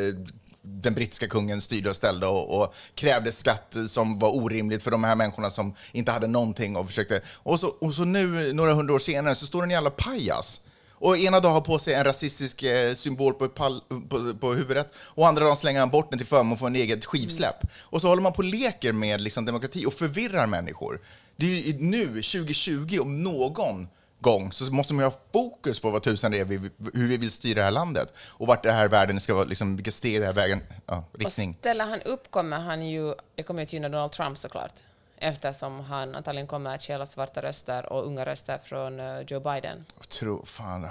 den 0.62 0.94
brittiska 0.94 1.28
kungen 1.28 1.60
styrde 1.60 1.90
och 1.90 1.96
ställde 1.96 2.26
och, 2.26 2.62
och 2.62 2.74
krävde 2.94 3.32
skatt 3.32 3.76
som 3.86 4.18
var 4.18 4.36
orimligt 4.36 4.82
för 4.82 4.90
de 4.90 5.04
här 5.04 5.16
människorna 5.16 5.50
som 5.50 5.74
inte 5.92 6.12
hade 6.12 6.26
någonting 6.26 6.76
och 6.76 6.86
försökte... 6.86 7.20
Och 7.26 7.60
så, 7.60 7.68
och 7.68 7.94
så 7.94 8.04
nu, 8.04 8.52
några 8.52 8.74
hundra 8.74 8.94
år 8.94 8.98
senare, 8.98 9.34
så 9.34 9.46
står 9.46 9.62
en 9.62 9.70
jävla 9.70 9.90
pajas 9.90 10.60
och 11.00 11.18
ena 11.18 11.40
dagen 11.40 11.52
har 11.52 11.60
på 11.60 11.78
sig 11.78 11.94
en 11.94 12.04
rasistisk 12.04 12.62
eh, 12.62 12.94
symbol 12.94 13.34
på, 13.34 13.48
pall, 13.48 13.80
på, 14.08 14.34
på 14.34 14.52
huvudet 14.52 14.92
och 14.96 15.28
andra 15.28 15.44
dagen 15.44 15.56
slänger 15.56 15.80
han 15.80 15.90
bort 15.90 16.10
den 16.10 16.18
till 16.18 16.28
förmån 16.28 16.58
för 16.58 16.66
en 16.66 16.76
eget 16.76 17.04
skivsläpp. 17.04 17.56
Och 17.80 18.00
så 18.00 18.08
håller 18.08 18.22
man 18.22 18.32
på 18.32 18.38
och 18.38 18.44
leker 18.44 18.92
med 18.92 19.20
liksom, 19.20 19.44
demokrati 19.44 19.86
och 19.86 19.92
förvirrar 19.92 20.46
människor. 20.46 21.00
Det 21.36 21.46
är 21.46 21.66
ju 21.66 21.78
nu, 21.78 22.06
2020, 22.06 22.98
om 23.00 23.22
någon 23.22 23.88
gång, 24.20 24.52
så 24.52 24.72
måste 24.72 24.94
man 24.94 25.04
ju 25.04 25.10
ha 25.10 25.18
fokus 25.32 25.80
på 25.80 25.90
vad 25.90 26.02
tusan 26.02 26.30
det 26.30 26.40
är, 26.40 26.44
vi, 26.44 26.56
hur 26.94 27.08
vi 27.08 27.16
vill 27.16 27.30
styra 27.30 27.54
det 27.58 27.64
här 27.64 27.70
landet 27.70 28.16
och 28.28 28.46
vart 28.46 28.62
det 28.62 28.72
här 28.72 28.88
världen 28.88 29.20
ska 29.20 29.34
vara, 29.34 29.44
liksom, 29.44 29.76
vilka 29.76 29.90
steg 29.90 30.20
det 30.20 30.26
här 30.26 30.32
vägen, 30.32 30.62
ja, 30.86 31.04
Och 31.12 31.18
riktning. 31.18 31.56
ställer 31.60 31.84
han 31.84 32.00
upp 32.02 32.30
kommer 32.30 32.58
han 32.58 32.86
ju, 32.88 33.14
det 33.34 33.42
kommer 33.42 33.60
ju 33.60 33.64
att 33.64 33.72
gynna 33.72 33.88
Donald 33.88 34.12
Trump 34.12 34.38
såklart, 34.38 34.72
eftersom 35.16 35.80
han 35.80 36.14
antagligen 36.14 36.46
kommer 36.46 36.74
att 36.74 36.82
stjäla 36.82 37.06
svarta 37.06 37.42
röster 37.42 37.92
och 37.92 38.06
unga 38.06 38.26
röster 38.26 38.58
från 38.64 39.00
eh, 39.00 39.20
Joe 39.26 39.40
Biden. 39.40 39.84
Jag 39.98 40.08
tror, 40.08 40.44
fan. 40.44 40.88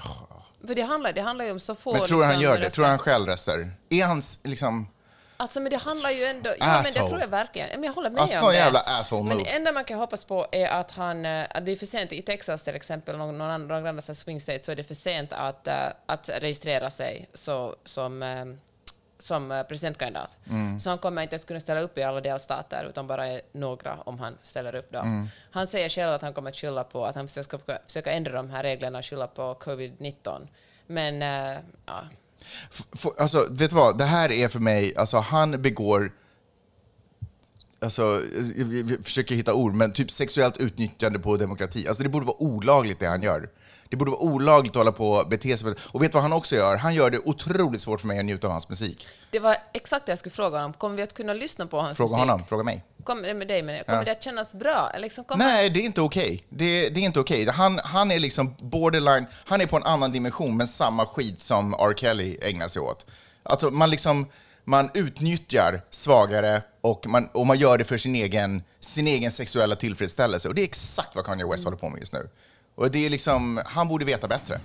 För 0.67 0.75
det 0.75 0.81
handlar, 0.81 1.13
det 1.13 1.21
handlar 1.21 1.45
ju 1.45 1.51
om 1.51 1.59
så 1.59 1.75
få... 1.75 1.93
Men 1.93 2.05
tror 2.05 2.19
du 2.19 2.25
han 2.25 2.33
liksom, 2.33 2.43
gör 2.43 2.57
det? 2.57 2.63
röster. 2.63 2.75
Tror 2.75 2.85
han 2.85 2.97
själv 2.97 3.25
röstar? 3.25 3.71
Är 3.89 4.05
hans, 4.05 4.39
liksom... 4.43 4.87
Alltså 5.41 5.59
men 5.59 5.69
det 5.69 5.77
handlar 5.77 6.09
ju 6.11 6.23
ändå... 6.23 6.49
Ja, 6.59 6.65
men 6.83 6.93
det 6.93 7.07
tror 7.07 7.19
jag 7.19 7.27
verkligen. 7.27 7.69
Men 7.69 7.83
jag 7.83 7.93
håller 7.93 8.09
med 8.09 8.21
Alltså, 8.21 8.45
om 8.45 8.51
det. 8.51 8.57
jävla 8.57 8.79
asshole 8.79 9.23
men 9.29 9.37
det 9.37 9.49
enda 9.55 9.71
man 9.71 9.83
kan 9.83 9.99
hoppas 9.99 10.25
på 10.25 10.47
är 10.51 10.67
att 10.67 10.91
han... 10.91 11.25
eh, 11.25 11.45
Att 11.49 11.65
det 11.65 11.71
är 11.71 11.75
för 11.75 11.85
sent 11.85 12.11
i 12.11 12.21
Texas 12.21 12.63
till 12.63 12.75
exempel, 12.75 13.17
någon, 13.17 13.37
någon 13.37 13.49
annan, 13.49 13.87
andra 13.87 14.01
swing 14.01 14.39
states, 14.41 14.65
så 14.65 14.71
är 14.71 14.75
det 14.75 14.83
för 14.83 14.93
sent 14.95 15.33
att, 15.33 15.67
eh, 15.67 15.75
att 16.05 16.29
registrera 16.29 16.89
sig 16.89 17.29
så, 17.33 17.75
som, 17.85 18.23
eh, 18.23 18.45
som 19.19 19.63
presidentkandidat. 19.69 20.37
Mm. 20.49 20.79
Så 20.79 20.89
han 20.89 20.97
kommer 20.97 21.21
inte 21.21 21.35
ens 21.35 21.45
kunna 21.45 21.59
ställa 21.59 21.79
upp 21.79 21.97
i 21.97 22.03
alla 22.03 22.21
delstater, 22.21 22.85
utan 22.89 23.07
bara 23.07 23.39
några 23.51 23.95
om 24.01 24.19
han 24.19 24.37
ställer 24.41 24.75
upp 24.75 24.91
då. 24.91 24.99
Mm. 24.99 25.27
Han 25.51 25.67
säger 25.67 25.89
själv 25.89 26.11
att 26.13 26.21
han 26.21 26.33
kommer 26.33 26.49
att 26.49 26.55
skylla 26.55 26.83
på, 26.83 27.05
att 27.05 27.15
han 27.15 27.29
ska 27.29 27.43
försöka, 27.43 27.79
försöka 27.87 28.11
ändra 28.11 28.31
de 28.33 28.49
här 28.49 28.63
reglerna 28.63 28.97
och 28.97 29.05
skylla 29.05 29.27
på 29.27 29.55
covid-19. 29.59 30.47
Men, 30.87 31.21
ja. 31.85 32.01
F- 32.95 33.05
Alltså, 33.17 33.47
vet 33.51 33.69
du 33.69 33.75
vad? 33.75 33.97
Det 33.97 34.05
här 34.05 34.31
är 34.31 34.47
för 34.47 34.59
mig, 34.59 34.95
alltså 34.95 35.17
han 35.17 35.61
begår, 35.61 36.11
alltså, 37.81 38.21
jag, 38.55 39.05
försöker 39.05 39.35
hitta 39.35 39.53
ord, 39.53 39.73
men 39.75 39.93
typ 39.93 40.11
sexuellt 40.11 40.57
utnyttjande 40.57 41.19
på 41.19 41.37
demokrati. 41.37 41.87
Alltså 41.87 42.03
det 42.03 42.09
borde 42.09 42.25
vara 42.25 42.41
olagligt 42.41 42.99
det 42.99 43.07
han 43.07 43.21
gör. 43.21 43.49
Det 43.89 43.95
borde 43.95 44.11
vara 44.11 44.21
olagligt 44.21 44.71
att 44.71 44.77
hålla 44.77 44.91
på 44.91 45.11
och 45.11 45.29
bete 45.29 45.57
sig 45.57 45.73
Och 45.91 46.03
vet 46.03 46.11
du 46.11 46.15
vad 46.15 46.23
han 46.23 46.33
också 46.33 46.55
gör? 46.55 46.77
Han 46.77 46.95
gör 46.95 47.09
det 47.09 47.19
otroligt 47.19 47.81
svårt 47.81 48.01
för 48.01 48.07
mig 48.07 48.19
att 48.19 48.25
njuta 48.25 48.47
av 48.47 48.51
hans 48.53 48.69
musik. 48.69 49.07
Det 49.31 49.39
var 49.39 49.57
exakt 49.73 50.05
det 50.05 50.11
jag 50.11 50.19
skulle 50.19 50.33
fråga 50.33 50.57
honom. 50.57 50.73
Kommer 50.73 50.95
vi 50.95 51.01
att 51.03 51.13
kunna 51.13 51.33
lyssna 51.33 51.65
på 51.67 51.79
hans 51.81 51.97
Fråga 51.97 52.11
musik? 52.17 52.29
honom, 52.29 52.45
fråga 52.47 52.63
mig. 52.63 52.83
Kommer 53.03 53.27
det 53.27 53.33
med 53.33 53.47
dig, 53.47 53.63
men 53.63 53.83
kommer 53.83 53.97
Ja. 53.99 54.05
det 54.05 54.11
att 54.11 54.23
kännas 54.23 54.53
bra? 54.53 54.91
Liksom, 54.99 55.25
Nej, 55.35 55.69
det 55.69 55.79
är 55.79 55.83
inte 55.83 56.01
okej. 56.01 56.43
Det, 56.49 56.89
det 56.89 56.99
är 56.99 57.03
inte 57.03 57.19
okej. 57.19 57.49
Han, 57.49 57.79
han 57.83 58.11
är 58.11 58.19
liksom 58.19 58.55
borderline, 58.59 59.25
han 59.45 59.61
är 59.61 59.65
på 59.65 59.77
en 59.77 59.83
annan 59.83 60.11
dimension, 60.11 60.57
men 60.57 60.67
samma 60.67 61.05
skit 61.05 61.41
som 61.41 61.73
R. 61.73 61.93
Kelly 61.97 62.37
ägnar 62.41 62.67
sig 62.67 62.81
åt. 62.81 63.05
Alltså 63.43 63.71
man 63.71 63.89
liksom, 63.89 64.25
man 64.69 64.89
utnyttjar 64.93 65.81
svagare 65.89 66.61
och 66.81 67.07
man, 67.07 67.27
och 67.33 67.47
man 67.47 67.59
gör 67.59 67.77
det 67.77 67.83
för 67.83 67.97
sin 67.97 68.15
egen, 68.15 68.63
sin 68.79 69.07
egen 69.07 69.31
sexuella 69.31 69.75
tillfredsställelse. 69.75 70.47
Och 70.47 70.55
det 70.55 70.61
är 70.61 70.63
exakt 70.63 71.15
vad 71.15 71.25
Kanye 71.25 71.47
West 71.47 71.63
håller 71.63 71.77
på 71.77 71.89
med 71.89 71.99
just 71.99 72.13
nu. 72.13 72.29
Och 72.75 72.91
det 72.91 73.05
är 73.05 73.09
liksom, 73.09 73.61
han 73.65 73.87
borde 73.87 74.05
veta 74.05 74.27
bättre. 74.27 74.61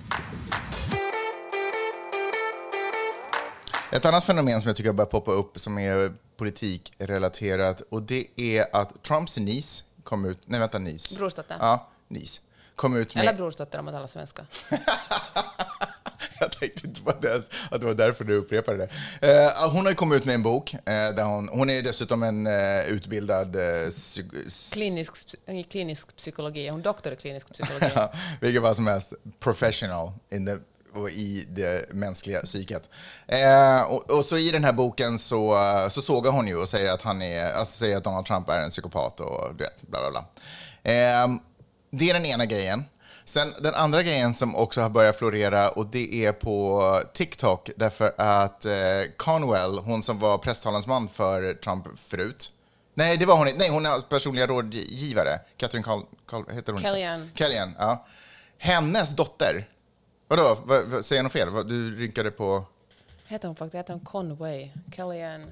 Ett 3.92 4.04
annat 4.04 4.24
fenomen 4.24 4.60
som 4.60 4.68
jag 4.68 4.76
tycker 4.76 4.92
börjar 4.92 5.10
poppa 5.10 5.32
upp 5.32 5.60
som 5.60 5.78
är 5.78 6.12
politikrelaterat 6.36 7.80
och 7.80 8.02
det 8.02 8.26
är 8.36 8.76
att 8.76 9.02
Trumps 9.02 9.38
niece 9.38 9.84
kom 10.02 10.24
ut, 10.24 10.38
nej 10.44 10.60
vänta 10.60 10.78
niece. 10.78 11.18
Brorsdotter. 11.18 11.56
Ja, 11.60 11.88
niece. 12.08 12.40
Kom 12.76 12.96
ut 12.96 13.14
med... 13.14 13.22
Eller 13.22 13.34
brorsdotter 13.34 13.78
om 13.78 13.84
man 13.84 13.94
talar 13.94 14.06
svenska. 14.06 14.46
Jag 16.40 16.52
tänkte 16.52 16.86
inte 16.86 17.02
på 17.02 17.12
det, 17.20 17.42
att 17.70 17.80
det 17.80 17.86
var 17.86 17.94
därför 17.94 18.24
du 18.24 18.34
upprepade 18.34 18.78
det. 18.78 18.88
Eh, 19.32 19.70
hon 19.70 19.86
har 19.86 19.94
kommit 19.94 20.16
ut 20.16 20.24
med 20.24 20.34
en 20.34 20.42
bok. 20.42 20.74
Eh, 20.74 20.80
där 20.86 21.24
hon, 21.24 21.48
hon 21.48 21.70
är 21.70 21.82
dessutom 21.82 22.22
en 22.22 22.46
eh, 22.46 22.88
utbildad... 22.88 23.56
Klinisk, 24.72 25.14
klinisk 25.70 26.16
psykologi. 26.16 26.68
Hon 26.68 26.80
är 26.80 26.84
doktor 26.84 27.12
i 27.12 27.16
klinisk 27.16 27.52
psykologi. 27.52 27.86
Ja, 27.94 28.12
vilket 28.40 28.62
var 28.62 28.74
som 28.74 28.86
helst 28.86 29.12
professional. 29.40 30.12
In 30.30 30.46
the, 30.46 30.56
och 31.00 31.10
i 31.10 31.46
det 31.48 31.92
mänskliga 31.94 32.40
psyket. 32.40 32.88
Eh, 33.26 33.82
och, 33.82 34.10
och 34.10 34.24
så 34.24 34.38
i 34.38 34.50
den 34.50 34.64
här 34.64 34.72
boken 34.72 35.18
så, 35.18 35.58
så 35.90 36.00
sågar 36.00 36.30
hon 36.30 36.48
ju 36.48 36.56
och 36.56 36.68
säger 36.68 36.92
att, 36.92 37.02
han 37.02 37.22
är, 37.22 37.52
alltså 37.52 37.78
säger 37.78 37.96
att 37.96 38.04
Donald 38.04 38.26
Trump 38.26 38.48
är 38.48 38.60
en 38.60 38.70
psykopat 38.70 39.20
och 39.20 39.54
du 39.56 39.64
vet, 39.64 39.82
bla 39.82 40.00
bla 40.00 40.10
bla. 40.10 40.24
Eh, 40.92 41.28
det 41.90 42.10
är 42.10 42.14
den 42.14 42.26
ena 42.26 42.46
grejen. 42.46 42.84
Sen 43.24 43.52
den 43.60 43.74
andra 43.74 44.02
grejen 44.02 44.34
som 44.34 44.56
också 44.56 44.80
har 44.80 44.90
börjat 44.90 45.16
florera 45.16 45.70
och 45.70 45.86
det 45.86 46.14
är 46.14 46.32
på 46.32 47.00
TikTok 47.14 47.70
därför 47.76 48.14
att 48.16 48.64
eh, 48.64 48.72
Conwell, 49.16 49.78
hon 49.78 50.02
som 50.02 50.18
var 50.18 50.38
presstalesman 50.38 51.08
för 51.08 51.54
Trump 51.54 51.98
förut, 51.98 52.52
Nej, 52.94 53.16
det 53.16 53.26
var 53.26 53.36
hon 53.36 53.48
inte. 53.48 53.58
Nej, 53.58 53.68
hon 53.68 53.86
är 53.86 54.00
personliga 54.00 54.46
rådgivare. 54.46 55.40
Catherine 55.56 55.84
Carl, 55.84 56.02
Carl, 56.26 56.44
heter 56.50 56.72
hon? 56.72 56.82
Kellyanne. 56.82 57.28
Kellyanne, 57.34 57.74
ja. 57.78 58.06
Hennes 58.58 59.16
dotter. 59.16 59.68
Vadå, 60.28 60.58
vad, 60.64 60.84
vad, 60.84 61.04
säger 61.04 61.18
jag 61.18 61.24
något 61.24 61.32
fel? 61.32 61.68
Du 61.68 61.96
rynkade 61.96 62.30
på... 62.30 62.64
Heter 63.26 63.48
hon 63.48 63.56
faktiskt? 63.56 63.74
Heter 63.74 63.92
hon 63.92 64.04
Conway? 64.04 64.70
Kellyanne? 64.96 65.46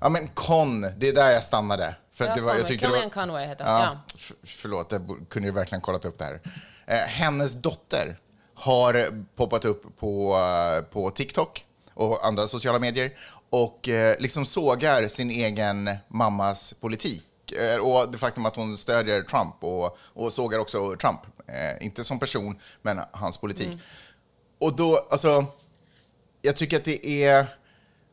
Ja, 0.00 0.08
men 0.08 0.28
Con, 0.28 0.80
det 0.80 1.08
är 1.08 1.14
där 1.14 1.30
jag 1.30 1.44
stannade. 1.44 1.94
För 2.12 2.26
Ja, 2.26 2.34
det 2.34 2.40
var, 2.40 2.54
jag 2.54 2.66
tyckte 2.66 2.86
det 2.86 2.90
Kellyanne 2.90 3.14
var, 3.14 3.22
Conway 3.22 3.46
heter 3.46 3.64
hon. 3.64 3.74
ja, 3.74 3.98
Ja. 4.12 4.34
Förlåt, 4.42 4.92
jag 4.92 5.26
kunde 5.28 5.48
ju 5.48 5.54
verkligen 5.54 5.80
kollat 5.80 6.04
upp 6.04 6.18
det 6.18 6.24
här. 6.24 6.40
Eh, 6.86 6.96
hennes 6.96 7.54
dotter 7.54 8.18
har 8.54 9.24
poppat 9.36 9.64
upp 9.64 9.96
på, 9.98 10.36
eh, 10.36 10.84
på 10.84 11.10
TikTok 11.10 11.64
och 11.94 12.26
andra 12.26 12.46
sociala 12.46 12.78
medier 12.78 13.18
och 13.50 13.88
eh, 13.88 14.16
liksom 14.18 14.46
sågar 14.46 15.08
sin 15.08 15.30
egen 15.30 15.90
mammas 16.08 16.74
politik. 16.80 17.24
Och 17.80 18.12
det 18.12 18.18
faktum 18.18 18.46
att 18.46 18.56
hon 18.56 18.76
stödjer 18.76 19.22
Trump 19.22 19.54
och, 19.60 19.98
och 19.98 20.32
sågar 20.32 20.58
också 20.58 20.96
Trump. 20.96 21.20
Eh, 21.46 21.86
inte 21.86 22.04
som 22.04 22.18
person, 22.18 22.58
men 22.82 23.00
hans 23.12 23.38
politik. 23.38 23.66
Mm. 23.66 23.78
Och 24.58 24.76
då, 24.76 25.06
alltså, 25.10 25.44
jag 26.42 26.56
tycker 26.56 26.76
att 26.76 26.84
det 26.84 27.24
är... 27.24 27.46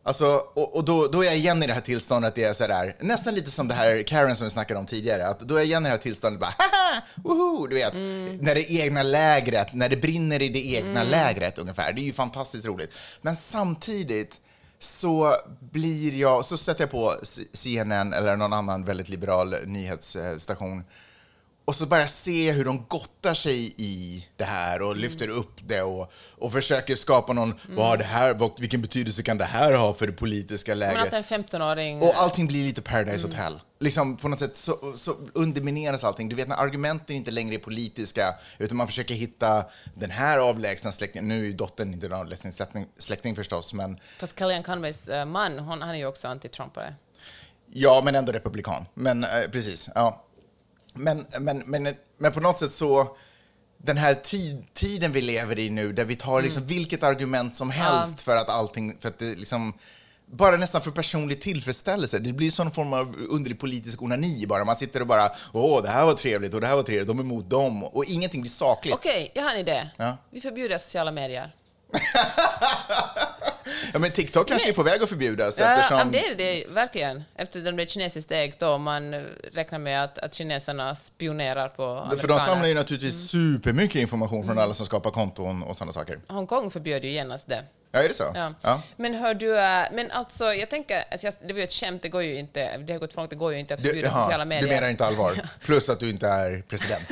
Alltså, 0.08 0.43
och 0.54 0.76
och 0.76 0.86
då, 0.86 1.08
då 1.08 1.22
är 1.22 1.26
jag 1.26 1.38
igen 1.38 1.63
i 1.63 1.67
det 1.67 1.74
här 1.74 1.82
tillståndet, 1.82 2.36
det 2.36 2.43
är 2.43 2.54
så 2.54 2.67
där, 2.67 2.96
nästan 3.00 3.36
lite 3.36 3.52
som 3.52 3.67
det 3.67 3.74
här 3.74 4.04
Karen 4.04 4.36
som 4.36 4.46
vi 4.46 4.52
snackade 4.52 4.80
om 4.80 4.86
tidigare, 4.86 5.28
att 5.28 5.39
då 5.39 5.56
är 5.56 5.60
jag 5.60 5.65
igen 5.65 5.84
i 5.84 5.86
det 5.86 5.89
här 5.89 5.98
tillståndet 5.98 6.39
bara 6.39 6.54
haha, 6.58 7.02
woho, 7.15 7.67
du 7.67 7.76
vet, 7.76 7.93
när 8.41 8.56
det 8.56 8.72
egna 8.72 9.04
lägret, 9.04 9.74
när 9.74 9.89
det 9.89 9.98
brinner 9.98 10.41
i 10.41 10.50
det 10.50 10.74
egna 10.74 11.04
lägret 11.04 11.58
ungefär. 11.58 11.93
Det 11.93 12.02
är 12.02 12.04
ju 12.04 12.13
fantastiskt 12.13 12.65
roligt. 12.65 12.91
Men 13.22 13.36
samtidigt 13.36 14.41
så 14.80 15.36
blir 15.60 16.13
jag, 16.15 16.46
så 16.46 16.58
sätter 16.58 16.84
jag 16.84 16.91
på 16.91 17.15
CNN 17.54 18.13
eller 18.13 18.36
någon 18.36 18.54
annan 18.54 18.86
väldigt 18.86 19.10
liberal 19.10 19.56
nyhetsstation 19.65 20.84
och 21.67 21.75
så 21.75 21.86
bara 21.86 22.08
se 22.08 22.51
hur 22.51 22.65
de 22.65 22.86
gottar 22.88 23.34
sig 23.34 23.73
i 23.77 24.25
det 24.36 24.43
här 24.43 24.82
och 24.82 24.95
lyfter 24.95 25.27
upp 25.27 25.60
det 25.67 25.82
och, 25.82 26.12
och 26.38 26.51
försöker 26.51 26.95
skapa 26.95 27.34
någon, 27.34 27.53
vad 27.69 27.99
det 27.99 28.06
här, 28.06 28.34
vad, 28.34 28.60
vilken 28.60 28.82
betydelse 28.82 29.23
kan 29.23 29.38
det 29.38 29.45
här 29.45 29.73
ha 29.73 29.93
för 29.93 30.08
det 30.08 30.13
politiska 30.13 30.75
Men 30.75 30.89
att 30.89 31.12
läget? 31.12 31.32
en 31.32 31.43
15-åring... 31.43 32.01
Och 32.01 32.13
allting 32.15 32.47
blir 32.47 32.65
lite 32.65 32.82
Paradise 32.82 33.27
Hotel. 33.27 33.60
Liksom 33.80 34.17
på 34.17 34.27
något 34.27 34.39
sätt 34.39 34.58
så, 34.58 34.93
så 34.95 35.15
undermineras 35.34 36.03
allting. 36.03 36.30
Du 36.30 36.36
vet 36.36 36.47
när 36.47 36.56
argumenten 36.56 37.15
inte 37.15 37.32
längre 37.32 37.56
är 37.56 37.60
politiska, 37.60 38.36
utan 38.58 38.77
man 38.77 38.88
försöker 38.88 39.15
hitta 39.15 39.65
den 39.95 40.12
här 40.12 40.38
avlägsna 40.38 40.91
släktingen. 40.91 41.27
Nu 41.27 41.39
är 41.39 41.45
ju 41.45 41.53
dottern 41.53 41.93
inte 41.93 42.06
en 42.06 42.13
avlägsen 42.13 42.51
släkting, 42.51 42.88
släkting 42.97 43.36
förstås, 43.36 43.73
men 43.73 43.99
Fast 44.17 44.39
Kellyanne 44.39 44.63
Conways 44.63 45.10
eh, 45.10 45.25
man, 45.25 45.60
hon, 45.60 45.82
han 45.82 45.95
är 45.95 45.99
ju 45.99 46.06
också 46.06 46.27
anti-Trumpare. 46.27 46.93
Ja, 47.73 48.01
men 48.06 48.15
ändå 48.15 48.32
republikan. 48.32 48.86
Men 48.93 49.23
eh, 49.23 49.30
precis, 49.51 49.89
ja. 49.95 50.23
Men, 50.97 51.25
men, 51.39 51.63
men, 51.65 51.95
men 52.17 52.31
på 52.31 52.39
något 52.39 52.60
sätt 52.60 52.71
så, 52.71 53.17
den 53.77 53.97
här 53.97 54.13
tid, 54.13 54.65
tiden 54.73 55.12
vi 55.12 55.21
lever 55.21 55.60
i 55.60 55.69
nu, 55.69 55.93
där 55.93 56.05
vi 56.05 56.15
tar 56.15 56.41
liksom 56.41 56.65
vilket 56.65 57.03
argument 57.03 57.55
som 57.55 57.69
helst 57.69 58.21
för 58.21 58.36
att 58.36 58.49
allting, 58.49 58.97
för 58.99 59.10
att 59.10 59.19
det 59.19 59.36
liksom, 59.36 59.73
bara 60.31 60.57
nästan 60.57 60.81
för 60.81 60.91
personlig 60.91 61.41
tillfredsställelse. 61.41 62.19
Det 62.19 62.33
blir 62.33 62.51
sån 62.51 62.71
form 62.71 62.93
av 62.93 63.15
underlig 63.29 63.60
politisk 63.60 64.01
onani 64.01 64.45
bara. 64.47 64.65
Man 64.65 64.75
sitter 64.75 65.01
och 65.01 65.07
bara, 65.07 65.31
åh, 65.53 65.81
det 65.81 65.89
här 65.89 66.05
var 66.05 66.13
trevligt 66.13 66.53
och 66.53 66.62
det 66.62 66.67
här 66.67 66.75
var 66.75 66.83
trevligt, 66.83 67.07
de 67.07 67.19
är 67.19 67.23
emot 67.23 67.49
dem. 67.49 67.83
Och 67.83 68.05
ingenting 68.05 68.41
blir 68.41 68.51
sakligt. 68.51 68.95
Okej, 68.95 69.31
jag 69.36 69.43
har 69.43 69.51
en 69.51 69.60
idé. 69.60 69.89
Ja. 69.97 70.17
Vi 70.29 70.41
förbjuder 70.41 70.77
sociala 70.77 71.12
medier. 71.12 71.55
Ja, 73.93 74.00
men 74.00 74.12
TikTok 74.12 74.47
kanske 74.47 74.69
är 74.69 74.73
på 74.73 74.84
väg 74.84 75.04
att 75.04 75.10
förbjudas 75.10 75.60
Ja, 75.60 75.65
eftersom... 75.76 76.12
det 76.12 76.28
är 76.28 76.36
det 76.36 76.65
verkligen. 76.69 77.23
Eftersom 77.36 77.63
det 77.63 77.73
blir 77.73 77.86
kinesiskt 77.86 78.32
ägt 78.32 78.62
och 78.62 78.80
man 78.80 79.13
eh, 79.13 79.21
räknar 79.54 79.80
med 79.80 80.04
att, 80.04 80.17
att 80.17 80.34
kineserna 80.34 80.95
spionerar 80.95 81.67
på 81.67 81.76
För 81.76 81.84
de 81.95 82.00
amerikaner. 82.02 82.39
samlar 82.39 82.67
ju 82.67 82.73
naturligtvis 82.73 83.30
supermycket 83.30 83.95
information 83.95 84.45
från 84.45 84.60
alla 84.60 84.73
som 84.73 84.86
skapar 84.86 85.12
konton 85.12 85.63
och 85.63 85.78
sådana 85.78 85.93
saker. 85.93 86.19
Hongkong 86.28 86.71
förbjöd 86.71 87.04
ju 87.04 87.10
genast 87.12 87.47
det. 87.47 87.63
Ja, 87.91 88.00
är 88.04 88.08
det 88.08 88.13
så? 88.13 88.32
Ja. 88.36 88.54
Ja. 88.62 88.82
Men 88.95 89.13
hör 89.13 89.34
du, 89.34 89.58
eh, 89.60 89.84
men 89.91 90.12
alltså 90.12 90.54
jag 90.54 90.69
tänker, 90.69 91.04
alltså, 91.12 91.32
det 91.47 91.54
var 91.54 91.58
ju 91.60 91.63
ett 91.63 91.71
skämt, 91.73 92.02
det 92.02 92.10
går 92.10 92.23
ju 92.23 92.36
inte, 92.39 92.78
det 92.78 92.93
har 92.93 93.00
gått 93.00 93.13
för 93.13 93.21
långt, 93.21 93.30
det 93.30 93.36
går 93.36 93.54
ju 93.54 93.60
inte 93.60 93.73
att 93.73 93.80
Du, 93.84 93.88
förbjuda 93.89 94.10
sociala 94.10 94.43
du 94.43 94.50
medier. 94.50 94.69
menar 94.76 94.89
inte 94.89 95.06
allvar? 95.06 95.34
Plus 95.65 95.89
att 95.89 96.00
du 96.00 96.10
inte 96.10 96.28
är 96.28 96.63
president. 96.67 97.10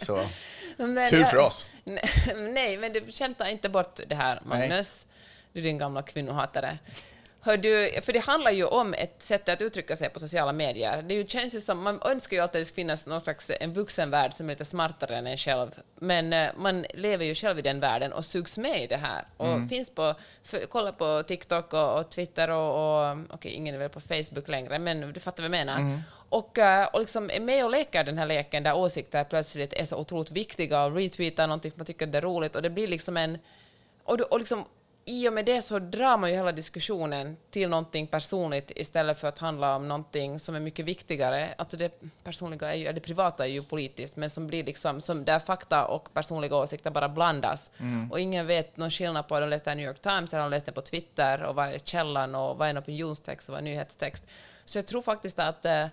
Så. 0.00 0.24
Men 0.76 1.10
Tur 1.10 1.20
jag- 1.20 1.30
för 1.30 1.36
oss. 1.38 1.66
Nej, 2.36 2.76
men 2.76 2.92
du 2.92 3.04
skämtar 3.12 3.46
inte 3.46 3.68
bort 3.68 4.00
det 4.08 4.14
här, 4.14 4.40
Magnus. 4.44 5.04
Du 5.58 5.62
din 5.62 5.78
gamla 5.78 6.02
kvinnohatare. 6.02 6.78
Hör 7.40 7.56
du, 7.56 8.00
för 8.02 8.12
det 8.12 8.18
handlar 8.18 8.50
ju 8.50 8.64
om 8.64 8.94
ett 8.94 9.22
sätt 9.22 9.48
att 9.48 9.62
uttrycka 9.62 9.96
sig 9.96 10.10
på 10.10 10.20
sociala 10.20 10.52
medier. 10.52 11.02
Det 11.02 11.14
är 11.14 11.18
ju, 11.18 11.26
känns 11.26 11.54
ju 11.54 11.60
som, 11.60 11.82
man 11.82 12.00
önskar 12.04 12.36
ju 12.36 12.42
alltid 12.42 12.58
att 12.58 12.62
det 12.62 12.64
ska 12.64 12.74
finnas 12.74 13.06
någon 13.06 13.20
slags 13.20 13.50
en 13.60 13.72
vuxenvärld 13.72 14.32
som 14.32 14.48
är 14.48 14.52
lite 14.52 14.64
smartare 14.64 15.16
än 15.16 15.26
en 15.26 15.36
själv. 15.36 15.70
Men 15.94 16.32
eh, 16.32 16.48
man 16.56 16.86
lever 16.94 17.24
ju 17.24 17.34
själv 17.34 17.58
i 17.58 17.62
den 17.62 17.80
världen 17.80 18.12
och 18.12 18.24
sugs 18.24 18.58
med 18.58 18.82
i 18.82 18.86
det 18.86 18.96
här. 18.96 19.24
Och 19.36 19.46
Mm. 19.46 19.68
finns 19.68 19.90
på, 19.90 20.14
för, 20.42 20.66
kolla 20.66 20.92
på 20.92 21.22
TikTok 21.22 21.72
och, 21.72 21.98
och 21.98 22.10
Twitter 22.10 22.50
och, 22.50 23.08
och 23.10 23.16
okej, 23.30 23.52
ingen 23.52 23.74
är 23.74 23.78
väl 23.78 23.88
på 23.88 24.00
Facebook 24.00 24.48
längre, 24.48 24.78
men 24.78 25.12
du 25.12 25.20
fattar 25.20 25.42
vad 25.42 25.44
jag 25.44 25.66
menar. 25.66 25.78
Mm. 25.78 25.98
Och, 26.28 26.58
eh, 26.58 26.86
och 26.86 27.00
liksom 27.00 27.30
är 27.30 27.40
med 27.40 27.64
och 27.64 27.70
leker 27.70 28.04
den 28.04 28.18
här 28.18 28.26
leken 28.26 28.62
där 28.62 28.76
åsikter 28.76 29.24
plötsligt 29.24 29.72
är 29.72 29.84
så 29.84 29.96
otroligt 29.96 30.30
viktiga 30.30 30.84
och 30.84 30.94
retweetar 30.94 31.46
någonting 31.46 31.70
för 31.70 31.78
man 31.78 31.86
tycker 31.86 32.06
det 32.06 32.18
är 32.18 32.22
roligt 32.22 32.56
och 32.56 32.62
det 32.62 32.70
blir 32.70 32.86
liksom 32.88 33.16
en... 33.16 33.38
Och, 34.04 34.18
du, 34.18 34.24
och 34.24 34.38
liksom, 34.38 34.64
i 35.08 35.28
och 35.28 35.32
med 35.32 35.44
det 35.44 35.62
så 35.62 35.78
drar 35.78 36.16
man 36.18 36.30
ju 36.30 36.36
hela 36.36 36.52
diskussionen 36.52 37.36
till 37.50 37.68
någonting 37.68 38.06
personligt 38.06 38.70
istället 38.76 39.20
för 39.20 39.28
att 39.28 39.38
handla 39.38 39.76
om 39.76 39.88
någonting 39.88 40.40
som 40.40 40.54
är 40.54 40.60
mycket 40.60 40.84
viktigare. 40.84 41.54
Alltså 41.58 41.76
det 41.76 42.00
personliga 42.24 42.72
är 42.72 42.76
ju, 42.76 42.92
det 42.92 43.00
privata 43.00 43.44
är 43.44 43.50
ju 43.50 43.62
politiskt, 43.62 44.16
men 44.16 44.30
som 44.30 44.46
blir 44.46 44.64
liksom, 44.64 45.00
som 45.00 45.24
där 45.24 45.38
fakta 45.38 45.86
och 45.86 46.14
personliga 46.14 46.56
åsikter 46.56 46.90
bara 46.90 47.08
blandas. 47.08 47.70
Och 48.10 48.20
ingen 48.20 48.46
vet 48.46 48.76
någon 48.76 48.90
skillnad 48.90 49.28
på 49.28 49.34
om 49.34 49.40
de 49.40 49.48
läste 49.48 49.74
New 49.74 49.86
York 49.86 50.00
Times 50.00 50.34
eller 50.34 50.42
de 50.42 50.50
läste 50.50 50.72
på 50.72 50.80
Twitter 50.80 51.42
och 51.42 51.54
vad 51.54 51.68
är 51.68 51.78
källan 51.78 52.34
och 52.34 52.58
vad 52.58 52.66
är 52.66 52.70
en 52.70 52.78
opinionstext 52.78 53.48
och 53.48 53.52
vad 53.52 53.60
är 53.60 53.64
nyhetstext. 53.64 54.24
Så 54.64 54.78
jag 54.78 54.86
tror 54.86 55.02
faktiskt 55.02 55.38
att 55.38 55.64
eh, 55.64 55.86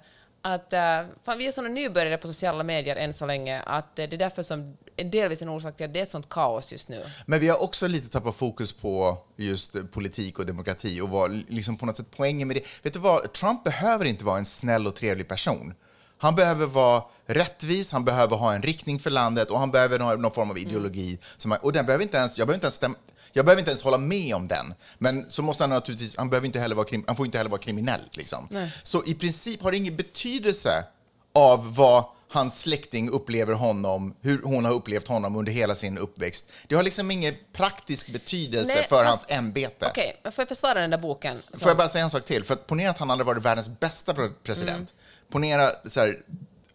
att 0.45 0.73
eh, 0.73 0.79
fan, 1.23 1.37
vi 1.37 1.47
är 1.47 1.51
sådana 1.51 1.73
nybörjare 1.73 2.17
på 2.17 2.27
sociala 2.27 2.63
medier 2.63 2.95
än 2.95 3.13
så 3.13 3.25
länge 3.25 3.61
att 3.61 3.99
eh, 3.99 4.07
det 4.09 4.15
är 4.15 4.17
därför 4.17 4.43
som 4.43 4.77
delvis 4.95 5.41
en 5.41 5.49
orsak 5.49 5.77
till 5.77 5.85
att 5.85 5.93
det 5.93 5.99
är 5.99 6.03
ett 6.03 6.09
sånt 6.09 6.29
kaos 6.29 6.71
just 6.71 6.89
nu. 6.89 7.03
Men 7.25 7.39
vi 7.39 7.49
har 7.49 7.63
också 7.63 7.87
lite 7.87 8.09
tappat 8.09 8.35
fokus 8.35 8.71
på 8.71 9.17
just 9.35 9.75
eh, 9.75 9.83
politik 9.83 10.39
och 10.39 10.45
demokrati 10.45 11.01
och 11.01 11.09
vad 11.09 11.43
liksom 11.49 11.77
på 11.77 11.85
något 11.85 11.97
sätt 11.97 12.07
poängen 12.15 12.47
med 12.47 12.57
det. 12.57 12.63
Vet 12.83 12.93
du 12.93 12.99
vad? 12.99 13.33
Trump 13.33 13.63
behöver 13.63 14.05
inte 14.05 14.25
vara 14.25 14.37
en 14.37 14.45
snäll 14.45 14.87
och 14.87 14.95
trevlig 14.95 15.27
person. 15.27 15.73
Han 16.17 16.35
behöver 16.35 16.65
vara 16.65 17.03
rättvis, 17.25 17.91
han 17.91 18.05
behöver 18.05 18.35
ha 18.35 18.53
en 18.53 18.61
riktning 18.61 18.99
för 18.99 19.09
landet 19.09 19.49
och 19.49 19.59
han 19.59 19.71
behöver 19.71 19.99
ha 19.99 20.15
någon 20.15 20.31
form 20.31 20.49
av 20.49 20.57
ideologi. 20.57 21.19
Som 21.37 21.57
och 21.61 21.73
den 21.73 21.85
behöver 21.85 22.03
inte 22.03 22.17
ens, 22.17 22.37
jag 22.37 22.47
behöver 22.47 22.57
inte 22.57 22.65
ens 22.65 22.75
stämma, 22.75 22.95
jag 23.35 23.45
behöver 23.45 23.59
inte 23.59 23.71
ens 23.71 23.83
hålla 23.83 23.97
med 23.97 24.35
om 24.35 24.47
den. 24.47 24.73
Men 24.97 25.29
så 25.29 25.41
måste 25.41 25.63
han 25.63 25.69
naturligtvis, 25.69 26.17
han, 26.17 26.29
behöver 26.29 26.45
inte 26.45 26.59
heller 26.59 26.75
vara, 26.75 26.87
krim, 26.87 27.03
han 27.07 27.15
får 27.15 27.25
inte 27.25 27.37
heller 27.37 27.51
vara 27.51 27.61
kriminell. 27.61 28.01
Liksom. 28.11 28.69
Så 28.83 29.03
i 29.05 29.13
princip 29.13 29.61
har 29.61 29.71
det 29.71 29.77
ingen 29.77 29.95
betydelse 29.95 30.85
av 31.33 31.75
vad 31.75 32.05
hans 32.31 32.61
släkting 32.61 33.09
upplever 33.09 33.53
honom, 33.53 34.15
hur 34.21 34.41
hon 34.43 34.65
har 34.65 34.71
upplevt 34.71 35.07
honom 35.07 35.35
under 35.35 35.51
hela 35.51 35.75
sin 35.75 35.97
uppväxt. 35.97 36.49
Det 36.67 36.75
har 36.75 36.83
liksom 36.83 37.11
ingen 37.11 37.35
praktisk 37.53 38.09
betydelse 38.09 38.73
Nej, 38.75 38.85
för 38.89 39.03
fast- 39.03 39.09
hans 39.09 39.25
ämbete. 39.39 39.87
Okej, 39.91 40.19
men 40.23 40.31
får 40.31 40.41
jag 40.41 40.47
försvara 40.49 40.81
den 40.81 40.89
där 40.89 40.97
boken? 40.97 41.41
Får 41.53 41.67
jag 41.67 41.77
bara 41.77 41.87
säga 41.89 42.03
en 42.03 42.09
sak 42.09 42.25
till? 42.25 42.43
För 42.43 42.53
att 42.53 42.67
ponera 42.67 42.89
att 42.89 42.97
han 42.97 43.09
hade 43.09 43.23
varit 43.23 43.43
världens 43.43 43.69
bästa 43.79 44.13
pre- 44.13 44.33
president. 44.43 44.93
Ponera 45.31 45.71
så 45.85 45.99
här, 45.99 46.17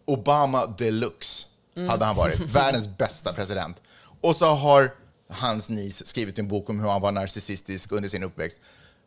Obama 0.05 0.65
deluxe 0.65 1.47
hade 1.89 2.05
han 2.05 2.15
varit. 2.15 2.39
världens 2.39 2.87
bästa 2.87 3.33
president. 3.33 3.77
Och 4.21 4.35
så 4.35 4.45
har 4.45 4.91
hans 5.31 5.69
niece 5.69 6.05
skrivit 6.05 6.39
en 6.39 6.47
bok 6.47 6.69
om 6.69 6.79
hur 6.79 6.89
han 6.89 7.01
var 7.01 7.11
narcissistisk 7.11 7.91
under 7.91 8.09
sin 8.09 8.23
uppväxt. 8.23 8.61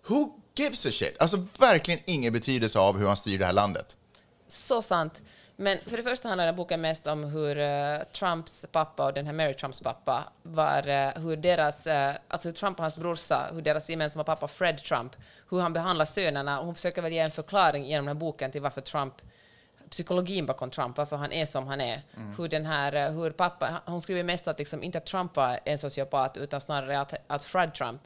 Who 0.06 0.28
gives 0.54 0.86
a 0.86 0.90
shit? 0.90 1.16
Alltså 1.18 1.46
verkligen 1.58 2.00
ingen 2.04 2.32
betydelse 2.32 2.78
av 2.78 2.98
hur 2.98 3.06
han 3.06 3.16
styr 3.16 3.38
det 3.38 3.46
här 3.46 3.52
landet. 3.52 3.96
Så 4.48 4.82
sant. 4.82 5.22
Men 5.56 5.78
för 5.86 5.96
det 5.96 6.02
första 6.02 6.28
handlar 6.28 6.46
den 6.46 6.54
här 6.54 6.56
boken 6.56 6.80
mest 6.80 7.06
om 7.06 7.24
hur 7.24 7.58
eh, 7.58 7.98
Trumps 8.12 8.66
pappa 8.72 9.04
och 9.04 9.14
den 9.14 9.26
här 9.26 9.32
Mary 9.32 9.54
Trumps 9.54 9.80
pappa 9.80 10.24
var, 10.42 10.88
eh, 10.88 11.22
hur 11.22 11.36
deras, 11.36 11.86
uh, 11.86 12.10
alltså 12.28 12.48
hur 12.48 12.54
Trump 12.54 12.78
och 12.78 12.84
hans 12.84 12.98
brorsa, 12.98 13.50
hur 13.52 13.62
deras 13.62 13.90
gemensamma 13.90 14.24
pappa 14.24 14.48
Fred 14.48 14.78
Trump, 14.78 15.16
hur 15.50 15.60
han 15.60 15.72
behandlar 15.72 16.04
sönerna 16.04 16.60
och 16.60 16.66
hon 16.66 16.74
försöker 16.74 17.02
väl 17.02 17.12
ge 17.12 17.18
en 17.18 17.30
förklaring 17.30 17.84
genom 17.84 18.06
den 18.06 18.16
här 18.16 18.20
boken 18.20 18.52
till 18.52 18.60
varför 18.60 18.80
Trump 18.80 19.14
psykologin 19.94 20.46
bakom 20.46 20.70
Trump, 20.70 20.96
varför 20.96 21.16
han 21.16 21.32
är 21.32 21.46
som 21.46 21.66
han 21.66 21.80
är. 21.80 22.02
Mm. 22.16 22.34
Hur 22.36 22.48
den 22.48 22.66
här, 22.66 22.92
eh, 22.92 23.10
hur 23.10 23.30
pappa, 23.30 23.80
han 23.84 24.00
skriver 24.00 24.24
mest 24.24 24.48
att 24.48 24.58
liksom, 24.58 24.82
inte 24.82 24.98
att 24.98 25.06
Trump 25.06 25.36
var 25.36 25.60
en 25.64 25.78
sociopat, 25.78 26.36
utan 26.36 26.60
snarare 26.60 27.00
att, 27.00 27.14
att 27.26 27.44
Fred 27.44 27.74
Trump 27.74 28.00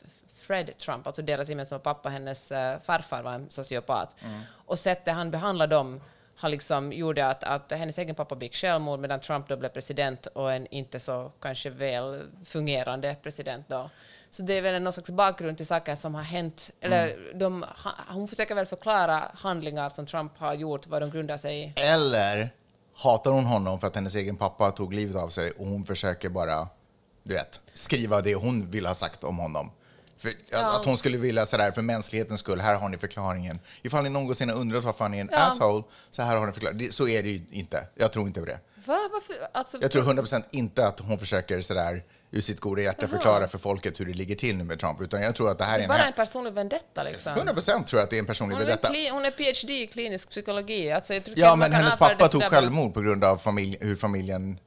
Fred 0.49 0.79
Trump, 0.79 1.07
alltså 1.07 1.23
deras 1.23 1.49
gemensamma 1.49 1.79
pappa, 1.79 2.09
hennes 2.09 2.53
eh, 2.53 2.79
farfar 2.79 3.23
var 3.23 3.33
en 3.33 3.51
sociopat. 3.51 4.15
Mm. 4.25 4.41
Och 4.67 4.79
sättet 4.79 5.15
han 5.15 5.31
behandlade 5.31 5.75
dem 5.75 6.01
har 6.39 6.49
liksom 6.49 6.93
gjorde 6.93 7.27
att, 7.27 7.45
att 7.45 7.73
hennes 7.73 7.99
egen 7.99 8.15
pappa 8.15 8.35
begick 8.35 8.55
självmord 8.55 9.01
medan 9.01 9.21
Trump 9.21 9.49
då 9.49 9.57
blev 9.57 9.69
president 9.69 10.27
och 10.27 10.53
en 10.53 10.67
inte 10.67 11.01
så 11.01 11.33
kanske 11.41 11.71
väl 11.71 12.23
fungerande 12.45 13.17
president 13.23 13.69
då. 13.69 13.91
Så 14.31 14.43
det 14.43 14.55
är 14.55 14.63
väl 14.63 14.83
någon 14.83 14.93
slags 14.93 15.11
bakgrund 15.11 15.57
till 15.57 15.67
saker 15.67 15.95
som 15.95 16.15
har 16.15 16.23
hänt. 16.23 16.71
Eller 16.81 17.15
Mm. 17.15 17.39
de, 17.39 17.65
hon 18.09 18.29
försöker 18.29 18.55
väl 18.55 18.67
förklara 18.67 19.31
handlingar 19.35 19.89
som 19.91 20.07
Trump 20.07 20.39
har 20.39 20.55
gjort, 20.55 20.87
vad 20.87 21.03
de 21.03 21.11
grundar 21.11 21.37
sig 21.37 21.63
i. 21.65 21.73
Eller 21.77 22.51
hatar 22.95 23.31
hon 23.31 23.45
honom 23.45 23.81
för 23.81 23.87
att 23.87 23.95
hennes 23.95 24.15
egen 24.15 24.37
pappa 24.37 24.71
tog 24.71 24.95
livet 24.95 25.17
av 25.17 25.29
sig 25.29 25.51
och 25.51 25.67
hon 25.67 25.85
försöker 25.85 26.29
bara, 26.29 26.69
du 27.23 27.35
vet, 27.35 27.61
skriva 27.75 28.21
det 28.21 28.35
hon 28.35 28.71
vill 28.71 28.87
ha 28.87 28.95
sagt 28.95 29.25
om 29.25 29.39
honom. 29.39 29.71
För 30.19 30.29
att, 30.29 30.81
att 30.81 30.85
hon 30.85 30.99
skulle 30.99 31.19
vilja 31.19 31.47
sådär, 31.47 31.73
för 31.73 31.83
mänsklighetens 31.83 32.41
skull, 32.41 32.61
här 32.61 32.75
har 32.75 32.89
ni 32.89 32.99
förklaringen. 32.99 33.59
Ifall 33.83 34.03
ni 34.05 34.11
någonsin 34.11 34.49
har 34.49 34.57
undrat 34.57 34.85
varför 34.85 35.05
han 35.05 35.15
är 35.15 35.21
en 35.21 35.29
Ja. 35.33 35.39
asshole, 35.39 35.85
så 36.11 36.23
här 36.23 36.37
har 36.37 36.47
ni 36.47 36.53
förklaringen. 36.53 36.93
Så 36.93 37.09
är 37.09 37.23
det 37.23 37.29
ju 37.29 37.41
inte. 37.51 37.87
Jag 37.95 38.13
tror 38.13 38.27
inte 38.27 38.41
på 38.41 38.47
det. 38.47 38.59
Va? 38.87 38.99
Varför? 39.13 39.35
Alltså, 39.55 39.79
Jag 39.81 39.91
tror 39.91 40.03
100% 40.03 40.43
inte 40.51 40.87
att 40.87 41.01
hon 41.01 41.19
försöker 41.19 41.63
sådär 41.63 42.03
ur 42.31 42.41
sitt 42.41 42.61
goda 42.61 42.83
hjärta 42.83 43.09
förklara 43.09 43.49
för 43.49 43.59
folket 43.59 44.01
hur 44.01 44.07
det 44.07 44.13
ligger 44.13 44.35
till 44.35 44.57
nu 44.57 44.65
med 44.65 44.81
Trump, 44.81 45.01
utan 45.01 45.23
jag 45.23 45.35
tror 45.37 45.51
att 45.51 45.59
det 45.59 45.65
här 45.65 45.79
det 45.79 45.83
är 45.83 45.85
är 45.85 45.89
bara 45.89 45.99
en... 46.03 46.07
en 46.07 46.13
personlig 46.13 46.53
vendetta 46.53 47.03
liksom. 47.03 47.33
100% 47.33 47.85
tror 47.85 47.99
jag 48.01 48.05
att 48.05 48.11
det 48.11 48.17
är 48.17 48.21
en 48.21 48.27
personlig 48.27 48.55
Hon 48.57 48.63
är, 48.63 48.67
vendetta. 48.67 48.89
kli, 48.89 49.09
hon 49.09 49.25
är 49.25 49.31
PhD 49.31 49.83
i 49.83 49.87
klinisk 49.87 50.31
psykologi. 50.31 50.93
Alltså, 50.93 51.15
Ja, 51.37 51.57
men 51.57 51.73
hennes 51.73 51.97
pappa 51.97 52.29
tog 52.29 52.43
självmord 52.43 52.95
på 52.95 53.01
grund 53.01 53.25
av 53.25 53.37
familj, 53.37 53.77
hur 53.81 53.97
familjen, 53.97 54.59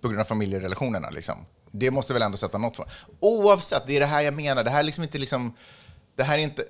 på 0.00 0.08
grund 0.08 0.20
av 0.20 0.24
familjerelationerna. 0.24 1.10
Liksom. 1.10 1.46
Det 1.70 1.90
måste 1.90 2.12
väl 2.12 2.22
ändå 2.22 2.36
sätta 2.36 2.58
något 2.58 2.76
för. 2.76 2.86
Oavsett, 3.20 3.86
det 3.86 3.96
är 3.96 4.00
det 4.00 4.06
här 4.06 4.20
jag 4.20 4.34
menar. 4.34 4.64
Det 4.64 4.70
här 4.70 4.78
är 4.78 4.82
liksom 4.82 5.04
inte 5.04 5.18
liksom... 5.18 5.54
Det 6.16 6.22
här 6.22 6.38
är 6.38 6.42
inte... 6.42 6.64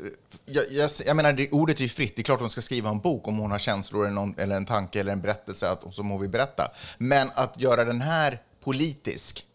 Jag, 0.44 0.64
jag, 0.70 0.90
jag 1.07 1.16
menar, 1.16 1.32
det, 1.32 1.51
ordet 1.51 1.78
är 1.78 1.82
ju 1.82 1.88
fritt. 1.88 2.16
Det 2.16 2.22
är 2.22 2.24
klart 2.24 2.40
hon 2.40 2.51
ska 2.51 2.62
skriva 2.62 2.90
en 2.90 3.01
bok 3.01 3.28
om 3.28 3.38
hon 3.38 3.51
har 3.51 3.59
känslor 3.59 4.03
eller, 4.03 4.14
någon, 4.14 4.34
eller 4.38 4.57
en 4.57 4.66
tanke 4.66 5.01
eller 5.01 5.12
en 5.12 5.20
berättelse 5.20 5.70
att, 5.70 5.94
som 5.94 6.11
hon 6.11 6.20
vill 6.20 6.30
berätta. 6.30 6.70
Men 6.99 7.30
att 7.34 7.61
göra 7.61 7.84
den 7.84 8.01
här 8.01 8.42
politisk, 8.64 9.46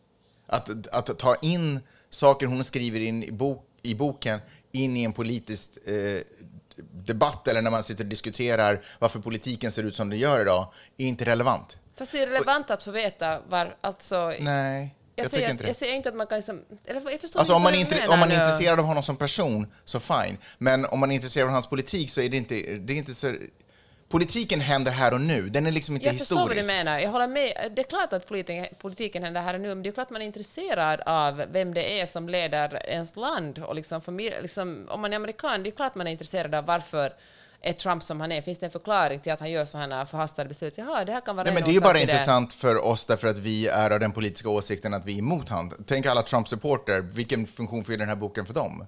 att, 0.47 0.87
att 0.91 1.19
ta 1.19 1.35
in 1.35 1.79
saker 2.09 2.45
hon 2.45 2.63
skriver 2.63 2.99
in 2.99 3.23
i, 3.23 3.31
bok, 3.31 3.65
i 3.81 3.95
boken 3.95 4.39
in 4.71 4.97
i 4.97 5.03
en 5.03 5.13
politisk 5.13 5.69
eh, 5.85 6.21
debatt 6.91 7.47
eller 7.47 7.61
när 7.61 7.71
man 7.71 7.83
sitter 7.83 8.03
och 8.03 8.09
diskuterar 8.09 8.85
varför 8.99 9.19
politiken 9.19 9.71
ser 9.71 9.83
ut 9.83 9.95
som 9.95 10.09
den 10.09 10.19
gör 10.19 10.41
idag, 10.41 10.67
är 10.97 11.05
inte 11.05 11.25
relevant. 11.25 11.77
Fast 11.97 12.11
det 12.11 12.23
är 12.23 12.27
relevant 12.27 12.71
att 12.71 12.83
få 12.83 12.91
veta 12.91 13.39
var, 13.49 13.77
alltså... 13.81 14.33
Nej, 14.39 14.95
jag, 15.15 15.25
jag, 15.25 15.31
säger, 15.31 15.51
inte 15.51 15.63
det. 15.63 15.67
jag 15.67 15.75
säger 15.75 15.93
inte 15.93 16.09
att 16.09 16.15
man 16.15 16.27
kan 16.27 16.37
liksom... 16.37 16.61
Eller, 16.85 17.11
jag 17.11 17.21
förstår 17.21 17.39
Alltså 17.39 17.53
inte 17.53 17.57
om 17.57 17.63
man, 17.63 17.73
menar 17.73 18.13
om 18.13 18.19
man 18.19 18.31
är 18.31 18.35
intresserad 18.35 18.79
av 18.79 18.85
honom 18.85 19.03
som 19.03 19.15
person, 19.15 19.67
så 19.85 19.99
fine. 19.99 20.37
Men 20.57 20.85
om 20.85 20.99
man 20.99 21.11
är 21.11 21.15
intresserad 21.15 21.47
av 21.47 21.53
hans 21.53 21.67
politik 21.67 22.09
så 22.09 22.21
är 22.21 22.29
det 22.29 22.37
inte, 22.37 22.55
det 22.55 22.93
är 22.93 22.97
inte 22.97 23.13
så... 23.13 23.35
Politiken 24.09 24.61
händer 24.61 24.91
här 24.91 25.13
och 25.13 25.21
nu, 25.21 25.49
den 25.49 25.65
är 25.65 25.71
liksom 25.71 25.95
inte 25.95 26.07
Jag 26.07 26.17
förstår 26.17 26.35
vad 26.35 26.43
historisk. 26.49 26.69
du 26.71 26.77
menar. 26.77 26.99
Jag 26.99 27.09
håller 27.09 27.27
med. 27.27 27.71
Det 27.75 27.81
är 27.81 27.89
klart 27.89 28.13
att 28.13 28.27
politiken, 28.27 28.65
politiken 28.79 29.23
händer 29.23 29.41
här 29.41 29.53
och 29.53 29.61
nu, 29.61 29.67
men 29.67 29.83
det 29.83 29.89
är 29.89 29.91
klart 29.91 30.09
man 30.09 30.21
är 30.21 30.25
intresserad 30.25 31.01
av 31.05 31.43
vem 31.51 31.73
det 31.73 31.99
är 31.99 32.05
som 32.05 32.29
leder 32.29 32.89
ens 32.89 33.15
land. 33.15 33.59
Och 33.59 33.75
liksom 33.75 34.01
familj, 34.01 34.35
liksom, 34.41 34.87
om 34.89 35.01
man 35.01 35.13
är 35.13 35.17
amerikan, 35.17 35.63
det 35.63 35.69
är 35.69 35.71
klart 35.71 35.95
man 35.95 36.07
är 36.07 36.11
intresserad 36.11 36.55
av 36.55 36.65
varför 36.65 37.13
är 37.63 37.73
Trump 37.73 38.03
som 38.03 38.21
han 38.21 38.31
är. 38.31 38.41
Finns 38.41 38.57
det 38.57 38.65
en 38.65 38.71
förklaring 38.71 39.19
till 39.19 39.31
att 39.31 39.39
han 39.39 39.51
gör 39.51 39.65
sådana 39.65 40.05
förhastade 40.05 40.49
beslut? 40.49 40.77
Jaha, 40.77 41.05
det 41.05 41.11
här 41.11 41.21
kan 41.21 41.35
vara 41.35 41.43
Nej, 41.43 41.49
en 41.49 41.53
men 41.53 41.63
det 41.63 41.69
är 41.71 41.73
ju 41.73 41.79
bara 41.79 41.93
till 41.97 42.07
det. 42.07 42.13
intressant 42.13 42.53
för 42.53 42.85
oss 42.85 43.05
därför 43.05 43.27
att 43.27 43.37
vi 43.37 43.67
är 43.67 43.91
av 43.91 43.99
den 43.99 44.11
politiska 44.11 44.49
åsikten 44.49 44.93
att 44.93 45.05
vi 45.05 45.13
är 45.13 45.19
emot 45.19 45.49
han. 45.49 45.73
Tänk 45.87 46.05
alla 46.05 46.21
Trump-supporter, 46.21 47.01
vilken 47.01 47.47
funktion 47.47 47.83
fyller 47.83 47.99
den 47.99 48.09
här 48.09 48.15
boken 48.15 48.45
för 48.45 48.53
dem? 48.53 48.85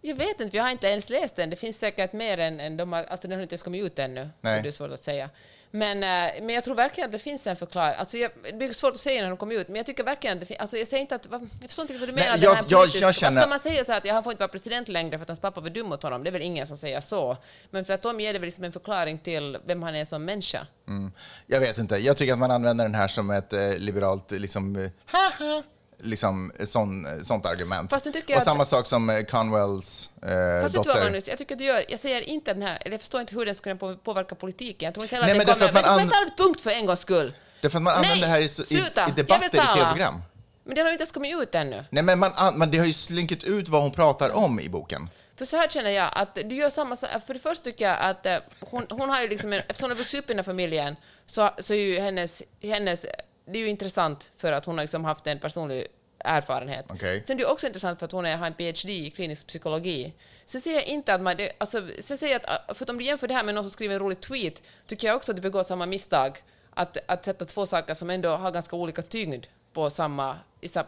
Jag 0.00 0.16
vet 0.16 0.40
inte, 0.40 0.56
jag 0.56 0.64
har 0.64 0.70
inte 0.70 0.86
ens 0.86 1.10
läst 1.10 1.36
den. 1.36 1.50
Det 1.50 1.56
finns 1.56 1.78
säkert 1.78 2.12
mer 2.12 2.38
än, 2.38 2.60
än 2.60 2.76
de 2.76 2.92
har, 2.92 3.04
alltså 3.04 3.28
den 3.28 3.38
har 3.38 3.42
inte 3.42 3.52
ens 3.52 3.62
kommit 3.62 3.82
ut 3.84 3.98
ännu, 3.98 4.30
Nej. 4.40 4.56
så 4.56 4.62
det 4.62 4.68
är 4.68 4.72
svårt 4.72 4.90
att 4.90 5.02
säga. 5.04 5.30
Men, 5.76 5.96
eh, 6.02 6.42
men 6.42 6.54
jag 6.54 6.64
tror 6.64 6.74
verkligen 6.74 7.06
att 7.08 7.12
det 7.12 7.18
finns 7.18 7.46
en 7.46 7.56
förklaring. 7.56 7.94
Alltså 7.98 8.18
jag, 8.18 8.30
det 8.44 8.52
blir 8.52 8.72
svårt 8.72 8.94
att 8.94 9.00
säga 9.00 9.22
när 9.22 9.28
de 9.28 9.36
kommer 9.36 9.54
ut, 9.54 9.68
men 9.68 9.76
jag 9.76 9.86
tycker 9.86 10.04
verkligen 10.04 10.36
att 10.36 10.40
det 10.40 10.46
finns... 10.46 10.60
Alltså 10.60 10.76
jag 10.76 10.88
säger 10.88 11.00
inte 11.00 11.14
att... 11.14 11.26
Jag 11.30 11.40
förstår 11.68 11.82
inte 11.82 11.98
vad 11.98 12.08
du 12.08 12.12
menar. 12.12 12.26
jag- 12.28 12.40
den 12.40 12.54
här 12.56 12.64
jag- 12.68 12.86
politisk- 12.88 13.02
jag 13.02 13.14
känner- 13.14 13.34
Vad 13.34 13.42
ska 13.42 13.48
man 13.48 13.58
säga 13.58 13.84
så 13.84 13.92
här 13.92 13.98
att 13.98 14.04
jag 14.04 14.24
får 14.24 14.32
inte 14.32 14.40
vara 14.40 14.48
president 14.48 14.88
längre 14.88 15.18
för 15.18 15.22
att 15.22 15.28
hans 15.28 15.40
pappa 15.40 15.60
var 15.60 15.70
dum 15.70 15.86
mot 15.88 16.02
honom? 16.02 16.22
Det 16.24 16.30
är 16.30 16.32
väl 16.32 16.42
ingen 16.42 16.66
som 16.66 16.76
säger 16.76 17.00
så. 17.00 17.36
Men 17.70 17.84
för 17.84 17.94
att 17.94 18.02
de 18.02 18.20
ger 18.20 18.32
det 18.32 18.38
väl 18.38 18.46
liksom 18.46 18.64
en 18.64 18.72
förklaring 18.72 19.18
till 19.18 19.58
vem 19.66 19.82
han 19.82 19.94
är 19.96 20.04
som 20.04 20.24
människa. 20.24 20.66
Mm. 20.88 21.12
Jag 21.46 21.60
vet 21.60 21.78
inte. 21.78 21.96
Jag 21.96 22.16
tycker 22.16 22.32
att 22.32 22.38
man 22.38 22.50
använder 22.50 22.84
den 22.84 22.94
här 22.94 23.08
som 23.08 23.30
ett 23.30 23.52
eh, 23.52 23.76
liberalt, 23.78 24.30
liksom, 24.30 24.76
eh, 24.76 24.90
haha, 25.06 25.62
liksom, 25.98 26.52
sån, 26.64 27.06
sånt 27.24 27.46
argument. 27.46 27.90
Fast 27.90 28.04
nu 28.04 28.12
tycker 28.12 28.24
och 28.26 28.30
jag 28.30 28.38
att- 28.38 28.44
samma 28.44 28.64
sak 28.64 28.86
som 28.86 29.10
eh, 29.10 29.22
Conwells 29.22 30.10
eh, 30.22 30.62
Fast 30.62 30.74
dotter. 30.74 31.04
Magnus, 31.04 31.28
jag 31.28 31.38
tycker 31.38 31.54
att 31.54 31.58
du 31.58 31.64
gör, 31.64 31.84
jag 31.88 32.00
säger 32.00 32.20
inte 32.20 32.50
att 32.50 32.56
den 32.56 32.66
här, 32.68 32.78
eller 32.80 32.90
jag 32.92 33.00
förstår 33.00 33.20
inte 33.20 33.34
hur 33.34 33.46
den 33.46 33.54
ska 33.54 33.62
kunna 33.62 33.76
på- 33.76 33.96
påverka 33.96 34.34
politiken. 34.34 34.86
Jag 34.86 34.94
tror 34.94 35.04
inte 35.04 35.14
heller 35.16 35.26
Nej, 35.26 35.32
att 35.32 35.38
men 35.38 35.46
därför 35.46 35.66
kommer... 35.66 35.80
att 35.80 35.86
man 35.86 35.96
Men 35.96 36.06
du 36.06 36.10
får 36.14 36.16
an- 36.20 36.24
inte 36.28 36.42
punkt 36.42 36.60
för 36.60 36.70
en 36.70 36.86
gångs 36.86 37.00
skull. 37.00 37.34
Därför 37.60 37.76
att 37.78 37.82
man 37.82 37.92
Nej, 37.92 38.10
använder 38.10 38.26
det 38.26 38.32
här 38.32 38.40
i, 38.40 38.44
i, 38.44 38.48
sluta. 38.48 39.02
i 39.02 39.04
vill 39.06 39.14
debatter 39.14 39.46
i 39.46 39.50
tv-program. 39.50 40.22
Men 40.64 40.74
den 40.74 40.84
har 40.84 40.90
ju 40.90 40.94
inte 40.94 41.02
ens 41.02 41.12
kommit 41.12 41.34
ut 41.42 41.54
ännu. 41.54 41.84
Nej, 41.90 42.02
men, 42.02 42.18
man, 42.18 42.32
an- 42.34 42.58
men 42.58 42.70
det 42.70 42.78
har 42.78 42.86
ju 42.86 42.92
slinkit 42.92 43.44
ut 43.44 43.68
vad 43.68 43.82
hon 43.82 43.90
pratar 43.90 44.30
om 44.30 44.60
i 44.60 44.68
boken. 44.68 45.08
För 45.36 45.44
så 45.44 45.56
här 45.56 45.68
känner 45.68 45.90
jag 45.90 46.10
att 46.12 46.34
du 46.34 46.54
gör 46.56 46.70
samma 46.70 46.96
sak. 46.96 47.10
För 47.26 47.34
det 47.34 47.40
första 47.40 47.64
tycker 47.64 47.84
jag 47.88 47.96
att 48.00 48.26
eh, 48.26 48.36
hon, 48.60 48.86
hon 48.90 49.08
har 49.10 49.20
ju 49.22 49.28
liksom, 49.28 49.52
en, 49.52 49.58
eftersom 49.68 49.84
hon 49.84 49.90
har 49.90 49.98
vuxit 49.98 50.18
upp 50.18 50.24
i 50.24 50.28
den 50.28 50.38
här 50.38 50.44
familjen, 50.44 50.96
så, 51.26 51.50
så 51.58 51.74
är 51.74 51.78
ju 51.78 52.00
hennes, 52.00 52.42
hennes, 52.62 53.06
det 53.46 53.58
är 53.58 53.62
ju 53.62 53.68
intressant 53.68 54.28
för 54.36 54.52
att 54.52 54.64
hon 54.64 54.78
har 54.78 54.84
liksom 54.84 55.04
haft 55.04 55.26
en 55.26 55.38
personlig 55.38 55.86
erfarenhet. 56.18 56.84
Okej. 56.88 57.22
Sen 57.26 57.36
är 57.36 57.38
det 57.38 57.46
också 57.46 57.66
intressant 57.66 57.98
för 57.98 58.06
att 58.06 58.12
hon 58.12 58.24
har 58.24 58.46
en 58.46 58.54
PhD 58.54 58.92
i 58.92 59.10
klinisk 59.10 59.46
psykologi. 59.46 60.12
Sen 60.44 60.60
säger 60.60 60.76
jag 60.76 60.86
inte 60.86 61.14
att 61.14 61.20
man, 61.20 61.36
det, 61.36 61.52
alltså, 61.58 61.88
sen 62.00 62.18
säger 62.18 62.32
jag 62.32 62.42
att, 62.46 62.76
för 62.76 62.84
att 62.84 62.90
om 62.90 62.98
du 62.98 63.04
jämför 63.04 63.28
det 63.28 63.34
här 63.34 63.44
med 63.44 63.54
någon 63.54 63.64
som 63.64 63.70
skriver 63.70 63.94
en 63.94 64.00
rolig 64.00 64.20
tweet, 64.20 64.62
tycker 64.86 65.06
jag 65.06 65.16
också 65.16 65.32
att 65.32 65.36
du 65.36 65.42
begår 65.42 65.62
samma 65.62 65.86
misstag. 65.86 66.38
Att, 66.70 66.96
att 67.06 67.24
sätta 67.24 67.44
två 67.44 67.66
saker 67.66 67.94
som 67.94 68.10
ändå 68.10 68.28
har 68.28 68.50
ganska 68.50 68.76
olika 68.76 69.02
tyngd 69.02 69.46
på 69.72 69.90
samma, 69.90 70.36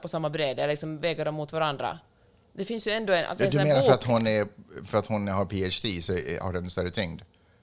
på 0.01 0.09
samma 0.09 0.31
bredd, 0.31 0.59
eller 0.59 0.69
liksom 0.69 0.99
väga 1.01 1.25
dem 1.25 1.35
mot 1.35 1.53
varandra. 1.53 1.99
Det 2.53 2.65
finns 2.65 2.87
ju 2.87 2.93
ändå 2.93 3.13
en... 3.13 3.25
Att 3.25 3.39
Du 3.39 3.45
läsa 3.45 3.61
en 3.61 3.69
menar 3.69 3.83
för 3.83 3.93
att, 3.93 4.05
hon 4.05 4.27
är, 4.27 4.47
för 4.85 4.99
att 4.99 5.07
hon 5.07 5.29
har 5.29 5.45
PhD 5.45 6.03
så 6.03 6.13
har 6.41 6.53
den 6.53 6.71
större 6.71 6.91
tyngd? 6.91 7.23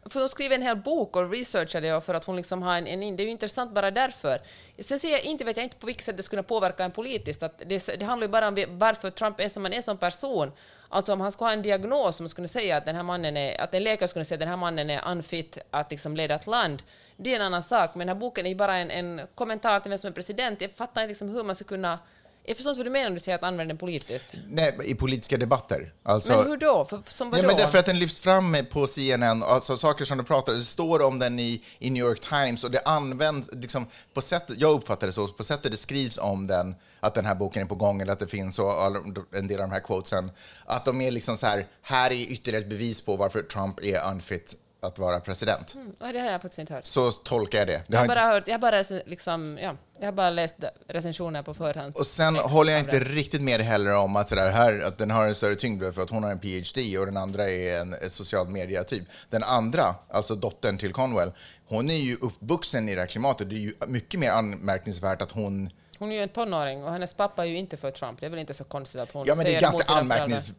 För 0.10 0.20
hon 0.20 0.30
skriver 0.30 0.56
en 0.56 0.62
hel 0.62 0.78
bok 0.78 1.16
och 1.16 1.32
researchar 1.32 1.82
det 1.82 1.94
och 1.94 2.04
för 2.04 2.14
att 2.14 2.26
hon 2.26 2.36
liksom 2.36 2.62
har 2.62 2.78
en, 2.78 2.88
en... 2.88 3.16
Det 3.16 3.24
är 3.24 3.26
ju 3.26 3.32
intressant 3.32 3.72
bara 3.72 3.92
därför. 3.92 4.42
Sen 4.80 5.00
ser 5.00 5.12
jag 5.12 5.24
inte, 5.24 5.44
vet 5.44 5.58
jag 5.58 5.64
inte 5.64 5.78
på 5.78 5.86
vilket 5.86 6.06
sätt 6.06 6.18
det 6.18 6.24
skulle 6.24 6.44
kunna 6.44 6.48
påverka 6.48 6.84
en 6.84 6.92
politiskt. 6.92 7.44
Att 7.44 7.62
det, 7.66 8.00
det 8.00 8.06
handlar 8.06 8.28
ju 8.28 8.32
bara 8.32 8.48
om 8.48 8.66
varför 8.70 9.10
Trump 9.10 9.40
är 9.40 9.50
som 9.50 9.64
han 9.64 9.74
är 9.74 9.82
som 9.82 9.98
person. 9.98 10.52
Alltså 10.90 11.14
om 11.14 11.22
han 11.22 11.32
skulle 11.32 11.48
ha 11.48 11.54
en 11.54 11.62
diagnos 11.62 12.16
som 12.16 12.30
skulle 12.30 12.48
säga 12.48 12.78
att 12.78 12.86
den 12.86 12.96
här 12.96 13.04
mannen 13.04 13.38
är... 13.38 13.62
Att 13.62 13.74
en 13.74 13.84
läkare 13.84 14.08
skulle 14.08 14.26
säga 14.26 14.36
att 14.36 14.40
den 14.40 14.50
här 14.50 14.58
mannen 14.58 14.90
är 14.90 15.08
unfit 15.08 15.58
att 15.72 15.92
liksom 15.92 16.16
leda 16.16 16.36
ett 16.36 16.48
land. 16.48 16.84
Det 17.18 17.32
är 17.32 17.36
en 17.36 17.46
annan 17.46 17.64
sak. 17.64 17.96
Men 17.96 18.08
den 18.08 18.18
här 18.18 18.22
boken 18.22 18.46
är 18.46 18.50
ju 18.50 18.56
bara 18.56 18.78
en, 18.78 18.92
en 18.92 19.22
kommentar 19.36 19.80
till 19.80 19.90
vem 19.90 19.98
som 19.98 20.08
är 20.08 20.12
president. 20.12 20.62
Jag 20.62 20.72
fattar 20.72 21.02
inte 21.02 21.08
liksom 21.08 21.30
hur 21.30 21.44
man 21.44 21.56
ska 21.56 21.66
kunna... 21.66 22.00
Jag 22.48 22.58
förstår 22.58 22.72
inte 22.72 22.80
vad 22.80 22.86
du 22.86 22.90
menar 22.90 23.10
när 23.10 23.16
du 23.16 23.20
säger 23.20 23.38
att 23.38 23.44
använda 23.44 23.72
den 23.72 23.78
politiskt. 23.78 24.34
Nej, 24.50 24.78
i 24.84 24.96
politiska 24.96 25.38
debatter. 25.38 25.94
Alltså, 26.04 26.38
Men 26.38 26.48
hur 26.48 26.58
då? 26.58 26.86
För, 26.86 27.02
som 27.06 27.30
vadå? 27.30 27.44
Ja, 27.44 27.48
men 27.48 27.58
därför 27.58 27.78
att 27.78 27.86
den 27.86 28.00
lyfts 28.00 28.20
fram 28.20 28.58
på 28.72 28.88
CNN, 28.88 29.44
alltså 29.44 29.78
saker 29.78 30.06
som 30.06 30.18
du 30.18 30.24
pratar, 30.24 30.54
det 30.54 30.60
står 30.60 31.02
om 31.02 31.20
den 31.20 31.40
i, 31.40 31.62
i 31.80 31.90
New 31.90 32.04
York 32.04 32.20
Times 32.20 32.64
och 32.64 32.72
det 32.72 32.82
används, 32.86 33.50
liksom, 33.52 33.88
på 34.14 34.22
sättet, 34.22 34.56
jag 34.60 34.74
uppfattar 34.74 35.08
det 35.08 35.14
så, 35.14 35.28
på 35.28 35.44
sättet 35.44 35.72
det 35.72 35.78
skrivs 35.78 36.18
om 36.18 36.48
den, 36.48 36.76
att 37.00 37.14
den 37.14 37.26
här 37.26 37.36
boken 37.36 37.62
är 37.62 37.66
på 37.66 37.76
gång 37.76 38.02
eller 38.02 38.14
att 38.14 38.20
det 38.20 38.28
finns 38.28 38.60
och 38.60 38.72
all, 38.72 38.96
en 39.32 39.48
del 39.48 39.60
av 39.60 39.70
de 39.70 39.74
här 39.74 39.80
quotesen, 39.80 40.32
att 40.66 40.86
de 40.86 41.02
är 41.02 41.12
liksom 41.12 41.38
så 41.38 41.48
här, 41.48 41.68
här 41.82 42.12
är 42.12 42.16
ytterligare 42.16 42.64
ett 42.64 42.70
bevis 42.70 43.02
på 43.02 43.16
varför 43.16 43.42
Trump 43.42 43.80
är 43.84 44.12
unfit 44.12 44.56
att 44.86 45.00
vara 45.00 45.20
president. 45.20 45.76
Ja, 46.00 46.12
det 46.12 46.20
har 46.20 46.32
jag 46.32 46.42
faktiskt 46.42 46.60
inte 46.60 46.74
hört. 46.74 46.86
Så 46.86 47.12
tolkar 47.12 47.58
jag 47.58 47.68
det. 47.68 47.74
det 47.74 47.84
Jag 47.88 48.00
har 48.00 48.08
bara, 48.08 48.20
inte, 48.20 48.28
hört, 48.28 48.48
jag 48.48 48.62
bara, 48.62 48.84
liksom, 49.06 49.58
ja, 49.62 49.76
jag 50.00 50.08
har 50.08 50.12
bara 50.12 50.30
läst 50.30 50.56
recensioner 50.88 51.44
på 51.44 51.54
förhand. 51.54 51.96
och 51.98 52.06
sen 52.06 52.36
håller 52.36 52.72
jag 52.72 52.82
inte 52.82 53.00
riktigt 53.00 53.42
med 53.42 53.60
dig 53.60 53.68
heller 53.68 53.96
om 53.96 54.16
att, 54.16 54.28
sådär, 54.28 54.52
här, 54.52 54.82
att 54.82 54.98
den 54.98 55.12
har 55.12 55.28
en 55.28 55.36
större 55.36 55.56
tyngd 55.56 55.94
för 55.94 56.02
att 56.02 56.10
hon 56.10 56.24
har 56.24 56.32
en 56.32 56.40
PhD 56.40 56.98
och 56.98 57.06
den 57.06 57.18
andra 57.18 57.50
är 57.50 57.82
en 57.82 57.96
social 58.10 58.48
media-typ. 58.48 59.04
Den 59.30 59.44
andra, 59.44 59.96
alltså 60.10 60.36
dottern 60.36 60.78
till 60.78 60.94
Conwell, 60.94 61.32
hon 61.68 61.90
är 61.90 61.98
ju 61.98 62.16
uppvuxen 62.16 62.90
i 62.90 62.96
det 62.96 63.02
här 63.02 63.08
klimatet. 63.08 63.50
Det 63.50 63.56
är 63.56 63.60
ju 63.60 63.74
mycket 63.88 64.20
mer 64.20 64.32
anmärkningsvärt 64.32 65.22
att 65.22 65.32
hon... 65.32 65.70
Hon 66.00 66.12
är 66.12 66.16
ju 66.16 66.22
en 66.24 66.30
tonåring 66.30 66.84
och 66.84 66.92
hennes 66.92 67.14
pappa 67.14 67.46
är 67.46 67.50
ju 67.50 67.58
inte 67.58 67.78
för 67.78 67.92
Trump. 67.92 68.20
Det 68.20 68.26
är 68.26 68.30
väl 68.30 68.40
inte 68.40 68.54
så 68.54 68.64
konstigt 68.64 69.02
att 69.02 69.12
hon 69.12 69.26
Ja, 69.28 69.36
men 69.36 69.46
det 69.46 69.56
är 69.56 69.62
ganska 69.62 69.94
anmärknings... 69.94 70.52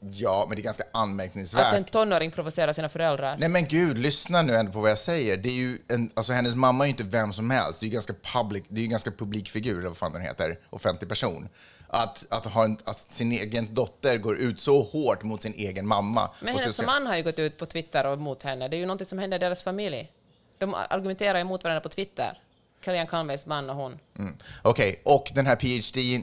Ja, 0.00 0.44
men 0.48 0.56
det 0.56 0.60
är 0.60 0.64
ganska 0.64 0.82
Att 0.82 0.94
en 0.96 1.00
anmärkningsvärt. 1.00 1.90
tonåring 1.90 2.30
provocerar 2.30 2.72
sina 2.72 2.88
föräldrar. 2.88 3.36
Nej 3.38 3.48
men 3.48 3.66
gud, 3.68 3.98
lyssna 3.98 4.42
nu 4.42 4.56
ändå 4.56 4.72
på 4.72 4.80
vad 4.80 4.90
jag 4.90 4.98
säger. 4.98 5.36
Det 5.36 5.48
är 5.48 5.54
ju 5.54 5.78
en, 5.88 6.10
alltså 6.14 6.32
hennes 6.32 6.54
mamma 6.54 6.84
är 6.84 6.86
ju 6.86 6.90
inte 6.90 7.02
vem 7.02 7.32
som 7.32 7.50
helst. 7.50 7.80
Det 7.80 7.84
är 7.84 7.88
ju 7.88 7.92
ganska 7.92 8.14
public, 8.32 8.64
det 8.68 8.80
är 8.80 8.82
ju 8.82 8.88
ganska 8.88 9.10
publikfigur, 9.10 9.78
eller 9.78 9.88
vad 9.88 9.96
fan 9.96 10.12
den 10.12 10.22
heter, 10.22 10.58
offentlig 10.70 11.08
person. 11.08 11.48
Att, 11.88 12.26
att, 12.30 12.46
ha 12.46 12.64
en, 12.64 12.78
att 12.84 12.96
sin 12.96 13.32
egen 13.32 13.74
dotter 13.74 14.18
går 14.18 14.36
ut 14.36 14.60
så 14.60 14.82
hårt 14.82 15.22
mot 15.22 15.42
sin 15.42 15.54
egen 15.54 15.86
mamma. 15.86 16.30
Men 16.40 16.48
hennes 16.48 16.76
säger- 16.76 16.86
man 16.86 17.06
har 17.06 17.16
ju 17.16 17.22
gått 17.22 17.38
ut 17.38 17.58
på 17.58 17.66
Twitter 17.66 18.06
och 18.06 18.18
mot 18.18 18.42
henne. 18.42 18.68
Det 18.68 18.76
är 18.76 18.78
ju 18.78 18.86
någonting 18.86 19.06
som 19.06 19.18
händer 19.18 19.36
i 19.36 19.40
deras 19.40 19.62
familj. 19.62 20.10
De 20.58 20.74
argumenterar 20.88 21.38
emot 21.38 21.64
varandra 21.64 21.80
på 21.80 21.88
Twitter. 21.88 22.38
Kellyanne 22.84 23.08
Conways 23.08 23.46
man 23.46 23.70
och 23.70 23.76
hon. 23.76 23.98
Mm. 24.18 24.36
Okej, 24.62 25.00
och 25.04 25.32
den 25.34 25.46
här 25.46 25.56
PhD 25.56 26.22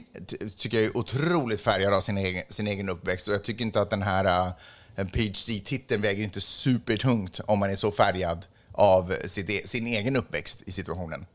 tycker 0.56 0.76
jag 0.76 0.86
är 0.86 0.96
otroligt 0.96 1.60
färgad 1.60 1.94
av 1.94 2.00
sin 2.00 2.18
egen, 2.18 2.44
sin 2.48 2.66
egen 2.66 2.88
uppväxt. 2.88 3.28
Och 3.28 3.34
jag 3.34 3.44
tycker 3.44 3.64
inte 3.64 3.80
att 3.80 3.90
den 3.90 4.02
här 4.02 4.54
uh, 4.98 5.06
PhD-titeln 5.06 6.02
väger 6.02 6.24
inte 6.24 6.40
supertungt 6.40 7.40
om 7.46 7.58
man 7.58 7.70
är 7.70 7.76
så 7.76 7.92
färgad 7.92 8.46
av 8.72 9.14
sitt, 9.26 9.50
e- 9.50 9.62
sin 9.64 9.86
egen 9.86 10.16
uppväxt 10.16 10.62
i 10.66 10.72
situationen. 10.72 11.26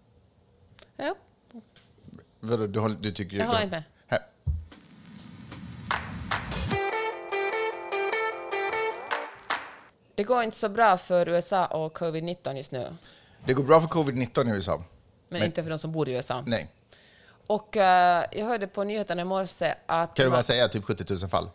Ja, 0.98 1.16
Vadå, 2.40 2.68
du, 2.68 2.96
du 2.96 3.12
tycker... 3.12 3.38
Jag 3.38 3.46
håller 3.46 3.64
inte 3.64 3.76
med. 3.76 3.84
Det 10.16 10.24
går 10.24 10.44
inte 10.44 10.58
så 10.58 10.70
bra 10.70 10.98
för 10.98 11.30
USA 11.30 11.66
och 11.66 11.98
covid-19 11.98 12.54
just 12.54 12.72
nu. 12.72 12.96
Det 13.46 13.54
går 13.54 13.64
bra 13.64 13.82
för 13.82 13.88
covid-19 13.88 14.48
i 14.48 14.56
USA. 14.56 14.84
Men, 15.30 15.40
Men- 15.40 15.46
inte 15.46 15.64
för 15.64 15.70
de 15.70 15.80
som 15.80 15.92
bor 15.92 16.10
i 16.10 16.12
USA. 16.14 16.44
Nej. 16.48 16.70
Och 17.48 17.78
eh, 17.78 18.26
jag 18.32 18.46
hörde 18.46 18.68
på 18.68 18.84
nyheterna 18.84 19.22
i 19.22 19.26
morse 19.26 19.76
att... 19.86 20.16
Kan 20.16 20.26
vi 20.26 20.32
bara 20.32 20.44
säga 20.44 20.68
typ 20.68 20.84
70 20.86 21.06
000 21.22 21.30
fall? 21.30 21.50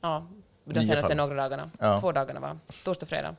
Ja, 0.00 0.26
de 0.64 0.74
Nio 0.74 0.86
senaste 0.86 1.08
fall. 1.08 1.16
några 1.16 1.34
dagarna. 1.34 1.70
Ja. 1.78 2.00
Två 2.00 2.12
dagarna 2.12 2.40
va? 2.40 2.58
Torsdag, 2.84 3.06
fredag. 3.06 3.36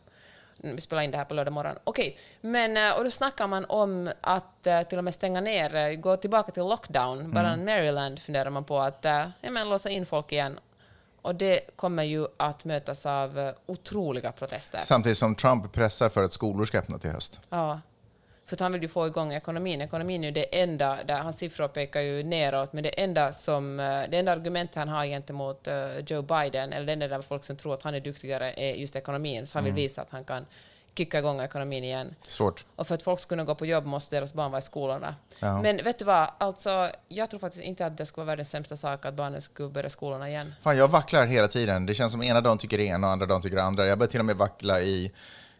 Mm, 0.63 0.75
Vi 0.75 0.81
spelar 0.81 1.01
in 1.01 1.11
det 1.11 1.17
här 1.17 1.25
på 1.25 1.33
lördag 1.33 1.53
morgon. 1.53 1.75
Okej, 1.83 2.17
men 2.41 2.77
eh, 2.77 2.97
och 2.97 3.03
då 3.03 3.11
snackar 3.11 3.47
man 3.47 3.65
om 3.65 4.11
att 4.21 4.67
eh, 4.67 4.81
till 4.81 4.97
och 4.97 5.03
med 5.03 5.13
stänga 5.13 5.41
ner, 5.41 5.95
gå 5.95 6.17
tillbaka 6.17 6.51
till 6.51 6.63
lockdown. 6.63 7.31
Bara 7.31 7.53
Mm. 7.53 7.65
Maryland 7.65 8.19
funderar 8.19 8.49
man 8.49 8.63
på 8.63 8.79
att 8.79 8.99
ja, 9.01 9.31
men, 9.51 9.69
låsa 9.69 9.89
in 9.89 10.05
folk 10.05 10.31
igen. 10.31 10.59
Och 11.21 11.35
det 11.35 11.59
kommer 11.75 12.03
ju 12.03 12.27
att 12.37 12.65
mötas 12.65 13.05
av 13.05 13.53
otroliga 13.65 14.31
protester. 14.31 14.79
Samtidigt 14.83 15.17
som 15.17 15.35
Trump 15.35 15.71
pressar 15.73 16.09
för 16.09 16.23
att 16.23 16.33
skolor 16.33 16.65
ska 16.65 16.79
öppna 16.79 16.97
till 16.97 17.09
höst. 17.11 17.39
Ja. 17.49 17.79
För 18.49 18.57
han 18.59 18.71
vill 18.71 18.81
ju 18.81 18.87
få 18.87 19.07
igång 19.07 19.33
ekonomin. 19.33 19.81
Ekonomin 19.81 20.23
är 20.23 20.27
ju 20.27 20.31
det 20.31 20.61
enda, 20.61 20.97
där 21.03 21.19
hans 21.19 21.37
siffror 21.37 21.67
pekar 21.67 22.01
ju 22.01 22.23
neråt, 22.23 22.73
men 22.73 22.83
det 22.83 22.89
enda, 22.89 23.33
som, 23.33 23.79
eh, 23.79 23.85
det 23.85 24.17
enda 24.17 24.31
argumentet 24.31 24.75
han 24.75 24.87
har 24.87 25.05
gentemot 25.05 25.67
eh, 25.67 25.99
Joe 26.07 26.21
Biden, 26.21 26.73
eller 26.73 26.85
det 26.85 26.93
enda 26.93 27.07
där 27.07 27.21
folk 27.21 27.43
som 27.43 27.55
tror 27.55 27.73
att 27.73 27.83
han 27.83 27.95
är 27.95 27.99
duktigare, 27.99 28.53
är 28.57 28.73
just 28.73 28.95
ekonomin. 28.95 29.47
Så 29.47 29.57
han 29.57 29.65
vill 29.65 29.73
visa 29.73 30.01
att 30.01 30.11
han 30.11 30.23
kan 30.23 30.45
kicka 30.95 31.19
igång 31.19 31.41
ekonomin 31.41 31.83
igen. 31.83 32.15
Svårt. 32.21 32.65
Och 32.75 32.87
för 32.87 32.95
att 32.95 33.03
folk 33.03 33.19
ska 33.19 33.29
kunna 33.29 33.43
gå 33.43 33.55
på 33.55 33.65
jobb 33.65 33.85
måste 33.85 34.15
deras 34.15 34.33
barn 34.33 34.51
vara 34.51 34.59
i 34.59 34.61
skolorna. 34.61 35.15
Ja. 35.39 35.61
Men 35.61 35.83
vet 35.83 35.99
du 35.99 36.05
vad, 36.05 36.29
alltså, 36.37 36.91
jag 37.07 37.29
tror 37.29 37.39
faktiskt 37.39 37.63
inte 37.63 37.85
att 37.85 37.97
det 37.97 38.05
skulle 38.05 38.25
vara 38.25 38.31
världens 38.31 38.49
sämsta 38.49 38.75
sak 38.75 39.05
att 39.05 39.13
barnen 39.13 39.41
skulle 39.41 39.69
börja 39.69 39.89
skolorna 39.89 40.29
igen. 40.29 40.53
Fan, 40.61 40.77
jag 40.77 40.87
vacklar 40.87 41.25
hela 41.25 41.47
tiden. 41.47 41.85
Det 41.85 41.93
känns 41.93 42.11
som 42.11 42.23
ena 42.23 42.41
dagen 42.41 42.57
tycker 42.57 42.77
det 42.77 42.83
ena 42.83 43.07
och 43.07 43.13
andra 43.13 43.25
dagen 43.25 43.41
tycker 43.41 43.55
det 43.55 43.63
andra. 43.63 43.85
Jag 43.85 43.97
börjar 43.97 44.11
till 44.11 44.19
och 44.19 44.25
med 44.25 44.35
vackla 44.35 44.81
i... 44.81 45.11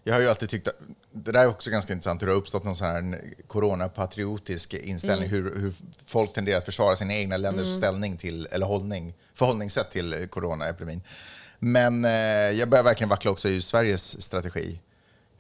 Jag 0.04 0.14
har 0.14 0.22
ju 0.22 0.28
alltid 0.28 0.50
tyckt 0.50 0.68
att... 0.68 0.76
Det 1.12 1.32
där 1.32 1.40
är 1.40 1.48
också 1.48 1.70
ganska 1.70 1.94
intressant 1.94 2.22
hur 2.22 2.28
det 2.28 2.34
har 2.34 2.40
uppstått 2.40 2.64
någon 2.64 2.76
sån 2.76 2.88
här 2.88 3.22
coronapatriotisk 3.48 4.74
inställning. 4.74 5.30
Hur, 5.30 5.60
hur 5.60 5.74
folk 6.06 6.34
tenderar 6.34 6.58
att 6.58 6.66
försvara 6.66 6.96
sina 6.96 7.14
egna 7.14 7.38
länders 7.38 7.68
ställning 7.68 8.18
till, 8.18 8.48
eller 8.52 8.66
hållning, 8.66 9.14
förhållningssätt 9.34 9.92
till 9.92 10.28
coronaepidemin. 10.30 11.02
Men 11.60 12.06
eh, 12.06 12.12
jag 12.52 12.70
börjar 12.70 12.84
verkligen 12.84 13.10
vackla 13.10 13.32
också 13.32 13.50
i 13.50 13.62
Sveriges 13.62 14.22
strategi. 14.22 14.80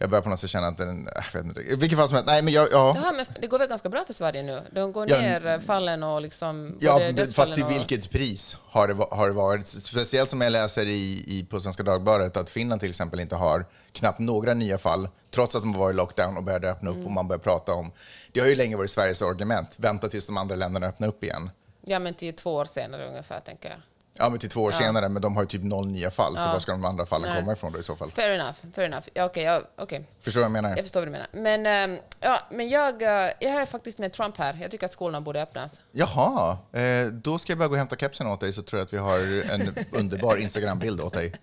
Jag 0.02 0.10
börjar 0.10 0.22
på 0.22 0.30
något 0.30 0.40
sätt 0.40 0.50
känna 0.50 0.68
att 0.68 0.78
den... 0.78 1.08
äh, 1.08 1.14
Jag 1.34 1.44
vet 1.44 1.46
inte. 1.58 1.76
Vilket 1.76 2.00
fall 2.00 2.08
som 2.08 2.16
helst, 2.16 2.28
nej 2.28 2.42
men 2.42 2.54
jag... 2.54 2.68
Ja. 2.72 2.94
Jaha, 2.96 3.12
men 3.12 3.26
det 3.42 3.48
går 3.48 3.60
väl 3.60 3.68
ganska 3.68 3.90
bra 3.90 4.04
för 4.06 4.14
Sverige 4.14 4.44
nu? 4.44 4.64
De 4.72 4.92
går 4.92 5.10
Ja, 5.10 5.18
ner 5.22 5.60
fallen 5.60 6.04
och 6.04 6.22
liksom... 6.22 6.78
Ja, 6.80 7.00
fast 7.36 7.54
till 7.54 7.64
och- 7.64 7.72
vilket 7.72 8.10
pris 8.12 8.58
har 8.66 8.88
det, 8.88 8.94
har 9.12 9.28
det 9.28 9.34
varit? 9.34 9.68
Speciellt 9.68 10.30
som 10.30 10.42
jag 10.42 10.52
läser 10.52 10.86
i, 10.86 11.24
i, 11.28 11.46
på 11.50 11.60
Svenska 11.60 11.84
Dagbladet 11.84 12.38
att 12.38 12.50
Finland 12.50 12.82
till 12.82 12.90
exempel 12.90 13.20
inte 13.20 13.36
har 13.36 13.66
knappt 13.94 14.20
några 14.20 14.54
nya 14.54 14.78
fall, 14.78 15.10
trots 15.32 15.56
att 15.56 15.62
de 15.62 15.74
var 15.74 15.90
i 15.90 15.94
lockdown 15.94 16.38
och 16.38 16.44
började 16.44 16.72
öppna 16.72 16.90
upp 16.90 16.96
Mm. 16.96 17.06
och 17.08 17.12
man 17.14 17.28
börjar 17.28 17.40
prata 17.40 17.74
om... 17.74 17.92
Det 18.32 18.40
har 18.40 18.48
ju 18.48 18.56
länge 18.56 18.76
varit 18.78 18.92
Sveriges 18.92 19.22
argument, 19.22 19.76
vänta 19.78 20.08
tills 20.10 20.28
de 20.28 20.38
andra 20.38 20.56
länderna 20.56 20.88
öppnar 20.88 21.08
upp 21.08 21.24
igen. 21.24 21.50
Ja, 21.86 22.00
men 22.00 22.14
till 22.14 22.36
två 22.36 22.54
år 22.56 22.66
senare 22.66 23.08
ungefär, 23.08 23.40
tänker 23.40 23.70
jag. 23.70 23.80
Ja, 24.20 24.30
men 24.30 24.40
till 24.40 24.50
två 24.50 24.62
år 24.64 24.72
senare, 24.72 25.10
men 25.10 25.22
de 25.22 25.36
har 25.36 25.44
ju 25.44 25.48
typ 25.48 25.64
noll 25.64 25.88
nya 25.88 26.12
fall, 26.12 26.38
så 26.38 26.44
Ja. 26.44 26.52
var 26.52 26.60
ska 26.60 26.72
de 26.72 26.86
andra 26.86 27.06
fallen 27.06 27.30
Nej. 27.30 27.40
komma 27.40 27.54
ifrån 27.54 27.72
då 27.72 27.80
i 27.80 27.84
så 27.84 27.96
fall? 27.96 28.12
Fair 28.12 28.30
enough, 28.30 28.56
fair 28.76 28.86
enough. 28.86 29.08
Ja, 29.14 29.26
okej, 29.26 29.44
ja, 29.44 29.62
okej. 29.78 30.06
Förstår 30.22 30.40
du 30.40 30.44
vad 30.44 30.46
jag 30.46 30.64
menar? 30.64 30.70
Jag 30.70 30.80
förstår 30.80 31.00
vad 31.00 31.08
du 31.08 31.12
menar. 31.12 31.28
Men, 31.32 31.66
ehm, 31.66 32.00
ja, 32.20 32.40
men 32.52 32.70
jag, 32.70 33.02
eh, 33.02 33.32
jag 33.40 33.52
är 33.62 33.66
faktiskt 33.66 34.00
med 34.00 34.14
Trump 34.14 34.38
här. 34.38 34.58
Jag 34.62 34.72
tycker 34.72 34.86
att 34.86 34.94
skolorna 34.94 35.22
borde 35.22 35.42
öppnas. 35.42 35.80
Jaha, 35.92 36.58
eh, 36.74 37.06
då 37.08 37.38
ska 37.40 37.52
jag 37.52 37.58
bara 37.60 37.68
gå 37.68 37.74
och 37.74 37.78
hämta 37.78 37.96
kepsen 37.96 38.28
åt 38.28 38.40
dig 38.40 38.54
så 38.54 38.62
tror 38.62 38.80
jag 38.80 38.86
att 38.86 38.94
vi 38.94 38.98
har 38.98 39.18
en 39.54 39.76
underbar 39.92 40.36
Instagram-bild 40.42 41.02
åt 41.02 41.14
dig. 41.14 41.34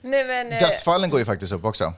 Nej, 0.00 0.24
men, 0.26 0.52
eh, 0.52 0.58
Dödsfallen 0.60 1.10
går 1.10 1.18
ju 1.20 1.24
faktiskt 1.26 1.52
upp 1.52 1.64
också. 1.64 1.92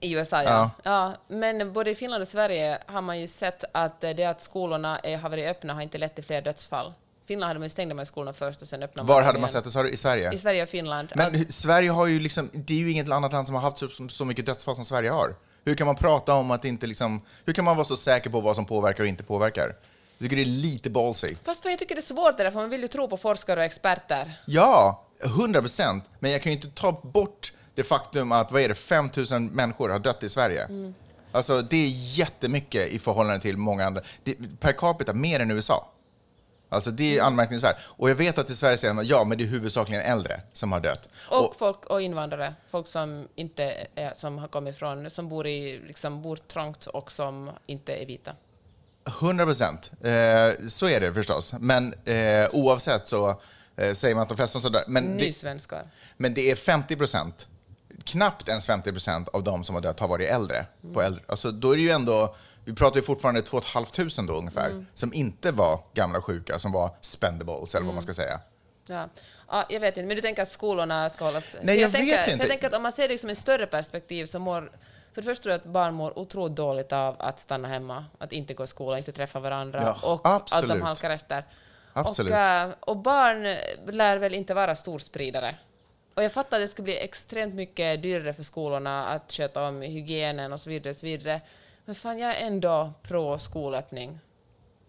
I 0.00 0.12
USA, 0.12 0.42
ja. 0.42 0.70
ja. 0.82 1.14
Men 1.28 1.72
både 1.72 1.90
i 1.90 1.94
Finland 1.94 2.22
och 2.22 2.28
Sverige 2.28 2.78
har 2.86 3.00
man 3.00 3.20
ju 3.20 3.26
sett 3.26 3.64
att 3.72 4.04
eh, 4.04 4.10
det 4.10 4.24
att 4.24 4.42
skolorna 4.42 5.00
har 5.22 5.28
varit 5.28 5.50
öppna 5.50 5.74
har 5.74 5.82
inte 5.82 5.98
lett 5.98 6.14
till 6.14 6.24
fler 6.24 6.42
dödsfall. 6.42 6.92
Finland 7.32 7.48
hade 7.48 7.58
man 7.60 7.66
ju 7.66 7.70
stängde 7.70 7.94
man 7.94 8.02
ju 8.02 8.06
skolorna 8.06 8.32
först 8.32 8.62
och 8.62 8.68
sen 8.68 8.82
öppnade 8.82 9.08
Var 9.08 9.16
dem 9.20 9.26
hade 9.26 9.38
man 9.38 9.48
igen. 9.48 9.52
sett 9.52 9.64
det? 9.64 9.70
Sa 9.70 9.82
du 9.82 9.88
i 9.90 9.96
Sverige? 9.96 10.32
I 10.34 10.38
Sverige 10.38 10.62
och 10.62 10.68
Finland. 10.68 11.12
Men 11.14 11.42
Att- 11.42 11.54
Sverige 11.54 11.90
har 11.90 12.06
ju 12.06 12.20
liksom, 12.20 12.50
det 12.52 12.74
är 12.74 12.78
ju 12.78 12.90
inget 12.90 13.10
annat 13.10 13.32
land 13.32 13.46
som 13.46 13.54
har 13.54 13.62
haft 13.62 13.78
så, 13.78 13.88
så 14.08 14.24
mycket 14.24 14.46
dödsfall 14.46 14.74
som 14.74 14.84
Sverige 14.84 15.10
har. 15.10 15.34
Hur 15.64 15.74
kan 15.74 15.86
man 15.86 15.96
prata 15.96 16.34
om 16.34 16.50
att 16.50 16.64
inte 16.64 16.86
liksom, 16.86 17.20
hur 17.44 17.52
kan 17.52 17.64
man 17.64 17.76
vara 17.76 17.84
så 17.84 17.96
säker 17.96 18.30
på 18.30 18.40
vad 18.40 18.56
som 18.56 18.64
påverkar 18.64 19.02
och 19.02 19.08
inte 19.08 19.22
påverkar? 19.24 19.66
Jag 20.18 20.30
tycker 20.30 20.36
det 20.36 20.42
är 20.42 20.62
lite 20.62 20.90
ballsy. 20.90 21.34
Fast 21.44 21.64
jag 21.64 21.78
tycker 21.78 21.94
det 21.94 21.98
är 21.98 22.02
svårt 22.02 22.36
det 22.36 22.42
där, 22.44 22.50
för 22.50 22.60
man 22.60 22.70
vill 22.70 22.80
ju 22.82 22.88
tro 22.88 23.08
på 23.08 23.16
forskare 23.16 23.60
och 23.60 23.66
experter. 23.66 24.40
Ja, 24.46 25.04
100 25.24 25.60
procent. 25.60 26.04
Men 26.18 26.30
jag 26.30 26.42
kan 26.42 26.52
ju 26.52 26.56
inte 26.56 26.70
ta 26.70 26.92
bort 27.02 27.52
det 27.74 27.82
faktum 27.82 28.32
att, 28.32 28.52
vad 28.52 28.62
är 28.62 28.68
det, 28.68 28.74
5 28.74 29.10
000 29.30 29.40
människor 29.40 29.88
har 29.88 29.98
dött 29.98 30.22
i 30.22 30.28
Sverige. 30.28 30.64
Mm. 30.64 30.94
Alltså 31.32 31.62
det 31.62 31.76
är 31.76 31.88
jättemycket 32.18 32.88
i 32.92 32.98
förhållande 32.98 33.40
till 33.40 33.56
många 33.56 33.86
andra. 33.86 34.02
Det, 34.24 34.34
per 34.60 34.72
capita 34.72 35.12
mer 35.12 35.40
än 35.40 35.50
USA. 35.50 35.88
Alltså 36.72 36.90
det 36.90 37.12
Mm. 37.12 37.18
är 37.22 37.26
anmärkningsvärt. 37.26 37.76
Och 37.82 38.10
jag 38.10 38.14
vet 38.14 38.38
att 38.38 38.50
i 38.50 38.54
Sverige 38.54 38.76
säger 38.76 38.94
man 38.94 39.04
ja, 39.06 39.24
men 39.24 39.38
det 39.38 39.44
är 39.44 39.48
huvudsakligen 39.48 40.02
äldre 40.02 40.40
som 40.52 40.72
har 40.72 40.80
dött. 40.80 41.08
Och, 41.28 41.54
folk 41.58 41.86
och 41.86 42.02
invandrare, 42.02 42.54
folk 42.70 42.86
som 42.86 43.28
inte 43.34 43.86
är, 43.94 44.14
som 44.14 44.38
har 44.38 44.48
kommit 44.48 44.76
från, 44.78 45.10
som 45.10 45.28
bor 45.28 45.46
i, 45.46 45.80
liksom 45.86 46.22
bor 46.22 46.36
trångt 46.36 46.86
och 46.86 47.12
som 47.12 47.50
inte 47.66 47.92
är 47.94 48.06
vita. 48.06 48.32
100 49.06 49.44
procent. 49.44 49.90
Eh, 50.00 50.68
så 50.68 50.88
är 50.88 51.00
det 51.00 51.14
förstås. 51.14 51.54
Men 51.60 51.94
eh, 52.04 52.48
oavsett 52.52 53.06
så 53.06 53.40
eh, 53.76 53.92
säger 53.92 54.14
man 54.14 54.22
att 54.22 54.28
de 54.28 54.36
flesta 54.36 54.60
som 54.60 54.72
dör. 54.72 54.84
Men 54.88 55.06
det, 55.18 55.24
Nysvenskar. 55.24 55.84
men 56.16 56.34
det 56.34 56.50
är 56.50 56.56
50 56.56 56.96
procent. 56.96 57.48
Knappt 58.04 58.48
ens 58.48 58.66
50 58.66 58.92
procent 58.92 59.28
av 59.28 59.44
de 59.44 59.64
som 59.64 59.74
har 59.74 59.82
dött 59.82 60.00
har 60.00 60.08
varit 60.08 60.28
äldre. 60.30 60.66
På 60.94 61.02
äldre. 61.02 61.22
Alltså, 61.26 61.50
då 61.50 61.72
är 61.72 61.76
det 61.76 61.82
ju 61.82 61.90
ändå, 61.90 62.34
vi 62.64 62.74
pratar 62.74 62.96
ju 62.96 63.02
fortfarande 63.02 63.42
2 63.42 63.60
500 63.60 64.22
då 64.28 64.34
ungefär, 64.38 64.86
som 64.94 65.14
inte 65.14 65.52
var 65.52 65.80
gamla 65.94 66.22
sjuka, 66.22 66.58
som 66.58 66.72
var 66.72 66.90
spendables 67.00 67.74
eller 67.74 67.86
vad 67.86 67.94
man 67.94 68.02
ska 68.02 68.14
säga. 68.14 68.40
Ja. 68.86 69.08
ja, 69.48 69.64
jag 69.68 69.80
vet 69.80 69.96
inte, 69.96 70.06
men 70.06 70.16
du 70.16 70.22
tänker 70.22 70.42
att 70.42 70.52
skolorna 70.52 71.08
ska 71.08 71.24
hållas... 71.24 71.56
Nej, 71.62 71.80
jag 71.80 71.92
tänker, 71.92 72.16
vet 72.16 72.24
för 72.24 72.32
inte. 72.32 72.42
Jag 72.42 72.50
tänker 72.50 72.66
att 72.66 72.74
om 72.74 72.82
man 72.82 72.92
ser 72.92 73.08
det 73.08 73.18
som 73.18 73.30
en 73.30 73.36
större 73.36 73.66
perspektiv 73.66 74.26
så 74.26 74.38
mår... 74.38 74.72
För 75.14 75.22
det 75.22 75.28
första 75.28 75.42
tror 75.42 75.52
jag 75.52 75.58
att 75.58 75.64
barn 75.64 75.94
mår 75.94 76.18
otroligt 76.18 76.56
dåligt 76.56 76.92
av 76.92 77.16
att 77.18 77.40
stanna 77.40 77.68
hemma, 77.68 78.04
att 78.18 78.32
inte 78.32 78.54
gå 78.54 78.64
i 78.64 78.66
skolan, 78.66 78.98
inte 78.98 79.12
träffa 79.12 79.40
varandra 79.40 79.80
Ja, 79.82 80.12
och 80.12 80.26
att 80.26 80.42
absolut. 80.42 80.68
de 80.68 80.82
halkar 80.82 81.10
efter. 81.10 81.44
Absolut. 81.92 82.32
Och, 82.32 82.38
eh, 82.38 82.70
och 82.80 82.96
barn 82.96 83.56
lär 83.96 84.16
väl 84.16 84.34
inte 84.34 84.54
vara 84.54 84.74
storspridare. 84.74 85.56
Och 86.14 86.22
jag 86.22 86.32
fattar 86.32 86.56
att 86.56 86.62
det 86.62 86.68
skulle 86.68 86.84
bli 86.84 86.98
extremt 86.98 87.54
mycket 87.54 88.02
dyrare 88.02 88.34
för 88.34 88.42
skolorna 88.42 89.06
att 89.06 89.32
sköta 89.32 89.68
om 89.68 89.82
hygienen 89.82 90.52
och 90.52 90.60
så 90.60 90.70
vidare. 90.70 90.90
Och 90.90 90.96
så 90.96 91.06
vidare. 91.06 91.40
Men 91.84 91.94
fan, 91.94 92.18
jag 92.18 92.40
är 92.40 92.46
ändå 92.46 92.92
pro 93.02 93.38
skolöppning. 93.38 94.18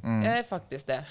Mm. 0.04 0.26
Jag 0.26 0.38
är 0.38 0.44
faktiskt 0.44 0.88
det. 0.88 1.04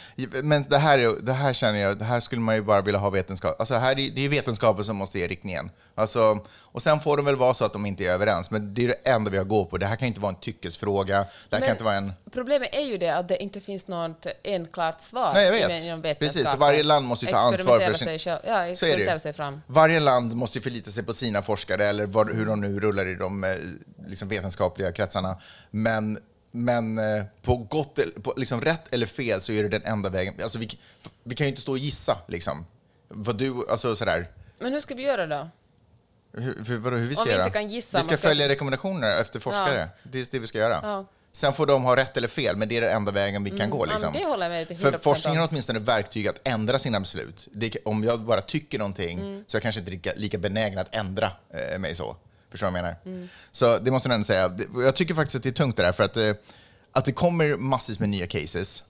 Men 0.42 0.64
det 0.68 0.78
här, 0.78 0.98
är, 0.98 1.16
det 1.22 1.32
här 1.32 1.52
känner 1.52 1.78
jag, 1.78 1.98
det 1.98 2.04
här 2.04 2.20
skulle 2.20 2.40
man 2.40 2.54
ju 2.54 2.62
bara 2.62 2.80
vilja 2.80 3.00
ha 3.00 3.10
vetenskap. 3.10 3.56
Alltså 3.60 3.74
här 3.74 3.98
är, 3.98 4.10
det 4.10 4.24
är 4.24 4.28
vetenskapen 4.28 4.84
som 4.84 4.96
måste 4.96 5.18
ge 5.18 5.28
riktningen. 5.28 5.70
Alltså, 5.94 6.38
och 6.60 6.82
sen 6.82 7.00
får 7.00 7.16
det 7.16 7.22
väl 7.22 7.36
vara 7.36 7.54
så 7.54 7.64
att 7.64 7.72
de 7.72 7.86
inte 7.86 8.04
är 8.04 8.10
överens, 8.10 8.50
men 8.50 8.74
det 8.74 8.84
är 8.84 8.88
det 8.88 8.94
enda 9.10 9.30
vi 9.30 9.36
har 9.36 9.42
att 9.42 9.48
gå 9.48 9.64
på. 9.64 9.78
Det 9.78 9.86
här 9.86 9.96
kan 9.96 10.08
inte 10.08 10.20
vara 10.20 10.32
en 10.32 10.40
tyckesfråga. 10.40 11.18
Det 11.18 11.24
här 11.24 11.26
Men- 11.50 11.60
kan 11.60 11.70
inte 11.70 11.84
vara 11.84 11.94
en... 11.94 12.12
Problemet 12.32 12.74
är 12.74 12.80
ju 12.80 12.98
det 12.98 13.08
att 13.16 13.28
det 13.28 13.42
inte 13.42 13.60
finns 13.60 13.86
något 13.88 14.26
enklart 14.44 15.00
svar. 15.00 15.32
Nej, 15.34 15.44
jag 15.60 15.68
vet. 15.68 15.84
inom-. 15.84 16.02
Precis, 16.18 16.50
så 16.50 16.56
varje 16.56 16.82
land 16.82 17.06
måste 17.06 17.26
ju 17.26 17.32
ta 17.32 17.38
ansvar 17.38 17.80
för 17.80 17.92
sin- 17.92 18.06
Sig 18.06 18.18
själv. 18.18 18.40
Ja, 18.46 18.52
Så 18.52 18.56
är 18.56 18.64
det 18.66 18.70
experimentera 18.72 19.18
sig 19.18 19.32
fram. 19.32 19.60
Varje 19.66 20.00
land 20.00 20.34
måste 20.36 20.58
ju 20.58 20.62
förlita 20.62 20.90
sig 20.90 21.04
på 21.04 21.12
sina 21.12 21.42
forskare, 21.42 21.86
eller 21.86 22.06
vad, 22.06 22.30
hur 22.36 22.46
de 22.46 22.60
nu 22.60 22.80
rullar 22.80 23.06
i 23.06 23.14
de 23.14 23.44
eh, 23.44 23.50
liksom 24.06 24.28
vetenskapliga 24.28 24.92
kretsarna. 24.92 25.36
Men, 25.70 26.18
men 26.52 26.98
eh, 26.98 27.24
på, 27.42 27.56
gott, 27.56 27.98
på 28.22 28.34
liksom 28.36 28.60
rätt 28.60 28.92
eller 28.94 29.06
fel 29.06 29.40
så 29.40 29.52
är 29.52 29.62
det 29.62 29.68
den 29.68 29.82
enda 29.84 30.10
vägen. 30.10 30.34
Alltså 30.42 30.58
vi, 30.58 30.68
vi 31.24 31.34
kan 31.34 31.46
ju 31.46 31.48
inte 31.48 31.62
stå 31.62 31.72
och 31.72 31.78
gissa. 31.78 32.18
Liksom. 32.28 32.66
Vad 33.08 33.36
du, 33.36 33.54
alltså 33.68 33.96
sådär. 33.96 34.26
Men 34.58 34.72
hur 34.72 34.80
ska 34.80 34.94
vi 34.94 35.02
göra 35.02 35.26
då? 35.26 35.48
Hur, 36.32 36.64
hur, 36.66 36.78
vadå, 36.78 36.96
hur 36.96 37.08
vi 37.08 37.14
ska 37.14 37.22
Om 37.22 37.28
vi 37.28 37.32
göra? 37.34 37.44
inte 37.46 37.58
kan 37.58 37.68
gissa, 37.68 37.98
vi 37.98 38.04
ska 38.04 38.10
man 38.12 38.18
ska- 38.18 38.28
följa 38.28 38.48
rekommendationer 38.48 39.20
efter 39.20 39.40
forskare. 39.40 39.88
Det 40.02 40.20
är 40.20 40.26
det 40.30 40.38
vi 40.38 40.46
ska 40.46 40.58
göra. 40.58 40.80
Ja. 40.82 41.06
Sen 41.34 41.52
får 41.52 41.66
de 41.66 41.82
ha 41.84 41.96
rätt 41.96 42.16
eller 42.16 42.28
fel, 42.28 42.56
men 42.56 42.68
det 42.68 42.76
är 42.76 42.80
den 42.80 42.96
enda 42.96 43.12
vägen 43.12 43.44
vi 43.44 43.50
kan 43.58 43.70
gå. 43.70 43.78
Ja, 43.78 43.86
men 43.86 43.94
Liksom. 43.94 44.12
det 44.12 44.24
håller 44.24 44.44
jag 44.46 44.50
med 44.50 44.68
till 44.68 44.76
För 44.78 44.92
100% 44.92 44.98
forskningen 45.02 45.40
har 45.40 45.48
åtminstone 45.48 45.78
verktyg 45.78 46.28
att 46.28 46.38
ändra 46.44 46.78
sina 46.78 47.00
beslut. 47.00 47.48
Det, 47.52 47.76
om 47.84 48.04
jag 48.04 48.20
bara 48.20 48.40
tycker 48.40 48.78
någonting 48.78 49.18
Mm. 49.20 49.44
så 49.46 49.56
är 49.56 49.58
jag 49.58 49.62
kanske 49.62 49.78
inte 49.78 49.90
lika, 49.90 50.12
lika 50.16 50.38
benägen 50.38 50.78
att 50.78 50.94
ändra 50.94 51.30
eh, 51.50 51.78
mig 51.78 51.94
så. 51.94 52.16
Förstår 52.52 52.66
du 52.66 52.72
vad 52.72 52.78
jag 52.78 52.96
menar? 53.04 53.28
Så 53.52 53.78
det 53.78 53.90
måste 53.90 54.08
jag 54.08 54.14
ändå 54.14 54.24
säga. 54.24 54.58
Jag 54.74 54.96
tycker 54.96 55.14
faktiskt 55.14 55.36
att 55.36 55.42
det 55.42 55.48
är 55.48 55.52
tungt 55.52 55.76
det 55.76 55.82
där, 55.82 55.92
för 55.92 56.04
att, 56.04 56.16
eh, 56.16 56.32
att 56.92 57.04
det 57.04 57.12
kommer 57.12 57.56
massvis 57.56 57.98
med 57.98 58.08
nya 58.08 58.26
cases. 58.26 58.84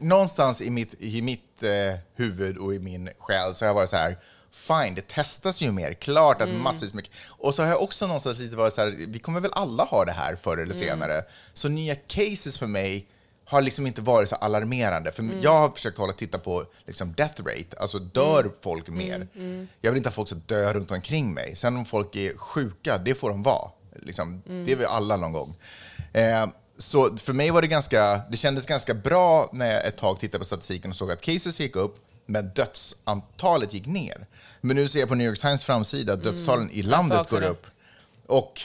Någonstans 0.00 0.62
i 0.62 0.70
mitt, 0.70 0.94
i 0.98 1.22
mitt 1.22 1.62
eh, 1.62 1.98
huvud 2.14 2.58
och 2.58 2.74
i 2.74 2.78
min 2.78 3.10
själ 3.18 3.54
så 3.54 3.64
har 3.64 3.68
jag 3.68 3.74
varit 3.74 3.90
så 3.90 3.96
här, 3.96 4.18
fine, 4.52 4.94
det 4.94 5.08
testas 5.08 5.60
ju 5.60 5.72
mer, 5.72 5.94
klart 5.94 6.42
att 6.42 6.48
massvis 6.48 6.94
mycket. 6.94 7.12
Och 7.26 7.54
så 7.54 7.62
har 7.62 7.68
jag 7.68 7.82
också 7.82 8.06
någonstans 8.06 8.40
lite 8.40 8.56
varit 8.56 8.74
så 8.74 8.80
här, 8.80 8.94
vi 9.08 9.18
kommer 9.18 9.40
väl 9.40 9.50
alla 9.54 9.84
ha 9.84 10.04
det 10.04 10.12
här 10.12 10.36
förr 10.36 10.56
eller 10.56 10.74
senare. 10.74 11.22
Så 11.54 11.68
nya 11.68 11.94
cases 11.94 12.58
för 12.58 12.66
mig 12.66 13.06
har 13.50 13.60
liksom 13.60 13.86
inte 13.86 14.02
varit 14.02 14.28
så 14.28 14.36
alarmerande. 14.36 15.12
För 15.12 15.38
Jag 15.42 15.58
har 15.58 15.70
försökt 15.70 15.98
hålla 15.98 16.12
titta 16.12 16.38
på 16.38 16.66
liksom 16.86 17.12
death 17.12 17.42
rate, 17.42 17.76
alltså 17.78 17.98
dör 17.98 18.50
folk 18.60 18.88
mer? 18.88 19.28
Jag 19.80 19.90
vill 19.90 19.96
inte 19.96 20.08
att 20.08 20.14
folk 20.14 20.28
ska 20.28 20.36
dö 20.46 20.72
runt 20.72 20.90
omkring 20.90 21.34
mig. 21.34 21.56
Sen 21.56 21.76
om 21.76 21.84
folk 21.84 22.16
är 22.16 22.36
sjuka, 22.36 22.98
det 22.98 23.14
får 23.14 23.30
de 23.30 23.42
vara. 23.42 23.70
Liksom, 23.96 24.42
Det 24.46 24.72
är 24.72 24.76
vi 24.76 24.84
alla 24.84 25.16
någon 25.16 25.32
gång. 25.32 25.56
Eh, 26.12 26.46
så 26.78 27.16
för 27.16 27.32
mig 27.32 27.50
var 27.50 27.62
det 27.62 27.68
ganska, 27.68 28.20
det 28.30 28.36
kändes 28.36 28.66
ganska 28.66 28.94
bra 28.94 29.50
när 29.52 29.72
jag 29.72 29.86
ett 29.86 29.96
tag 29.96 30.20
tittade 30.20 30.38
på 30.38 30.44
statistiken 30.44 30.90
och 30.90 30.96
såg 30.96 31.10
att 31.10 31.20
cases 31.20 31.60
gick 31.60 31.76
upp, 31.76 31.94
men 32.26 32.50
dödsantalet 32.54 33.72
gick 33.74 33.86
ner. 33.86 34.26
Men 34.60 34.76
nu 34.76 34.88
ser 34.88 35.00
jag 35.00 35.08
på 35.08 35.14
New 35.14 35.26
York 35.26 35.40
Times 35.40 35.64
framsida 35.64 36.12
att 36.12 36.24
dödstalen 36.24 36.70
i 36.70 36.82
landet 36.82 37.30
går 37.30 37.42
upp. 37.42 37.66
Och 38.26 38.60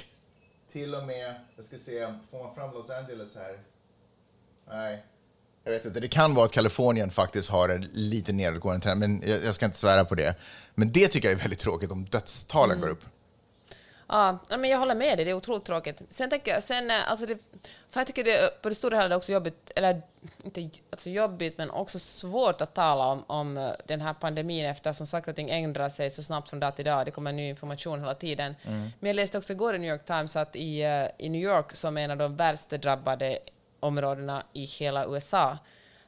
till 0.71 0.95
och 0.95 1.03
med, 1.03 1.36
jag 1.55 1.65
ska 1.65 1.77
se, 1.77 2.07
får 2.31 2.43
man 2.43 2.55
fram 2.55 2.73
Los 2.73 2.89
Angeles 2.89 3.36
här? 3.36 3.57
Nej, 4.72 5.03
jag 5.63 5.72
vet 5.72 5.86
inte. 5.86 5.99
Det 5.99 6.07
kan 6.07 6.34
vara 6.34 6.45
att 6.45 6.51
Kalifornien 6.51 7.11
faktiskt 7.11 7.49
har 7.49 7.70
en 7.70 7.88
lite 7.91 8.34
nedåtgående 8.34 8.84
trend, 8.84 8.99
men 8.99 9.24
jag, 9.26 9.43
jag 9.43 9.55
ska 9.55 9.66
inte 9.66 9.78
svära 9.78 10.05
på 10.05 10.16
det. 10.16 10.36
Men 10.76 10.91
det 10.91 11.07
tycker 11.07 11.28
jag 11.28 11.38
är 11.38 11.41
väldigt 11.41 11.59
tråkigt 11.59 11.91
om 11.91 12.05
dödstalen 12.05 12.82
går 12.82 12.88
upp. 12.88 13.05
Ja, 14.07 14.39
men 14.49 14.70
jag 14.70 14.80
håller 14.80 14.95
med 14.95 15.18
dig, 15.18 15.26
det 15.26 15.32
är 15.32 15.36
otroligt 15.36 15.66
tråkigt. 15.66 16.01
Sen 16.09 16.30
tänker 16.30 16.51
jag, 16.51 16.63
sen, 16.63 16.91
eh, 16.91 17.09
alltså 17.09 17.26
det, 17.26 17.38
för 17.89 17.99
jag 17.99 18.07
tycker 18.07 18.24
det 18.24 18.61
på 18.61 18.70
det 18.70 18.76
stora 18.76 18.97
hela 18.97 19.16
är 19.16 19.18
också 19.18 19.32
jobbigt, 19.32 19.72
eller 19.76 20.01
inte 20.43 20.70
alltså 20.89 21.09
jobbigt, 21.09 21.57
men 21.57 21.70
också 21.70 21.99
svårt 21.99 22.61
att 22.61 22.74
tala 22.74 23.07
om, 23.07 23.24
om 23.28 23.57
eh, 23.57 23.70
den 23.86 24.01
här 24.01 24.13
pandemin 24.13 24.66
eftersom 24.66 25.07
saker 25.07 25.30
och 25.30 25.36
ting 25.36 25.49
ändrar 25.49 25.89
sig 25.89 26.09
så 26.09 26.24
snabbt 26.24 26.49
från 26.49 26.59
dag 26.59 26.76
till 26.76 26.86
dag. 26.86 27.05
Det 27.05 27.11
kommer 27.11 27.32
ny 27.32 27.49
information 27.49 27.99
hela 27.99 28.16
tiden. 28.16 28.55
Men 28.99 29.07
jag 29.07 29.16
läste 29.16 29.38
också 29.38 29.53
igår 29.53 29.76
i 29.76 29.80
New 29.80 29.91
York 29.91 30.05
Times 30.05 30.36
att 30.36 30.55
i, 30.55 30.82
eh, 30.82 31.26
i 31.26 31.30
New 31.30 31.41
York, 31.41 31.72
som 31.72 31.97
är 31.97 32.01
en 32.01 32.11
av 32.11 32.18
de 32.18 32.36
värst 32.36 32.70
drabbade 32.70 33.39
områdena 33.80 34.43
i 34.53 34.63
hela 34.65 35.05
USA, 35.05 35.57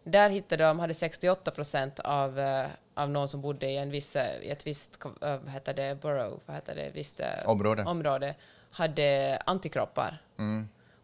där 0.04 0.30
hittade 0.30 0.64
de, 0.64 0.80
hade 0.80 0.94
68 0.94 1.52
procent 1.52 2.00
av, 2.00 2.40
eh, 2.40 2.66
av 2.94 3.10
någon 3.10 3.28
som 3.28 3.42
bodde 3.42 3.68
i, 3.68 3.78
en 3.78 3.90
viss, 3.90 4.16
eh, 4.16 4.42
i 4.42 4.50
ett 4.50 4.68
visst 4.68 5.00
eh, 5.04 5.38
vad 5.38 5.50
heter 5.50 5.74
det, 5.74 6.02
borough, 6.02 6.38
vad 6.46 6.56
heter 6.56 6.76
det, 6.76 6.92
visst, 6.94 7.20
eh, 7.20 7.28
Område. 7.46 7.84
område 7.84 8.36
hade 8.72 9.38
antikroppar. 9.46 10.18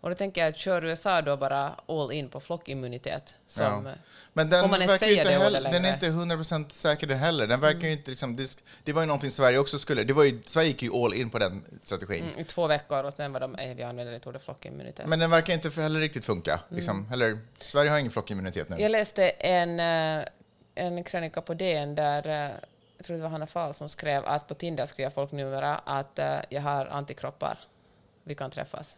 Och 0.04 0.10
då 0.10 0.16
tänker 0.16 0.46
jag, 0.46 0.58
kör 0.58 0.86
USA 0.86 1.22
då 1.22 1.38
bara 1.38 1.76
all 1.88 2.12
in 2.12 2.30
på 2.30 2.40
flockimmunitet? 2.40 3.36
Som, 3.48 3.86
Ja. 3.86 3.94
Men 4.34 4.50
den 4.50 4.70
man 4.70 4.80
verkar 4.80 4.98
säga 4.98 5.22
inte 5.22 5.34
heller, 5.34 5.62
den 5.62 5.74
är? 5.74 5.78
Mm. 5.80 5.94
inte 5.94 6.08
100% 6.08 6.70
säker 6.70 7.08
den 7.08 7.20
heller. 7.20 7.48
Den 7.48 7.60
verkar 7.60 7.88
ju 7.88 7.92
inte 7.92 8.10
liksom, 8.10 8.36
det, 8.36 8.58
det 8.84 8.94
var 8.94 9.02
ju 9.02 9.08
någonting 9.08 9.32
Sverige 9.32 9.58
också 9.58 9.78
skulle, 9.78 10.04
det 10.04 10.14
var 10.14 10.24
ju, 10.24 10.42
Sverige 10.46 10.68
gick 10.68 10.84
ju 10.84 10.94
all 10.94 11.14
in 11.14 11.30
på 11.30 11.40
den 11.40 11.64
strategin. 11.82 12.24
Mm, 12.24 12.40
I 12.40 12.44
två 12.44 12.68
veckor 12.68 13.04
och 13.04 13.14
sen 13.14 13.34
var 13.34 13.40
de, 13.40 13.56
eh, 13.56 13.76
vi 13.76 13.84
använder 13.84 14.14
inte 14.14 14.30
ordet 14.30 14.44
flockimmunitet. 14.44 15.08
Men 15.08 15.20
den 15.20 15.30
verkar 15.30 15.54
inte 15.54 15.82
heller 15.82 16.00
riktigt 16.00 16.26
funka. 16.26 16.52
Mm. 16.52 16.76
Liksom. 16.76 17.08
Eller, 17.14 17.38
Sverige 17.60 17.92
har 17.92 18.00
ingen 18.00 18.12
flockimmunitet 18.12 18.70
nu. 18.70 18.78
Jag 18.80 18.92
läste 18.92 19.30
en, 19.30 19.80
eh, 19.80 20.26
en 20.76 21.04
krönika 21.04 21.42
på 21.42 21.54
DN 21.54 21.96
där, 21.96 22.28
eh, 22.28 22.52
jag 22.98 23.06
tror 23.06 23.18
det 23.18 23.24
var 23.24 23.30
Hanna 23.30 23.48
Fahl 23.48 23.74
som 23.74 23.90
skrev 23.90 24.26
att 24.26 24.48
på 24.48 24.54
Tinder 24.54 24.86
skriver 24.86 25.10
folk 25.12 25.32
numera 25.32 25.76
att 25.76 26.20
jag 26.50 26.62
har 26.62 26.86
antikroppar, 26.86 27.60
vi 28.24 28.36
kan 28.36 28.52
träffas. 28.52 28.98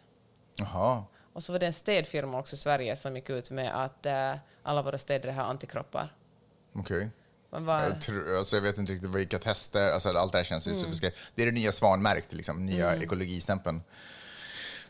Jaha. 0.56 1.04
Och 1.32 1.42
så 1.42 1.52
var 1.52 1.58
det 1.58 1.66
en 1.66 1.72
städfirma 1.72 2.38
också 2.38 2.54
i 2.54 2.58
Sverige 2.58 2.96
som 2.96 3.16
gick 3.16 3.30
ut 3.30 3.50
med 3.50 3.84
att 3.84 4.06
eh, 4.06 4.34
alla 4.62 4.82
våra 4.82 4.98
städer 4.98 5.32
har 5.32 5.44
antikroppar. 5.44 6.14
Okej. 6.72 7.10
Bara, 7.50 7.88
Jag, 7.88 8.02
tror, 8.02 8.36
alltså 8.36 8.56
jag 8.56 8.62
vet 8.62 8.78
inte 8.78 8.92
riktigt 8.92 9.10
vilka 9.10 9.38
tester, 9.38 9.92
alltså 9.92 10.08
allt 10.08 10.32
det 10.32 10.38
här 10.38 10.44
känns 10.44 10.68
ju 10.68 10.72
Mm. 10.72 10.92
Det 11.34 11.42
är 11.42 11.46
det 11.46 11.52
nya 11.52 11.72
svanmärkt, 11.72 12.32
liksom, 12.32 12.66
nya 12.66 12.94
ekologistämpeln. 12.94 13.82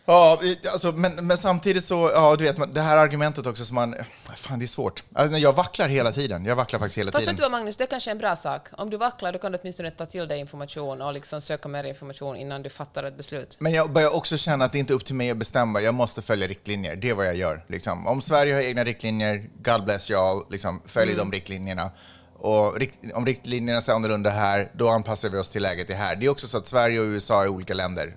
Ja, 0.09 0.41
alltså, 0.73 0.93
men, 0.93 1.27
men 1.27 1.37
samtidigt 1.39 1.85
så, 1.85 2.11
ja 2.15 2.37
du 2.37 2.45
vet, 2.45 2.75
det 2.75 2.81
här 2.81 2.97
argumentet 2.97 3.47
också 3.47 3.65
som 3.65 3.75
man, 3.75 3.95
fan 4.37 4.59
det 4.59 4.65
är 4.65 4.67
svårt. 4.67 5.03
Alltså, 5.15 5.39
jag 5.39 5.53
vacklar 5.53 5.89
hela 5.89 6.13
tiden, 6.13 6.45
jag 6.45 6.57
vacklar 6.57 6.81
faktiskt 6.81 6.99
hela 6.99 7.13
Fast 7.13 7.21
tiden. 7.21 7.35
vet 7.35 7.37
du 7.37 7.43
vad 7.43 7.51
Magnus, 7.51 7.77
det 7.77 7.85
är 7.85 7.89
kanske 7.89 8.11
är 8.11 8.13
en 8.13 8.19
bra 8.19 8.37
sak. 8.37 8.69
Om 8.73 8.91
du 8.91 8.97
vacklar 8.97 9.33
då 9.33 9.39
kan 9.39 9.53
du 9.53 9.59
åtminstone 9.63 9.91
ta 9.91 10.07
till 10.07 10.29
dig 10.29 10.41
information 10.41 11.03
och 11.03 11.13
liksom 11.13 11.41
söka 11.41 11.69
mer 11.69 11.85
information 11.85 12.37
innan 12.37 12.63
du 12.63 12.71
fattar 12.71 13.05
ett 13.05 13.17
beslut. 13.17 13.57
Men 13.59 13.73
jag 13.73 13.93
börjar 13.93 14.15
också 14.17 14.37
känna 14.37 14.65
att 14.65 14.73
det 14.73 14.79
inte 14.79 14.93
är 14.93 14.95
upp 14.95 15.05
till 15.05 15.15
mig 15.15 15.31
att 15.31 15.37
bestämma, 15.37 15.81
jag 15.81 15.95
måste 15.95 16.23
följa 16.23 16.47
riktlinjer. 16.49 16.97
Det 16.97 17.11
är 17.11 17.15
vad 17.15 17.27
jag 17.27 17.37
gör. 17.37 17.65
Liksom. 17.69 18.07
Om 18.07 18.21
Sverige 18.21 18.55
har 18.55 18.61
egna 18.61 18.85
riktlinjer, 18.85 19.51
God 19.63 19.85
bless 19.85 20.11
y'all, 20.11 20.45
liksom, 20.51 20.83
följ 20.87 21.13
Mm. 21.13 21.19
de 21.31 21.33
riktlinjerna. 21.37 21.91
Och 22.39 22.79
om 23.15 23.27
riktlinjerna 23.27 23.81
ser 23.81 23.93
annorlunda 23.93 24.31
här, 24.31 24.71
då 24.75 24.89
anpassar 24.89 25.29
vi 25.29 25.39
oss 25.39 25.49
till 25.49 25.63
läget 25.63 25.89
det 25.89 25.95
här. 25.95 26.17
Det 26.17 26.27
är 26.27 26.31
också 26.31 26.47
så 26.47 26.59
att 26.59 26.67
Sverige 26.67 27.01
och 27.01 27.05
USA 27.05 27.43
är 27.45 27.49
olika 27.49 27.75
länder, 27.75 28.17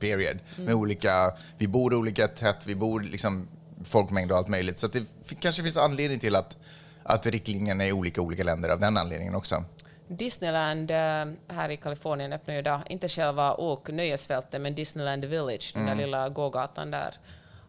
period. 0.00 0.38
Mm. 0.54 0.64
Med 0.64 0.74
olika, 0.74 1.32
vi 1.58 1.68
bor 1.68 1.94
olika 1.94 2.28
tätt, 2.28 2.66
vi 2.66 2.74
bor 2.74 3.00
liksom 3.00 3.48
folkmängd 3.84 4.32
och 4.32 4.38
allt 4.38 4.48
möjligt. 4.48 4.78
Så 4.78 4.86
det 4.86 5.04
kanske 5.40 5.62
finns 5.62 5.76
anledning 5.76 6.18
till 6.18 6.36
att, 6.36 6.56
att 7.02 7.26
riktlinjerna 7.26 7.84
är 7.84 7.92
olika 7.92 8.20
i 8.20 8.24
olika 8.24 8.44
länder 8.44 8.68
av 8.68 8.80
den 8.80 8.96
anledningen 8.96 9.34
också. 9.34 9.64
Disneyland 10.08 10.90
eh, 10.90 11.24
här 11.48 11.68
i 11.68 11.76
Kalifornien 11.76 12.32
öppnar 12.32 12.54
ju 12.54 12.60
idag, 12.60 12.80
inte 12.88 13.08
själva 13.08 13.54
åk 13.54 13.90
nöjesfältet, 13.90 14.60
men 14.60 14.74
Disneyland 14.74 15.24
Village, 15.24 15.70
den 15.74 15.84
där 15.86 15.92
Mm. 15.92 16.04
lilla 16.04 16.28
gågatan 16.28 16.90
där. 16.90 17.14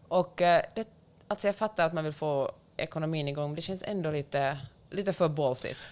Och 0.08 0.42
eh, 0.42 0.62
det, 0.74 0.88
alltså 1.28 1.48
jag 1.48 1.56
fattar 1.56 1.86
att 1.86 1.92
man 1.92 2.04
vill 2.04 2.12
få 2.12 2.52
ekonomin 2.76 3.28
igång, 3.28 3.46
men 3.48 3.54
det 3.54 3.62
känns 3.62 3.82
ändå 3.86 4.10
lite, 4.10 4.58
lite 4.90 5.12
för 5.12 5.28
ballsigt. 5.28 5.90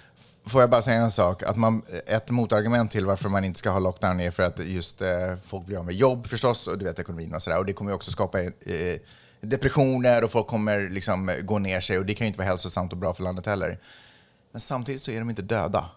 Får 0.48 0.60
jag 0.60 0.70
bara 0.70 0.82
säga 0.82 1.02
en 1.02 1.10
sak? 1.10 1.42
Att 1.42 1.56
man, 1.56 1.82
ett 2.06 2.30
motargument 2.30 2.90
till 2.90 3.06
varför 3.06 3.28
man 3.28 3.44
inte 3.44 3.58
ska 3.58 3.70
ha 3.70 3.78
lockdown 3.78 4.20
är 4.20 4.30
för 4.30 4.42
att 4.42 4.58
just 4.58 5.02
eh, 5.02 5.08
folk 5.44 5.66
blir 5.66 5.78
av 5.78 5.84
med 5.84 5.94
jobb 5.94 6.26
förstås, 6.26 6.66
och 6.66 6.78
du 6.78 6.84
vet 6.84 6.98
ekonomin 6.98 7.34
och 7.34 7.42
sådär. 7.42 7.58
Och 7.58 7.66
det 7.66 7.72
kommer 7.72 7.90
ju 7.90 7.94
också 7.94 8.10
skapa 8.10 8.42
eh, 8.42 8.50
depressioner 9.40 10.24
och 10.24 10.30
folk 10.30 10.46
kommer 10.46 10.88
liksom 10.88 11.30
gå 11.42 11.58
ner 11.58 11.80
sig 11.80 11.98
och 11.98 12.06
det 12.06 12.14
kan 12.14 12.24
ju 12.24 12.26
inte 12.26 12.38
vara 12.38 12.48
hälsosamt 12.48 12.92
och 12.92 12.98
bra 12.98 13.14
för 13.14 13.22
landet 13.22 13.46
heller. 13.46 13.78
Men 14.52 14.60
samtidigt 14.60 15.02
så 15.02 15.10
är 15.10 15.18
de 15.18 15.30
inte 15.30 15.42
döda. 15.42 15.90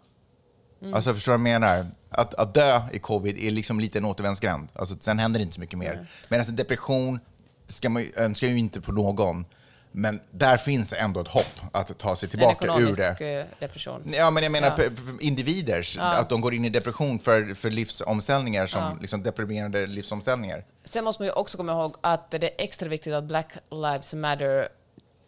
Alltså 0.94 1.14
förstår 1.14 1.32
du 1.32 1.38
vad 1.38 1.50
jag 1.50 1.62
menar? 1.62 1.88
Att, 2.10 2.34
att 2.34 2.54
dö 2.54 2.82
i 2.94 3.00
covid 3.00 3.38
är 3.38 3.52
liksom 3.52 3.80
lite 3.80 3.98
en 3.98 4.06
återvändsgränd. 4.06 4.70
Alltså, 4.74 4.96
sen 5.00 5.20
händer 5.20 5.40
det 5.40 5.44
inte 5.44 5.56
så 5.56 5.62
mycket 5.62 5.80
mer. 5.80 6.08
Medan 6.30 6.46
en 6.48 6.56
depression 6.56 7.20
ska 7.68 7.90
man 7.90 8.06
önskar 8.16 8.48
ju 8.48 8.58
inte 8.58 8.82
på 8.82 8.92
någon. 8.92 9.46
Men 9.92 10.22
där 10.32 10.58
finns 10.58 10.94
ändå 10.94 11.20
ett 11.20 11.28
hopp 11.28 11.46
att 11.72 11.98
ta 11.98 12.16
sig 12.16 12.28
En 12.28 12.30
tillbaka 12.32 12.66
ur 12.66 12.70
ekonomisk 12.70 13.00
det. 13.20 13.40
eh, 13.40 13.46
depression. 13.60 14.14
Ja, 14.18 14.32
men 14.32 14.44
jag 14.44 14.52
menar 14.52 14.68
Ja. 14.68 14.76
p- 14.78 14.90
individers, 15.20 15.98
att 15.98 16.30
de 16.30 16.42
går 16.42 16.54
in 16.54 16.66
i 16.66 16.70
depression 16.70 17.20
för, 17.20 17.54
för 17.54 17.70
livsomställningar, 17.70 18.68
som 18.68 18.98
liksom 19.02 19.24
deprimerande 19.24 19.88
livsomställningar. 19.88 20.66
Sen 20.84 21.04
måste 21.04 21.22
man 21.22 21.28
ju 21.28 21.34
också 21.34 21.58
komma 21.58 21.72
ihåg 21.72 21.96
att 22.02 22.32
det 22.32 22.44
är 22.44 22.64
extra 22.64 22.90
viktigt 22.90 23.14
att 23.14 23.24
Black 23.24 23.54
Lives 23.72 24.14
Matter 24.14 24.68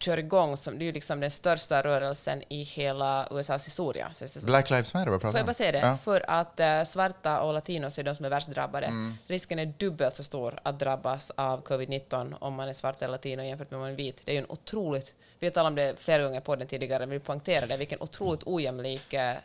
kör 0.04 0.18
igång. 0.18 0.56
Som, 0.56 0.78
det 0.78 0.84
är 0.84 0.86
ju 0.86 0.92
liksom 0.92 1.20
den 1.20 1.30
största 1.30 1.82
rörelsen 1.82 2.42
i 2.48 2.62
hela 2.62 3.28
USAs 3.30 3.66
historia. 3.66 4.10
Black 4.42 4.70
Lives 4.70 4.94
Matter, 4.94 5.10
vad 5.10 5.20
pratar 5.20 5.32
Får 5.32 5.38
jag 5.38 5.46
bara 5.46 5.54
säga 5.54 5.72
det? 5.72 5.78
Ja. 5.78 5.96
För 5.96 6.30
att 6.30 6.60
eh, 6.60 6.82
svarta 6.82 7.40
och 7.40 7.54
latinos 7.54 7.98
är 7.98 8.02
de 8.02 8.14
som 8.14 8.24
är 8.24 8.30
värst 8.30 8.48
drabbade. 8.48 8.86
Mm. 8.86 9.14
Risken 9.26 9.58
är 9.58 9.66
dubbelt 9.66 10.16
så 10.16 10.24
stor 10.24 10.58
att 10.62 10.78
drabbas 10.78 11.32
av 11.34 11.62
covid-19 11.64 12.34
om 12.40 12.54
man 12.54 12.68
är 12.68 12.72
svart 12.72 13.02
eller 13.02 13.12
latino 13.12 13.42
jämfört 13.42 13.70
med 13.70 13.78
om 13.78 13.82
man 13.82 13.90
är 13.90 13.96
vit. 13.96 14.22
Det 14.24 14.30
är 14.30 14.34
ju 14.34 14.40
en 14.40 14.50
otroligt, 14.50 15.14
vi 15.38 15.46
har 15.46 15.52
talat 15.52 15.70
om 15.70 15.74
det 15.74 16.00
flera 16.00 16.22
gånger 16.22 16.40
på 16.40 16.56
den 16.56 16.68
tidigare, 16.68 17.06
men 17.06 17.10
vi 17.10 17.18
poängterar 17.18 17.66
det, 17.66 17.76
vilken 17.76 18.00
otroligt 18.00 18.42
ojämlik 18.46 19.12
eh, 19.14 19.36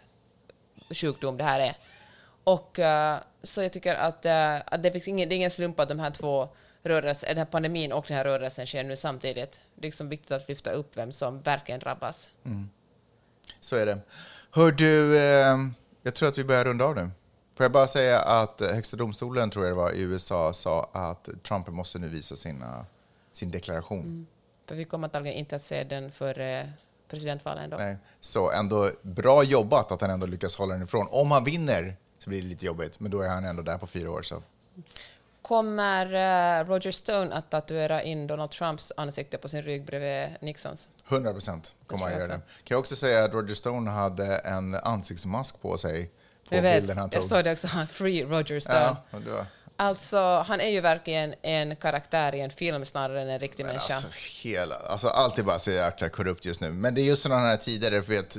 sjukdom 0.90 1.38
det 1.38 1.44
här 1.44 1.60
är. 1.60 1.78
Och 2.44 2.80
eh, 2.80 3.18
så 3.44 3.64
jag 3.64 3.74
tycker 3.74 3.96
att, 3.96 4.26
att 4.66 4.84
det, 4.84 4.92
finns 4.92 5.08
ingen, 5.08 5.30
det 5.30 5.36
är 5.36 5.38
ingen 5.38 5.52
slump 5.52 5.80
att 5.80 5.90
de 5.90 6.00
här 6.00 6.12
två 6.12 6.50
rörelser, 6.84 7.28
den 7.28 7.38
här 7.38 7.46
pandemin 7.46 7.92
och 7.92 8.06
den 8.08 8.18
här 8.18 8.24
rörelsen 8.24 8.66
sker 8.66 8.84
nu 8.84 8.96
samtidigt. 8.96 9.60
Det 9.76 9.82
är 9.82 9.88
liksom 9.88 10.10
viktigt 10.10 10.32
att 10.32 10.50
lyfta 10.50 10.72
upp 10.72 10.98
vem 10.98 11.12
som 11.12 11.42
verkligen 11.42 11.80
drabbas. 11.80 12.30
Så 13.60 13.76
är 13.76 13.86
det. 13.86 14.00
Hör 14.52 14.72
du, 14.72 15.18
eh, 15.18 15.58
jag 16.04 16.16
tror 16.16 16.30
att 16.30 16.38
vi 16.38 16.44
börjar 16.44 16.66
runda 16.66 16.86
av 16.86 16.96
nu. 16.96 17.10
Får 17.56 17.64
jag 17.64 17.72
bara 17.72 17.88
säga 17.88 18.20
att 18.20 18.62
eh, 18.62 18.68
Högsta 18.68 18.98
domstolen, 18.98 19.50
tror 19.50 19.66
jag 19.66 19.76
det 19.76 19.78
var, 19.78 19.92
i 19.92 20.02
USA 20.02 20.54
sa 20.54 20.90
att 20.94 21.30
Trump 21.44 21.68
måste 21.68 22.00
nu 22.00 22.08
visa 22.08 22.36
sina, 22.36 22.86
sin 23.32 23.52
deklaration. 23.52 24.28
För 24.68 24.76
vi 24.76 24.86
kommer 24.86 25.08
antagligen 25.08 25.38
inte 25.38 25.56
att 25.56 25.62
se 25.62 25.84
den 25.84 26.12
för 26.12 26.40
eh, 26.40 26.66
presidentvalen 27.08 27.64
ändå. 27.64 27.78
Nej. 27.78 27.98
Så 28.20 28.52
ändå 28.52 28.90
bra 29.02 29.44
jobbat 29.44 29.92
att 29.92 30.02
han 30.02 30.10
ändå 30.10 30.28
lyckas 30.28 30.56
hålla 30.56 30.74
den 30.74 30.84
ifrån. 30.84 31.08
Om 31.12 31.32
han 31.32 31.44
vinner 31.44 31.96
så 32.20 32.30
blir 32.30 32.42
det 32.42 32.48
lite 32.48 32.66
jobbigt, 32.66 33.00
men 33.00 33.12
då 33.12 33.22
är 33.22 33.30
han 33.30 33.46
ändå 33.46 33.62
där 33.62 33.78
på 33.78 33.88
fyra 33.88 34.12
år. 34.12 34.22
Så. 34.22 34.44
Kommer 35.42 36.06
eh, 36.06 36.66
Roger 36.68 36.92
Stone 36.92 37.36
att 37.36 37.50
tatuera 37.52 38.04
in 38.04 38.28
Donald 38.28 38.52
Trumps 38.52 38.92
ansikte 38.98 39.38
på 39.38 39.48
sin 39.50 39.62
rygg 39.62 39.86
bredvid 39.86 40.38
Nixons? 40.42 40.88
100 41.10 41.34
procent 41.34 41.74
kommer 41.88 42.04
han 42.04 42.12
jag 42.12 42.20
göra 42.22 42.32
det. 42.34 42.42
Kan 42.64 42.76
jag 42.76 42.80
också 42.80 42.96
säga 42.96 43.24
att 43.24 43.34
Roger 43.34 43.54
Stone 43.56 43.92
hade 43.92 44.38
en 44.38 44.76
ansiktsmask 44.76 45.62
på 45.62 45.78
sig 45.78 46.10
på 46.50 46.56
Jag 46.56 46.62
vet, 46.62 46.82
bilden 46.82 46.98
han 46.98 47.10
jag 47.12 47.22
tog. 47.22 47.30
såg 47.30 47.44
det 47.44 47.52
också. 47.52 47.68
Free 47.92 48.24
Roger 48.24 48.60
Stone. 48.60 48.96
Ja, 49.12 49.20
det 49.26 49.32
var 49.32 49.46
Alltså, 49.82 50.44
han 50.48 50.62
är 50.62 50.68
ju 50.70 50.82
verkligen 50.82 51.36
en 51.42 51.76
karaktär 51.76 52.36
i 52.36 52.40
en 52.42 52.50
film 52.50 52.86
snarare 52.86 53.22
än 53.22 53.30
en 53.30 53.40
riktig 53.40 53.64
Men 53.66 53.68
människa. 53.76 53.94
alltså, 53.94 54.10
hela, 54.44 54.76
alltså, 54.76 55.08
allt 55.08 55.38
är 55.40 55.44
bara 55.44 55.60
så 55.60 55.72
jäkla 55.72 56.10
korrupt 56.10 56.46
just 56.46 56.62
nu. 56.62 56.72
Men 56.72 56.96
det 56.96 57.02
är 57.02 57.04
just 57.04 57.22
sådana 57.24 57.42
här 57.48 57.58
tider, 57.58 58.02
för 58.02 58.18
att 58.18 58.38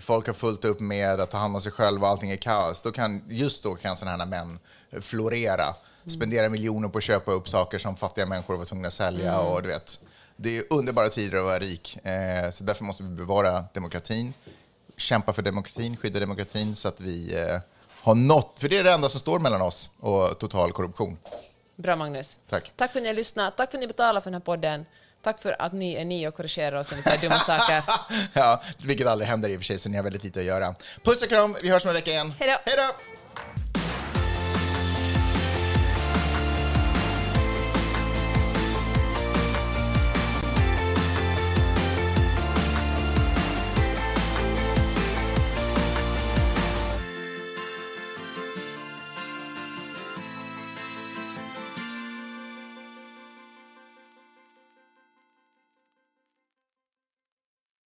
folk 0.00 0.26
har 0.26 0.34
fullt 0.34 0.64
upp 0.64 0.80
med 0.80 1.20
att 1.20 1.30
ta 1.30 1.38
hand 1.38 1.54
om 1.56 1.62
sig 1.62 1.72
själva 1.72 2.06
och 2.06 2.12
allting 2.12 2.30
är 2.30 2.36
kaos. 2.36 2.82
Då 2.82 2.92
kan, 2.92 3.22
just 3.28 3.62
då 3.62 3.74
kan 3.74 3.96
sådana 3.96 4.16
här 4.24 4.26
män 4.30 4.58
florera. 5.00 5.74
Spendera 6.06 6.48
miljoner 6.48 6.88
på 6.88 6.98
att 6.98 7.04
köpa 7.04 7.32
upp 7.32 7.48
saker 7.48 7.78
som 7.78 7.96
fattiga 7.96 8.26
människor 8.26 8.56
var 8.56 8.64
tvungna 8.64 8.88
att 8.88 8.94
sälja. 8.94 9.40
Och, 9.40 9.62
du 9.62 9.68
vet, 9.68 10.00
det 10.36 10.58
är 10.58 10.64
underbara 10.70 11.08
tider 11.08 11.38
att 11.38 11.44
vara 11.44 11.58
rik. 11.58 11.98
Eh, 12.06 12.50
så 12.50 12.64
därför 12.64 12.84
måste 12.84 13.02
vi 13.02 13.08
bevara 13.08 13.64
demokratin, 13.74 14.34
kämpa 14.96 15.32
för 15.32 15.42
demokratin, 15.42 15.96
skydda 15.96 16.20
demokratin 16.20 16.76
så 16.76 16.88
att 16.88 17.00
vi 17.00 17.34
eh, 17.40 17.60
har 18.00 18.14
nått, 18.14 18.56
för 18.58 18.68
det 18.68 18.78
är 18.78 18.84
det 18.84 18.92
enda 18.92 19.08
som 19.08 19.20
står 19.20 19.38
mellan 19.38 19.62
oss 19.62 19.90
och 20.00 20.38
total 20.38 20.72
korruption. 20.72 21.18
Bra 21.76 21.96
Magnus. 21.96 22.38
Tack. 22.50 22.72
Tack 22.76 22.92
för 22.92 22.98
att 22.98 23.02
ni 23.02 23.08
har 23.08 23.14
lyssnat. 23.14 23.56
Tack 23.56 23.70
för 23.70 23.78
att 23.78 23.80
ni 23.80 23.86
betalar 23.86 24.20
för 24.20 24.30
den 24.30 24.34
här 24.34 24.44
podden. 24.44 24.86
Tack 25.22 25.42
för 25.42 25.56
att 25.62 25.72
ni 25.72 25.94
är 25.94 26.04
ni 26.04 26.28
och 26.28 26.34
korrigerar 26.34 26.76
oss 26.76 26.90
när 26.90 26.96
vi 26.96 27.02
säger 27.02 27.18
dumma 27.20 27.38
saker. 27.46 27.82
ja, 28.32 28.62
vilket 28.84 29.06
aldrig 29.06 29.28
händer 29.30 29.48
i 29.48 29.56
och 29.56 29.60
för 29.60 29.64
sig, 29.64 29.78
så 29.78 29.88
ni 29.88 29.96
har 29.96 30.04
väldigt 30.04 30.24
lite 30.24 30.40
att 30.40 30.46
göra. 30.46 30.74
Puss 31.04 31.22
och 31.22 31.28
kram, 31.28 31.56
vi 31.62 31.70
hörs 31.70 31.84
om 31.84 31.88
en 31.88 31.94
vecka 31.94 32.10
igen. 32.10 32.34
Hej 32.38 32.48
då! 32.66 33.11